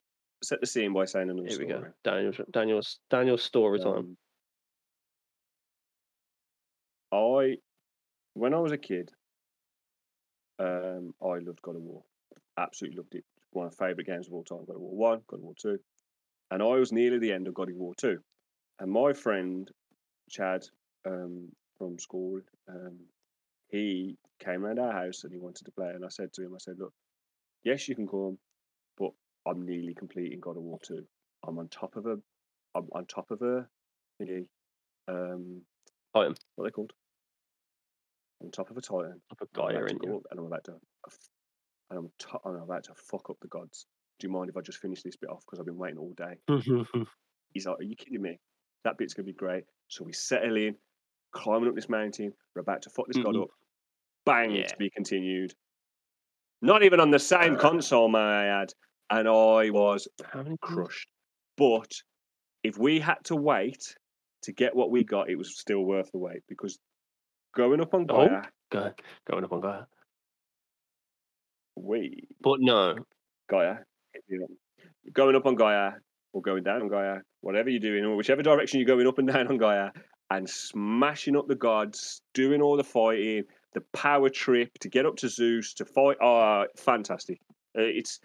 [0.42, 1.84] set the scene by saying another Here we go.
[2.04, 3.96] Daniel's Daniel's Daniel's story time.
[3.96, 4.16] Um,
[7.12, 7.58] I,
[8.34, 9.10] when I was a kid,
[10.58, 12.02] um, I loved God of War.
[12.56, 13.24] Absolutely loved it.
[13.50, 14.64] One of my favourite games of all time.
[14.66, 15.78] God of War One, God of War Two,
[16.50, 18.18] and I was nearly the end of God of War Two,
[18.80, 19.70] and my friend
[20.30, 20.66] Chad
[21.06, 22.98] um, from school, um,
[23.68, 26.54] he came around our house and he wanted to play, and I said to him,
[26.54, 26.92] I said, look,
[27.64, 28.38] yes, you can come,
[29.46, 31.04] I'm nearly completing God of War Two.
[31.46, 32.16] I'm on top of a,
[32.74, 33.66] I'm on top of a
[34.20, 34.46] thingy,
[35.08, 35.62] um,
[36.14, 36.34] Titan.
[36.54, 36.92] what are they called?
[38.42, 39.20] On top of a titan.
[39.30, 40.72] Up a I'm guy about to in up and I'm about to,
[41.90, 43.86] and I'm, to- I'm about to fuck up the gods.
[44.18, 46.12] Do you mind if I just finish this bit off because I've been waiting all
[46.16, 46.38] day?
[47.52, 48.38] He's like, Are you kidding me?
[48.84, 49.64] That bit's gonna be great.
[49.88, 50.76] So we settle in,
[51.32, 52.32] climbing up this mountain.
[52.54, 53.42] We're about to fuck this god Mhm.
[53.42, 53.48] up.
[54.24, 54.66] Bang Yeah.
[54.68, 55.54] to be continued.
[56.62, 58.72] Not even on the same console, may I add.
[59.12, 60.08] And I was
[60.62, 61.08] crushed.
[61.58, 61.92] But
[62.64, 63.94] if we had to wait
[64.42, 66.78] to get what we got, it was still worth the wait because
[67.54, 68.26] going up on Oh.
[68.26, 68.92] Gaia, Go,
[69.30, 69.82] going up on Gaia.
[71.76, 72.96] we But no,
[73.50, 73.76] Gaia,
[75.12, 75.92] going up on Gaia
[76.32, 79.28] or going down on Gaia, whatever you're doing, or whichever direction you're going up and
[79.32, 79.90] down on Gaia,
[80.30, 83.44] and smashing up the gods, doing all the fighting,
[83.74, 86.16] the power trip to get up to Zeus to fight.
[86.22, 87.38] Oh, fantastic!
[87.76, 88.18] Uh, It's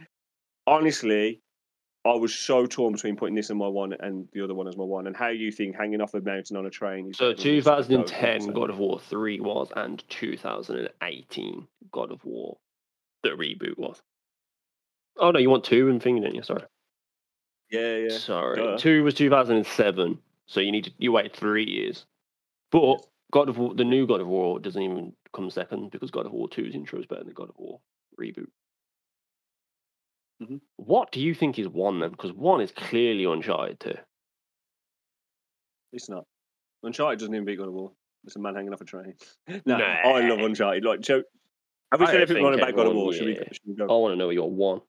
[0.68, 1.42] honestly,
[2.06, 4.78] I was so torn between putting this in my one and the other one as
[4.78, 5.08] my one.
[5.08, 7.10] And how you think hanging off a mountain on a train?
[7.10, 11.68] Is so better than just going 2010 so- God of War 3 was, and 2018
[11.92, 12.58] God of War,
[13.24, 14.02] the reboot was.
[15.18, 16.44] Oh no, you want two and thing, didn't you?
[16.44, 16.62] Sorry.
[17.72, 18.18] Yeah, yeah.
[18.18, 18.78] Sorry, duh.
[18.78, 22.06] two was 2007, so you need to you wait three years.
[22.72, 26.26] But God of War, the new God of War doesn't even come second because God
[26.26, 27.80] of War 2's intro is better than God of War
[28.20, 28.48] reboot.
[30.42, 30.62] Mhm.
[30.76, 32.12] What do you think is one then?
[32.12, 33.94] Because one is clearly Uncharted 2.
[35.94, 36.26] It's not.
[36.84, 37.92] Uncharted doesn't even beat God of War.
[38.26, 39.16] It's a man hanging off a train.
[39.66, 39.84] no, Nah.
[39.84, 40.86] I love Uncharted.
[40.86, 41.24] Like, Joe,
[41.92, 43.14] have we said everything wrong think about God of War?
[43.14, 43.86] Should, we, should we go?
[43.86, 44.82] I want to know what your one.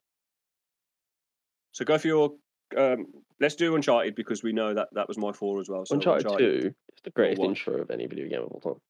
[1.73, 2.35] So go for your.
[2.77, 3.07] Um,
[3.41, 5.87] let's do Uncharted because we know that that was my four as well.
[5.87, 8.81] So Uncharted 2 is the greatest intro of any video game of all time.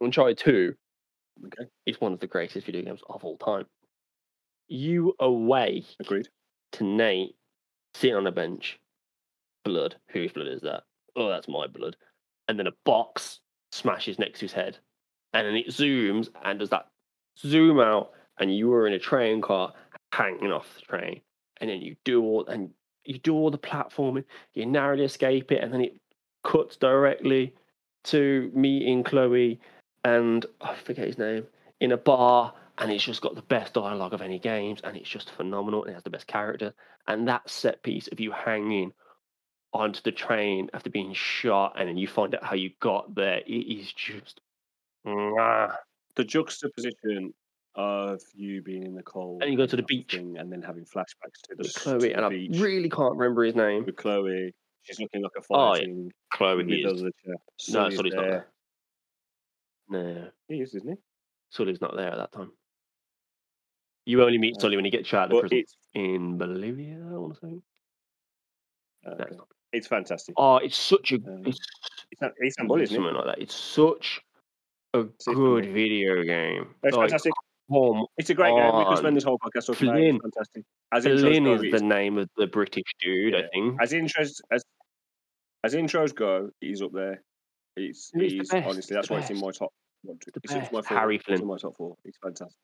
[0.00, 0.74] Uncharted 2
[1.46, 3.64] Okay, is one of the greatest video games of all time.
[4.70, 6.28] You away agreed.
[6.72, 7.34] to Nate
[7.94, 8.78] sitting on a bench,
[9.64, 9.96] blood.
[10.10, 10.84] Whose blood is that?
[11.16, 11.96] Oh, that's my blood.
[12.46, 13.40] And then a box
[13.72, 14.78] smashes next to his head.
[15.32, 16.86] And then it zooms and does that
[17.36, 19.72] zoom out, and you were in a train car
[20.12, 21.20] hanging off the train.
[21.60, 22.70] And then you do all and
[23.04, 24.24] you do all the platforming,
[24.54, 25.96] you narrowly escape it, and then it
[26.44, 27.54] cuts directly
[28.04, 29.60] to meeting Chloe
[30.04, 31.44] and oh, I forget his name
[31.80, 35.08] in a bar, and it's just got the best dialogue of any games, and it's
[35.08, 35.82] just phenomenal.
[35.84, 36.74] And it has the best character,
[37.06, 38.92] and that set piece of you hanging
[39.72, 43.38] onto the train after being shot, and then you find out how you got there.
[43.46, 44.40] It is just,
[45.06, 45.74] mwah.
[46.16, 47.32] The juxtaposition
[47.76, 50.12] of you being in the cold And you go to the beach.
[50.16, 52.90] thing and then having flashbacks to the, s- to Chloe, the and I beach really
[52.90, 53.84] can't remember his name.
[53.86, 54.52] with Chloe.
[54.82, 56.54] She's looking like a fighting Oh, yeah.
[56.56, 57.34] Chloe is the chair.
[57.68, 58.46] no, Sully's not there.
[59.88, 60.02] there.
[60.14, 60.96] No, He is, isn't he?
[61.50, 62.50] Sully's not there at that time.
[64.10, 64.60] You only meet Oh.
[64.62, 66.96] Sully when you out of the But prison it's in Bolivia.
[67.12, 67.54] I want to say.
[69.06, 69.48] uh, it's not.
[69.72, 70.34] it's fantastic.
[70.36, 71.58] Oh, it's such a Um, it's
[72.10, 72.98] It's not Istanbul, isn't it?
[72.98, 73.38] something like that.
[73.40, 74.20] It's such
[74.94, 75.60] a Istanbul.
[75.60, 76.74] good video game.
[76.82, 77.32] It's Like, fantastic.
[77.70, 78.76] come It's a great game.
[78.78, 80.02] We could spend this whole podcast talking about it.
[80.02, 80.14] Flynn.
[80.16, 80.64] It's fantastic.
[80.92, 83.46] As intros go, is it's- the name of the British dude, I Yeah.
[83.52, 83.80] think.
[83.80, 84.64] as intros as
[85.62, 87.22] as intros go, he's up there.
[87.76, 89.72] He's, He's the he's best, honestly the that's why it's in my top.
[90.02, 90.70] One, two, The it's my best.
[90.72, 91.42] four, Harry It's Flynn.
[91.42, 91.96] in my top four.
[92.02, 92.56] He's fantastic.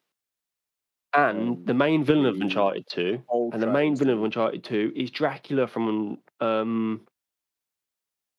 [1.14, 4.64] And um, the main villain of Uncharted 2, Old and the main villain of Uncharted
[4.64, 7.06] 2 is Dracula from um,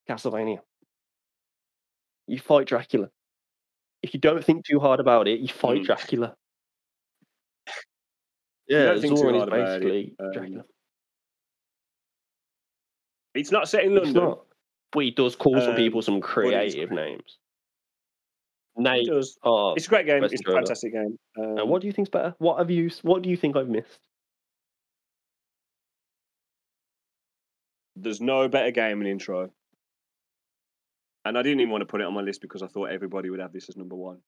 [0.07, 0.61] Castlevania.
[2.27, 3.10] You fight Dracula.
[4.03, 5.85] If you don't think too hard about it, you fight Mm.
[5.85, 6.35] Dracula.
[8.68, 10.64] Yeah, Zoran is about it, basically um, Dracula.
[13.34, 14.45] It's not set in It's not.
[14.91, 17.23] But he does call some Um, people some creative great.
[18.78, 19.08] Names.
[19.08, 19.38] It does.
[19.44, 20.24] oh, It's a great game.
[20.24, 20.60] It's a intro ever.
[20.62, 21.18] fantastic game.
[21.40, 22.36] Um, now what do you think's better?
[22.40, 22.90] What have you?
[23.02, 23.99] What do you think I've missed?
[27.95, 29.49] There's no better game in intro.
[31.26, 33.30] And I didn't even want to put it on my list because I thought everybody
[33.30, 34.20] would have this as number one.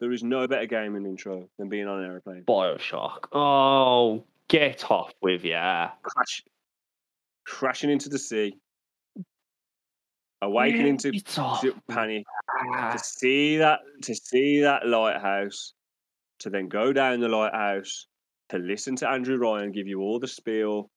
[0.00, 2.44] There is no better game in intro than being on an aeroplane.
[2.46, 3.24] Bioshock.
[3.32, 5.90] Oh, get off with ya.
[6.02, 6.44] Crash,
[7.46, 8.56] crashing into the sea,
[10.42, 12.24] awakening to, to panic,
[12.74, 15.74] Ah, to see that to see that lighthouse,
[16.40, 18.06] to then go down the lighthouse,
[18.50, 20.90] to listen to Andrew Ryan give you all the spiel,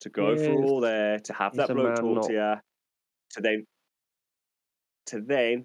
[0.00, 2.54] to go through all there, to have He's that bloke talk not- to you,
[3.30, 3.66] to then
[5.06, 5.64] to then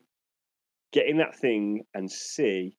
[0.91, 2.77] get in that thing and see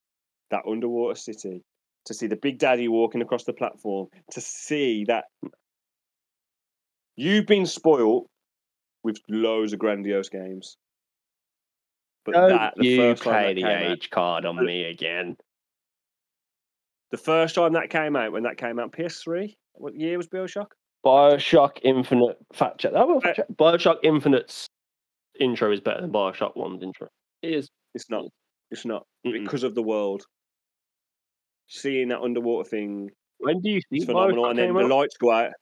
[0.50, 1.62] that underwater city,
[2.06, 5.24] to see the big daddy walking across the platform, to see that
[7.16, 8.28] you've been spoilt
[9.05, 10.76] with loads of grandiose games.
[12.24, 14.64] But Don't that the you first time play that the came out, age card on
[14.64, 15.36] me again.
[17.10, 19.55] the first time that came out, when that came out, PS3.
[19.74, 20.68] What year was Bioshock?
[21.05, 22.93] Bioshock Infinite fact check.
[22.93, 23.47] Well, fact check.
[23.55, 24.68] Bioshock Infinite's
[25.39, 27.09] intro is better than Bioshock One's intro.
[27.43, 27.68] It is.
[27.94, 28.24] It's not.
[28.70, 29.44] It's not Mm-mm.
[29.44, 30.24] because of the world.
[31.66, 35.31] Seeing that underwater thing When do you see phenomenal, Bioshock and then the lights go
[35.31, 35.52] out.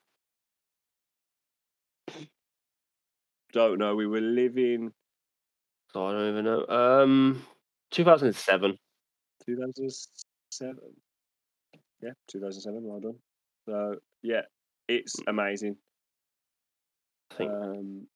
[3.53, 3.95] Don't know.
[3.95, 4.93] We were living
[5.93, 6.67] So I don't even know.
[6.69, 7.45] Um,
[7.91, 8.77] 2007.
[9.47, 10.79] 2007.
[12.03, 12.81] Yeah, 2007.
[12.83, 13.17] Well done.
[13.67, 14.43] So yeah,
[14.89, 15.77] it's amazing.
[17.41, 18.07] Um,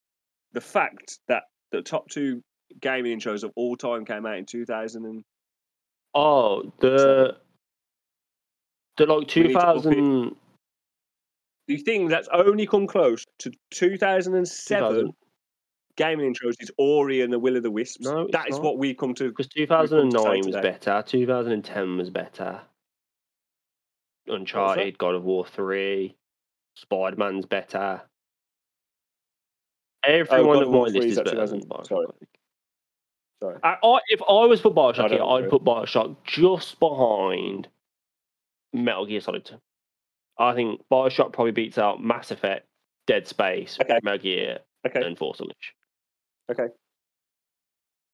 [0.52, 2.42] the fact that the top two
[2.80, 5.24] gaming intros of all time came out in 2000 and
[6.14, 7.36] oh, the
[8.96, 10.36] the like We need to up 2000.
[11.68, 15.12] the thing that's only come close to 2007 2000.
[15.96, 18.04] Gaming intros is Ori and the Will of the Wisps.
[18.04, 18.64] No, that is not.
[18.64, 19.28] what we come to.
[19.28, 21.02] Because come to 2009 was better.
[21.06, 22.60] 2010 was better.
[24.28, 26.16] Uncharted, God of War 3,
[26.74, 28.02] Spider Man's better.
[30.04, 31.86] Every Oh, one God of of my list is better than wasn't- Bioshock.
[31.86, 32.06] sorry.
[33.42, 33.58] Sorry.
[33.62, 37.68] I, I, if I was for Bioshock here, I'd put Bioshock just behind
[38.72, 39.56] Metal Gear Solid 2.
[40.38, 42.66] I think Bioshock probably beats out Mass Effect,
[43.06, 43.98] Dead Space, Okay.
[44.02, 45.72] Metal Gear, Okay, and Force Unleashed.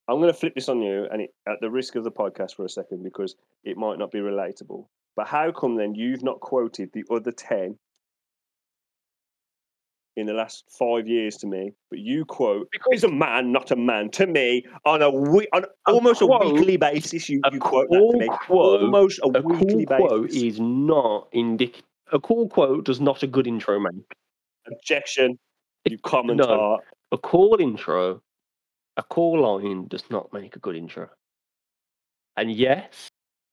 [0.08, 2.56] I'm going to flip this on you, and it, at the risk of the podcast
[2.56, 4.86] for a second, because it might not be relatable.
[5.16, 7.78] But how come then you've not quoted the other 10
[10.16, 11.72] in the last five years to me?
[11.90, 15.48] But you quote, Because he's a man, not a man, to me on a, we-
[15.52, 17.28] on A almost quote- a weekly basis.
[17.28, 18.28] You, you quote that to me.
[18.28, 20.42] quote- almost a, A weekly cool quote basis.
[20.42, 21.76] is not indic.
[22.12, 23.94] A cool quote does not a good intro make.
[24.66, 25.38] Objection,
[25.84, 26.80] you comment no.
[27.10, 28.22] A call intro,
[28.96, 31.08] a call line does not make a good intro.
[32.36, 33.08] And yes,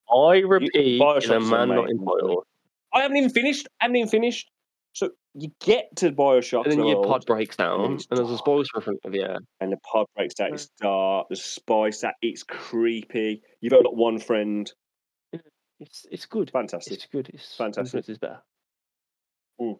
[0.09, 2.45] I repeat, is a man not entitled.
[2.93, 3.67] I haven't even finished.
[3.81, 4.49] I haven't even finished.
[4.93, 8.37] So you get to Bioshock, And then your pod breaks down, then and there's a
[8.37, 9.37] spoiler for front of yeah.
[9.59, 10.53] and the pod breaks down.
[10.53, 11.27] It's dark.
[11.29, 12.01] There's spice.
[12.01, 13.41] That it's creepy.
[13.61, 14.71] You've only got one friend.
[15.79, 16.49] It's it's good.
[16.51, 16.93] Fantastic.
[16.93, 17.29] It's good.
[17.33, 18.09] It's Fantastic.
[18.09, 18.41] Is better.
[19.61, 19.77] Mm.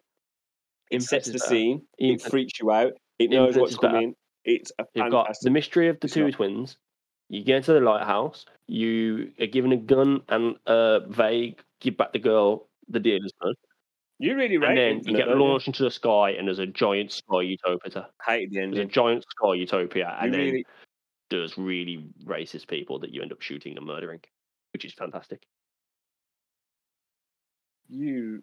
[0.90, 1.44] It sets the better.
[1.46, 1.82] scene.
[1.98, 2.92] It freaks you out.
[3.18, 4.14] It knows what's coming.
[4.44, 6.76] It's a You've got the mystery of the two not- twins.
[7.28, 8.44] You get into the lighthouse.
[8.66, 13.54] You are given a gun and a vague give back the girl the dealer's gun,
[14.18, 15.34] you really rate and then you get you?
[15.36, 18.08] launched into the sky, and there's a giant sky utopia.
[18.26, 20.66] Hated the There's a giant sky utopia, and You then really,
[21.30, 24.20] there's really racist people that you end up shooting and murdering,
[24.72, 25.40] which is fantastic.
[27.88, 28.42] you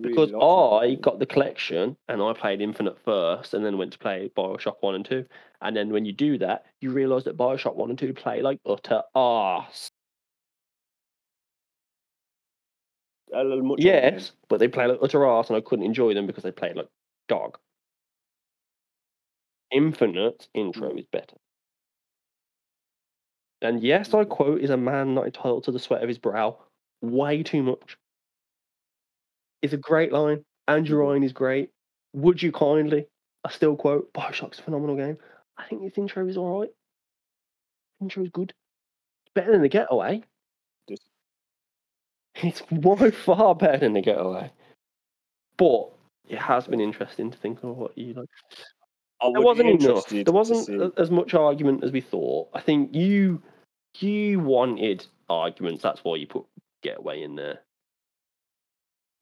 [0.00, 0.36] Because it.
[0.36, 4.76] I got the collection and I played Infinite first, and then went to play Bioshock
[4.80, 5.24] One and Two.
[5.62, 8.60] And then when you do that, you realise that Bioshock One and Two play like
[8.66, 9.90] utter arse.
[13.32, 13.80] a little much.
[13.80, 16.76] Yes, but they play like utter arse, and I couldn't enjoy them because they played
[16.76, 16.88] like
[17.28, 17.58] dog.
[19.70, 21.00] Infinite intro Mm.
[21.00, 21.36] is better.
[23.62, 26.58] And yes, I quote, is a man not entitled to the sweat of his brow.
[27.00, 27.98] Way too much.
[29.62, 30.44] It's a great line.
[30.68, 31.08] Andrew Mhm.
[31.08, 31.70] Ryan is great.
[32.12, 33.06] Would you kindly?
[33.44, 35.18] I still quote, Bioshock's a phenomenal game.
[35.56, 36.70] I think this intro is alright.
[38.00, 38.52] Intro is good.
[39.24, 40.22] It's better than the getaway.
[42.42, 44.50] It's by far better than the getaway.
[45.56, 45.90] But
[46.28, 48.28] it has been interesting to think of what you like.
[49.22, 50.06] I There wasn't enough.
[50.08, 52.48] There wasn't see- as much argument as we thought.
[52.52, 53.42] I think you
[53.98, 55.82] you wanted arguments.
[55.82, 56.44] That's why you put
[56.82, 57.62] getaway in there.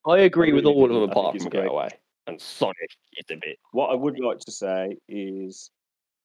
[0.06, 1.01] I agree with really all of didn't.
[1.02, 1.62] them I think apart from great.
[1.64, 1.89] getaway.
[2.26, 3.59] And Sonic is a bit.
[3.72, 5.70] What I would like to say is,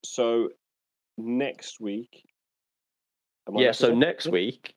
[0.04, 0.50] so
[1.18, 2.24] next week.
[3.54, 3.72] Yeah.
[3.72, 4.32] So next Yeah.
[4.32, 4.76] week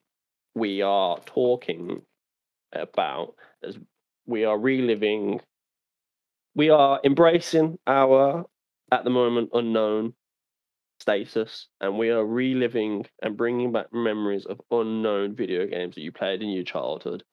[0.55, 2.03] we are talking
[2.73, 3.79] about as
[4.27, 5.41] we are reliving.
[6.55, 8.45] We are embracing our
[8.91, 10.15] at the moment unknown
[11.01, 16.13] status, and we are reliving and bringing back memories of unknown video games that you
[16.13, 17.25] played in your childhood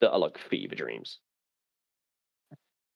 [0.00, 1.18] that are like fever dreams.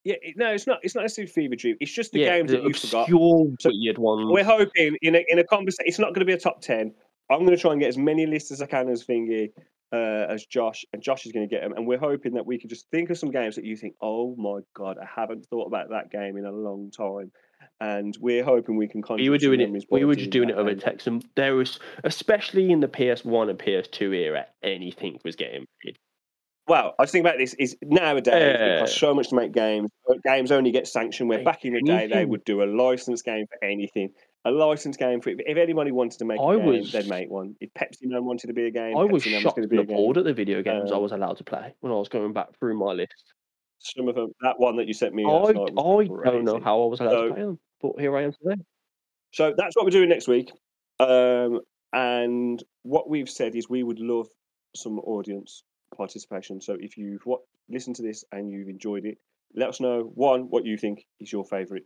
[0.04, 0.80] Yeah, no, it's not.
[0.82, 1.76] It's not necessarily fever dream.
[1.80, 3.08] It's just the yeah, games that you forgot.
[3.08, 4.30] So weird ones.
[4.30, 5.86] We're hoping in a in a conversation.
[5.86, 6.92] It's not going to be a top ten.
[7.30, 9.50] I'm going to try and get as many lists as I can as Thingy,
[9.92, 11.72] uh, as Josh, and Josh is going to get them.
[11.72, 14.36] And we're hoping that we can just think of some games that you think, oh
[14.36, 17.32] my god, I haven't thought about that game in a long time.
[17.80, 19.02] And we're hoping we can.
[19.16, 19.86] we were doing it.
[19.90, 23.58] We were just doing it over text, and there was, especially in the PS1 and
[23.58, 25.98] PS2 era, anything was getting made.
[26.66, 29.90] Well, I just think about this is nowadays it costs so much to make games.
[30.24, 33.46] Games only get sanctioned where back in the day they would do a licensed game
[33.46, 34.10] for anything.
[34.46, 37.30] A licensed game for if anybody wanted to make a I game, was- they'd make
[37.30, 37.54] one.
[37.60, 39.78] If Pepsi Man wanted to be a game, I was Pepsi Man shocked going and
[39.90, 42.08] a appalled at the video games I Um, was allowed to play when I was
[42.08, 43.34] going back through my list.
[43.78, 46.82] Some of them, that one that you sent me I, I was don't know how
[46.82, 48.62] I was allowed So- to play them, but here I am today.
[49.32, 50.50] So that's what we're doing next week.
[51.00, 51.60] Um,
[51.92, 54.28] and what we've said is we would love
[54.76, 55.62] some audience
[55.94, 56.60] participation.
[56.60, 59.18] So if you've what listened to this and you've enjoyed it,
[59.54, 61.84] let us know one what you think is your favourite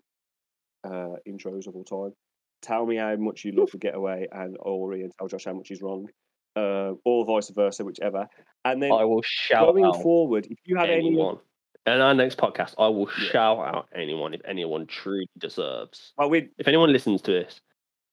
[0.84, 2.14] uh, intros of all time.
[2.62, 5.68] Tell me how much you love the Getaway and Ori, and tell Josh how much
[5.68, 6.08] he's wrong,
[6.56, 8.26] uh, or vice versa, whichever.
[8.64, 11.38] And then I will shout going forward, if you have any, anyone.
[11.86, 13.30] In our next podcast, I will Yeah.
[13.30, 16.12] shout out anyone if anyone truly deserves.
[16.18, 17.60] well, we If anyone listens to this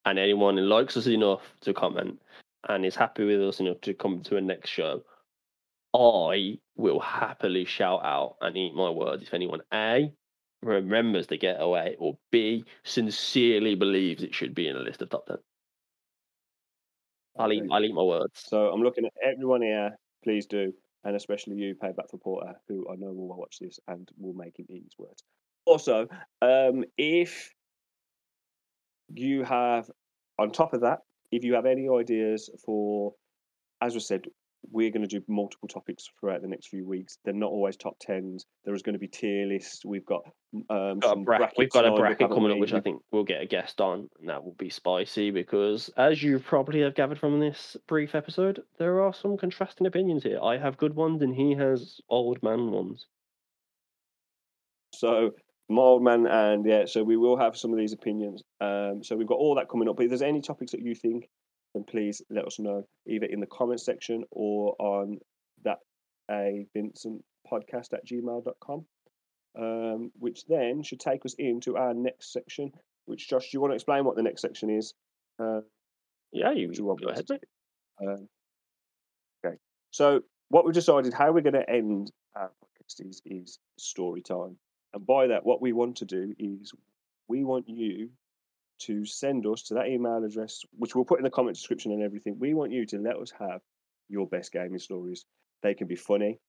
[0.06, 2.22] and anyone likes us enough to comment
[2.70, 5.04] and is happy with us enough to come to a next show,
[5.96, 10.12] I will happily shout out and eat my words if anyone A
[10.62, 15.28] remembers the getaway or B sincerely believes it should be in a list of top
[15.28, 15.38] ten.
[17.38, 18.44] I'll eat I'll eat my words.
[18.46, 19.98] So I'm looking at everyone here.
[20.24, 20.74] Please do,
[21.04, 24.66] and especially you, Payback reporter, who I know will watch this and will make him
[24.70, 25.24] eat his words.
[25.66, 26.08] Also,
[26.42, 27.52] um, if
[29.14, 29.90] you have,
[30.40, 31.00] on top of that,
[31.32, 33.14] if you have any ideas for,
[33.82, 34.26] as I said,
[34.72, 37.18] we're going to do multiple topics throughout the next few weeks.
[37.24, 38.46] They're not always top tens.
[38.64, 39.86] There is going to be tier lists.
[39.86, 40.22] We've got
[40.70, 43.02] um, got a some bra- brackets we've got a bracket coming up, which I think
[43.12, 46.96] we'll get a guest on, and that will be spicy because, as you probably have
[46.96, 50.40] gathered from this brief episode, there are some contrasting opinions here.
[50.42, 53.06] I have good ones, and he has old man ones.
[54.94, 55.32] So
[55.70, 58.44] Mild Man and yeah, so we will have some of these opinions.
[58.62, 59.98] Um, so we've got all that coming up.
[59.98, 61.28] But if there's any topics that you think,
[61.76, 65.20] then please let us know either in the comment section or on
[65.64, 65.80] that
[66.32, 68.86] a Vincent podcast at gmail.com.
[69.58, 72.72] Um, which then should take us into our next section.
[73.06, 74.94] Which Josh, do you want to explain what the next section is?
[75.40, 75.62] Uh,
[76.34, 77.44] Yeah, you you want go ahead, mate.
[78.02, 78.28] um,
[79.46, 79.56] okay.
[79.92, 84.58] So what we've decided how we're going to end our podcast is, is story time.
[84.94, 86.74] And by that, what we want to do is
[87.30, 88.10] we want you
[88.80, 92.04] to send us to that email address, which we'll put in the comment description and
[92.04, 92.38] everything.
[92.40, 93.62] We want you to let us have
[94.10, 95.26] your best gaming stories.
[95.64, 96.40] They can be funny,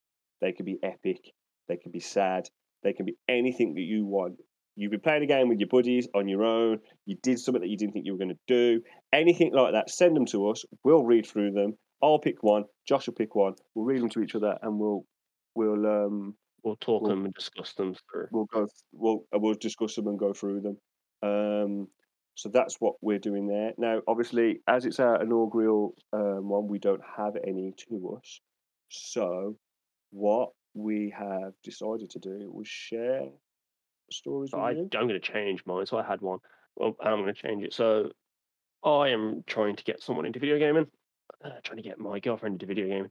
[0.41, 1.21] they can be epic,
[1.69, 2.49] they can be sad,
[2.83, 4.37] they can be anything that you want.
[4.79, 7.69] You've been playing a game with your buddies on your own, you did something that
[7.69, 8.83] you didn't think you were going to do,
[9.13, 10.65] anything like that, send them to us.
[10.85, 11.79] We'll read through them.
[12.03, 13.55] I'll pick one, Josh will pick one.
[13.75, 15.05] We'll read them to each other and we'll
[15.55, 18.27] we'll um We'll talk Well- them and discuss them through.
[18.33, 20.77] we'll go we'll uh, we'll discuss them and go through them.
[21.23, 21.87] Um,
[22.37, 23.73] so that's what we're doing there.
[23.79, 28.41] Now, obviously, as it's our inaugural um, one, we don't have any to us.
[28.91, 29.57] So,
[30.11, 33.29] what we have decided to do was share
[34.11, 34.71] stories I.
[34.71, 35.87] I'm going to change mine.
[35.87, 36.39] So I had one,
[36.77, 37.73] well, and I'm going to change it.
[37.73, 38.11] So
[38.85, 40.87] I am trying to get someone into video gaming,
[41.43, 43.11] uh, trying to get my girlfriend into video gaming,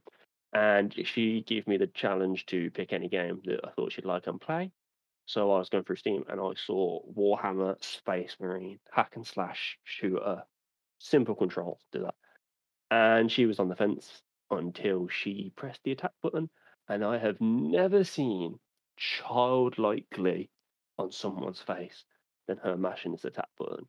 [0.52, 4.28] and she gave me the challenge to pick any game that I thought she'd like
[4.28, 4.70] and play.
[5.26, 9.76] So I was going through Steam and I saw Warhammer Space Marine hack and slash
[9.82, 10.44] shooter,
[10.98, 12.14] simple controls, do that.
[12.90, 16.48] And she was on the fence until she pressed the attack button,
[16.88, 18.60] and I have never seen
[18.96, 20.48] childlike glee
[20.96, 22.04] on someone's face
[22.46, 23.86] than her mashing this attack button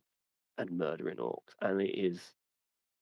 [0.58, 1.54] and murdering orcs.
[1.60, 2.20] And it is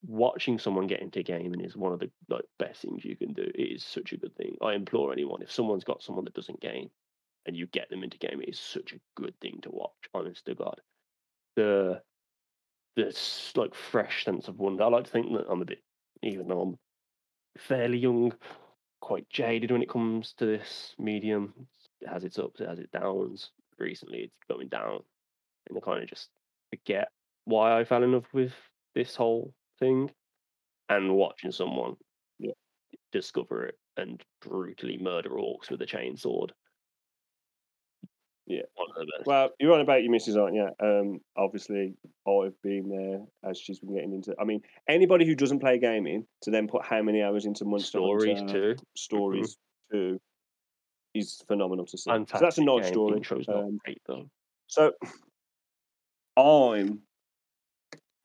[0.07, 3.51] watching someone get into gaming is one of the like best things you can do.
[3.55, 4.57] It is such a good thing.
[4.61, 6.91] I implore anyone if someone's got someone that doesn't game
[7.47, 9.93] and you get them into gaming, it's such a good thing to watch.
[10.15, 10.81] Honest to God,
[11.55, 12.03] the
[12.97, 14.83] the s- like fresh sense of wonder.
[14.85, 15.83] I like to think that I'm a bit,
[16.23, 16.79] even though I'm
[17.59, 18.33] fairly young,
[19.01, 21.69] quite jaded when it comes to this medium.
[22.01, 23.53] It has its ups, it has its downs.
[23.79, 25.01] Recently, it's going down,
[25.69, 26.31] and I kind of just
[26.71, 27.09] forget
[27.45, 28.55] why I fell in love with
[28.95, 30.11] this whole thing,
[30.89, 31.97] and watching someone
[32.39, 32.53] Yeah.
[33.13, 36.53] discover it and brutally murder orcs with a chainsword.
[38.47, 38.63] Yeah.
[38.77, 39.27] one of the best.
[39.27, 40.69] Well, you're on about your missus, aren't you?
[40.81, 41.95] Um, obviously,
[42.29, 44.35] I've been there as she's been getting into.
[44.41, 47.99] I mean, anybody who doesn't play gaming to then put how many hours into Monster
[47.99, 48.83] stories Hunter, too.
[48.97, 49.57] stories
[49.91, 50.21] too
[51.15, 52.11] is phenomenal to see.
[52.11, 52.93] So that's a nice game.
[52.93, 53.17] story.
[53.17, 54.31] Intro's not Um, great though.
[54.69, 54.93] So
[56.37, 57.01] I'm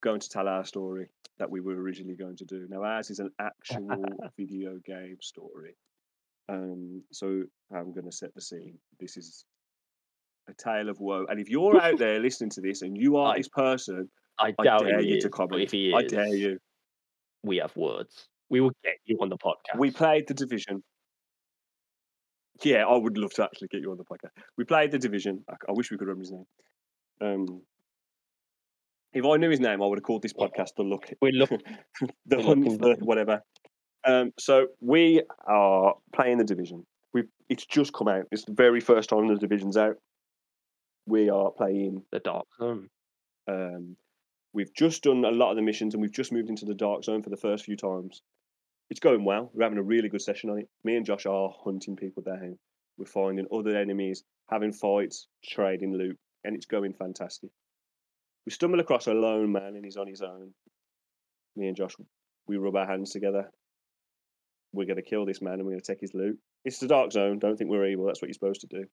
[0.02, 1.08] going to tell our story
[1.40, 2.68] that we were originally going to do.
[2.70, 4.04] Now ours is an actual
[4.38, 5.76] video game story.
[6.50, 7.44] Um, so
[7.74, 8.78] I'm going to set the scene.
[9.00, 9.46] This is
[10.52, 11.26] a tale of woe.
[11.30, 14.10] And if you're out there listening to this and you are I this person,
[14.40, 15.62] I I doubt dare you is, to comment.
[15.64, 16.58] If he I dare you.
[17.44, 18.28] We have words.
[18.50, 19.80] We will get you on the podcast.
[19.80, 20.84] We played the division.
[22.64, 24.30] Yeah, I would love to actually get you on the podcast.
[24.58, 25.44] We played the division.
[25.50, 26.46] I, I wish we could remember his name.
[27.22, 27.62] Um,
[29.14, 30.46] if I knew his name, I would have called this Yeah.
[30.48, 31.50] podcast the look, We're look-
[32.28, 33.42] the we're hunt, looking the whatever.
[34.06, 36.86] Um, so we are playing the division.
[37.14, 38.26] We it's just come out.
[38.32, 39.96] It's the very first time the division's out.
[41.06, 42.04] We are playing.
[42.12, 42.90] the dark zone.
[43.48, 43.98] Um,
[44.54, 47.04] we've just done a lot of the missions, and we've just moved into the dark
[47.04, 48.22] zone for the first few times.
[48.90, 49.50] It's going well.
[49.54, 50.70] We're having a really good session on it.
[50.84, 52.58] Me and Josh are hunting people down.
[52.98, 57.50] We're finding other enemies, having fights, trading loot, and it's going fantastic.
[58.46, 60.54] We stumble across a lone man, and he's on his own.
[61.56, 61.96] Me and Josh,
[62.48, 63.50] we rub our hands together.
[64.74, 66.38] We're going to kill this man, and we're going to take his loot.
[66.64, 67.40] It's the dark zone.
[67.40, 68.06] Don't think we're evil.
[68.06, 68.86] That's what you're supposed to do.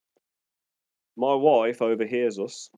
[1.19, 2.71] My wife overhears us,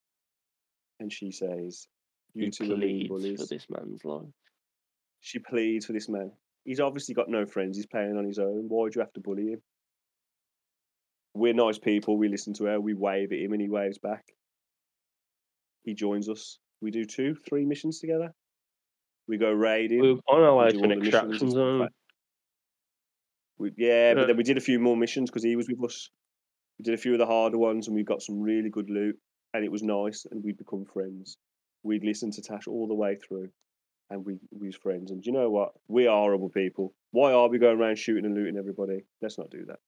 [0.99, 1.87] and she says,
[2.33, 4.33] "You He two are bullies." for this man's life.
[5.21, 6.33] She pleads for this man.
[6.65, 7.77] He's obviously got no friends.
[7.77, 8.67] He's playing on his own.
[8.69, 9.63] Why do you have to bully him?
[11.35, 12.17] We're nice people.
[12.17, 12.81] We listen to her.
[12.81, 14.25] We wave at him, and he waves back.
[15.85, 16.59] He joins us.
[16.81, 18.33] We do two, three missions together.
[19.29, 20.01] We go raiding.
[20.01, 21.89] We're on our way to an extraction zone.
[23.59, 25.85] We, yeah, but Uh, then we did a few more missions because he was with
[25.85, 26.09] us.
[26.81, 29.15] We did a few of the harder ones, and we got some really good loot,
[29.53, 31.37] and it was nice, and we'd become friends.
[31.83, 33.51] We'd listen to Tash all the way through,
[34.09, 35.11] and we we was friends.
[35.11, 35.73] And you know what?
[35.89, 36.95] We are horrible people.
[37.11, 39.05] Why are we going around shooting and looting everybody?
[39.21, 39.79] Let's not do that.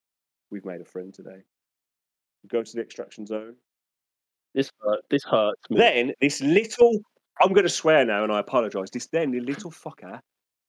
[0.51, 1.41] We've made a friend today.
[2.49, 3.55] Go to the extraction zone.
[4.55, 5.79] This hurt, this hurts me.
[5.79, 7.01] Then this little,
[7.41, 8.91] I'm going to swear now, and I apologise.
[8.91, 10.21] This then the little fucker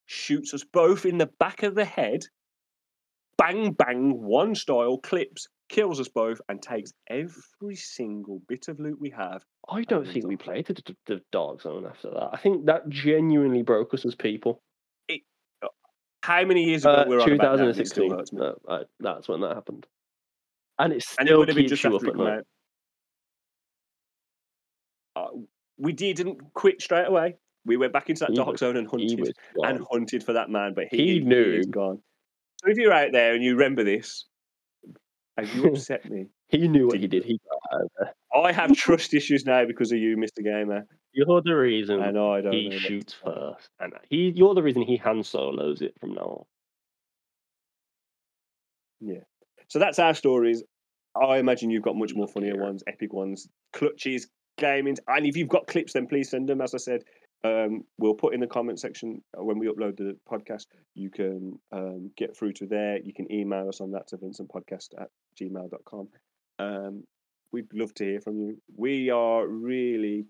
[0.06, 2.22] shoots us both in the back of the head.
[3.38, 9.00] Bang bang, one style clips, kills us both, and takes every single bit of loot
[9.02, 9.44] we have.
[9.68, 12.30] I don't think we played the, the, the Dark Zone after that.
[12.34, 14.62] I think that genuinely broke us as people.
[16.22, 17.66] How many years ago Uh, we were on about that?
[17.68, 18.12] and 2016.
[18.12, 18.32] hurts.
[18.32, 19.86] No, I, that's when that happened.
[20.80, 22.44] And it and it would have been just you up after it at night.
[25.16, 25.28] Uh,
[25.78, 27.36] we didn't quit straight away.
[27.66, 29.34] We went back into that He dark was- zone and hunted
[29.64, 31.56] and hunted for that man, but he, He he knew.
[31.60, 32.02] is gone.
[32.64, 34.26] So if you're out there and you remember this,
[35.38, 36.28] have you upset me?
[36.50, 37.24] He knew what Did- he did.
[37.26, 38.14] He got out of there.
[38.44, 40.44] I have trust issues now because of you, Mr.
[40.44, 42.54] Gamer, You're the reason and I don't.
[42.54, 43.20] he know shoots say.
[43.26, 44.32] first, and he.
[44.36, 46.46] You're the reason he hand solos it from now on.
[49.02, 49.22] Yeah.
[49.68, 50.64] So that's our stories.
[51.20, 54.28] I imagine you've got much more funnier ones, epic ones, clutches,
[54.58, 56.62] gaming, and if you've got clips, then please send them.
[56.62, 57.04] As I said,
[57.44, 60.66] um, we'll put in the comment section uh, when we upload the podcast.
[60.96, 63.00] You can um, get through to there.
[63.04, 66.08] You can email us on that to vincentpodcast at gmail.com.
[66.60, 67.04] Um,
[67.52, 68.58] we'd love to hear from you.
[68.76, 70.26] We are really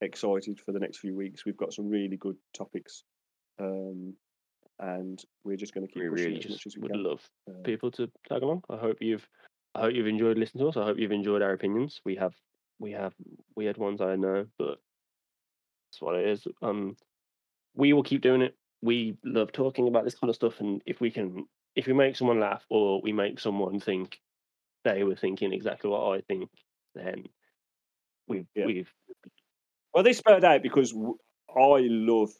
[0.00, 1.44] excited for the next few weeks.
[1.44, 3.04] We've got some really good topics.
[3.58, 4.14] Um,
[4.78, 6.92] and we're just going to keep We pushing really as much just as we would
[6.92, 7.02] can.
[7.02, 8.62] love Um, people to tag along.
[8.68, 9.26] I hope you've,
[9.74, 10.76] I hope you've enjoyed listening to us.
[10.76, 12.00] I hope you've enjoyed our opinions.
[12.04, 12.34] We have,
[12.78, 13.14] we have
[13.54, 14.78] weird ones, I know, but
[15.90, 16.46] that's what it is.
[16.62, 16.96] Um,
[17.74, 18.56] we will keep doing it.
[18.82, 21.46] We love talking about this kind of stuff, and if we can,
[21.76, 24.18] if we make someone laugh or we make someone think
[24.84, 26.50] they were thinking exactly what I think,
[26.94, 27.24] then
[28.28, 28.66] we've Yeah.
[28.66, 28.92] we've
[29.94, 30.94] Well, they spurred out because
[31.50, 32.30] I love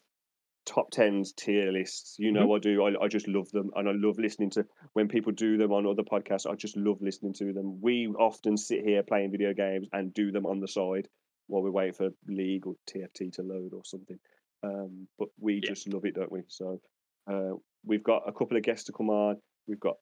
[0.65, 2.17] top tens tier lists.
[2.19, 2.85] You know, I do.
[2.85, 5.87] I, I just love them, and I love listening to when people do them on
[5.87, 6.51] other podcasts.
[6.51, 7.81] I just love listening to them.
[7.81, 11.09] We often sit here playing video games and do them on the side
[11.49, 14.19] while we wait for League or TFT to load or something.
[14.63, 15.71] Um, but we Yeah.
[15.71, 16.43] just love it, don't we?
[16.49, 16.81] So
[17.27, 19.37] uh, we've got a couple of guests to come on.
[19.67, 19.97] We've got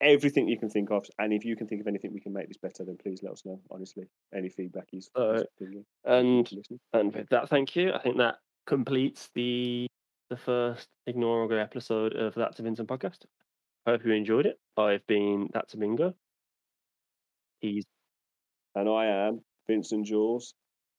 [0.00, 2.48] everything you can think of, and if you can think of anything we can make
[2.48, 3.60] this better, then please let us know.
[3.70, 4.04] Honestly,
[4.34, 5.10] any feedback is.
[5.14, 5.42] Uh,
[6.04, 6.50] and
[6.92, 7.92] And with that, thank you.
[7.92, 8.36] I think that
[8.66, 9.86] completes the
[10.30, 13.18] the first Ignore or Go episode of That's a Vincent podcast.
[13.86, 14.58] Hope you enjoyed it.
[14.76, 16.14] I've been That's a Bingo.
[17.60, 17.84] He's
[18.74, 20.54] and I am Vincent Jules.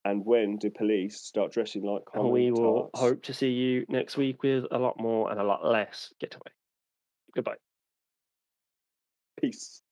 [0.05, 2.99] And when do police start dressing like and we will tarts?
[2.99, 6.51] hope to see you next week with a lot more and a lot less getaway.
[7.33, 7.55] Goodbye.
[9.41, 9.84] Peace.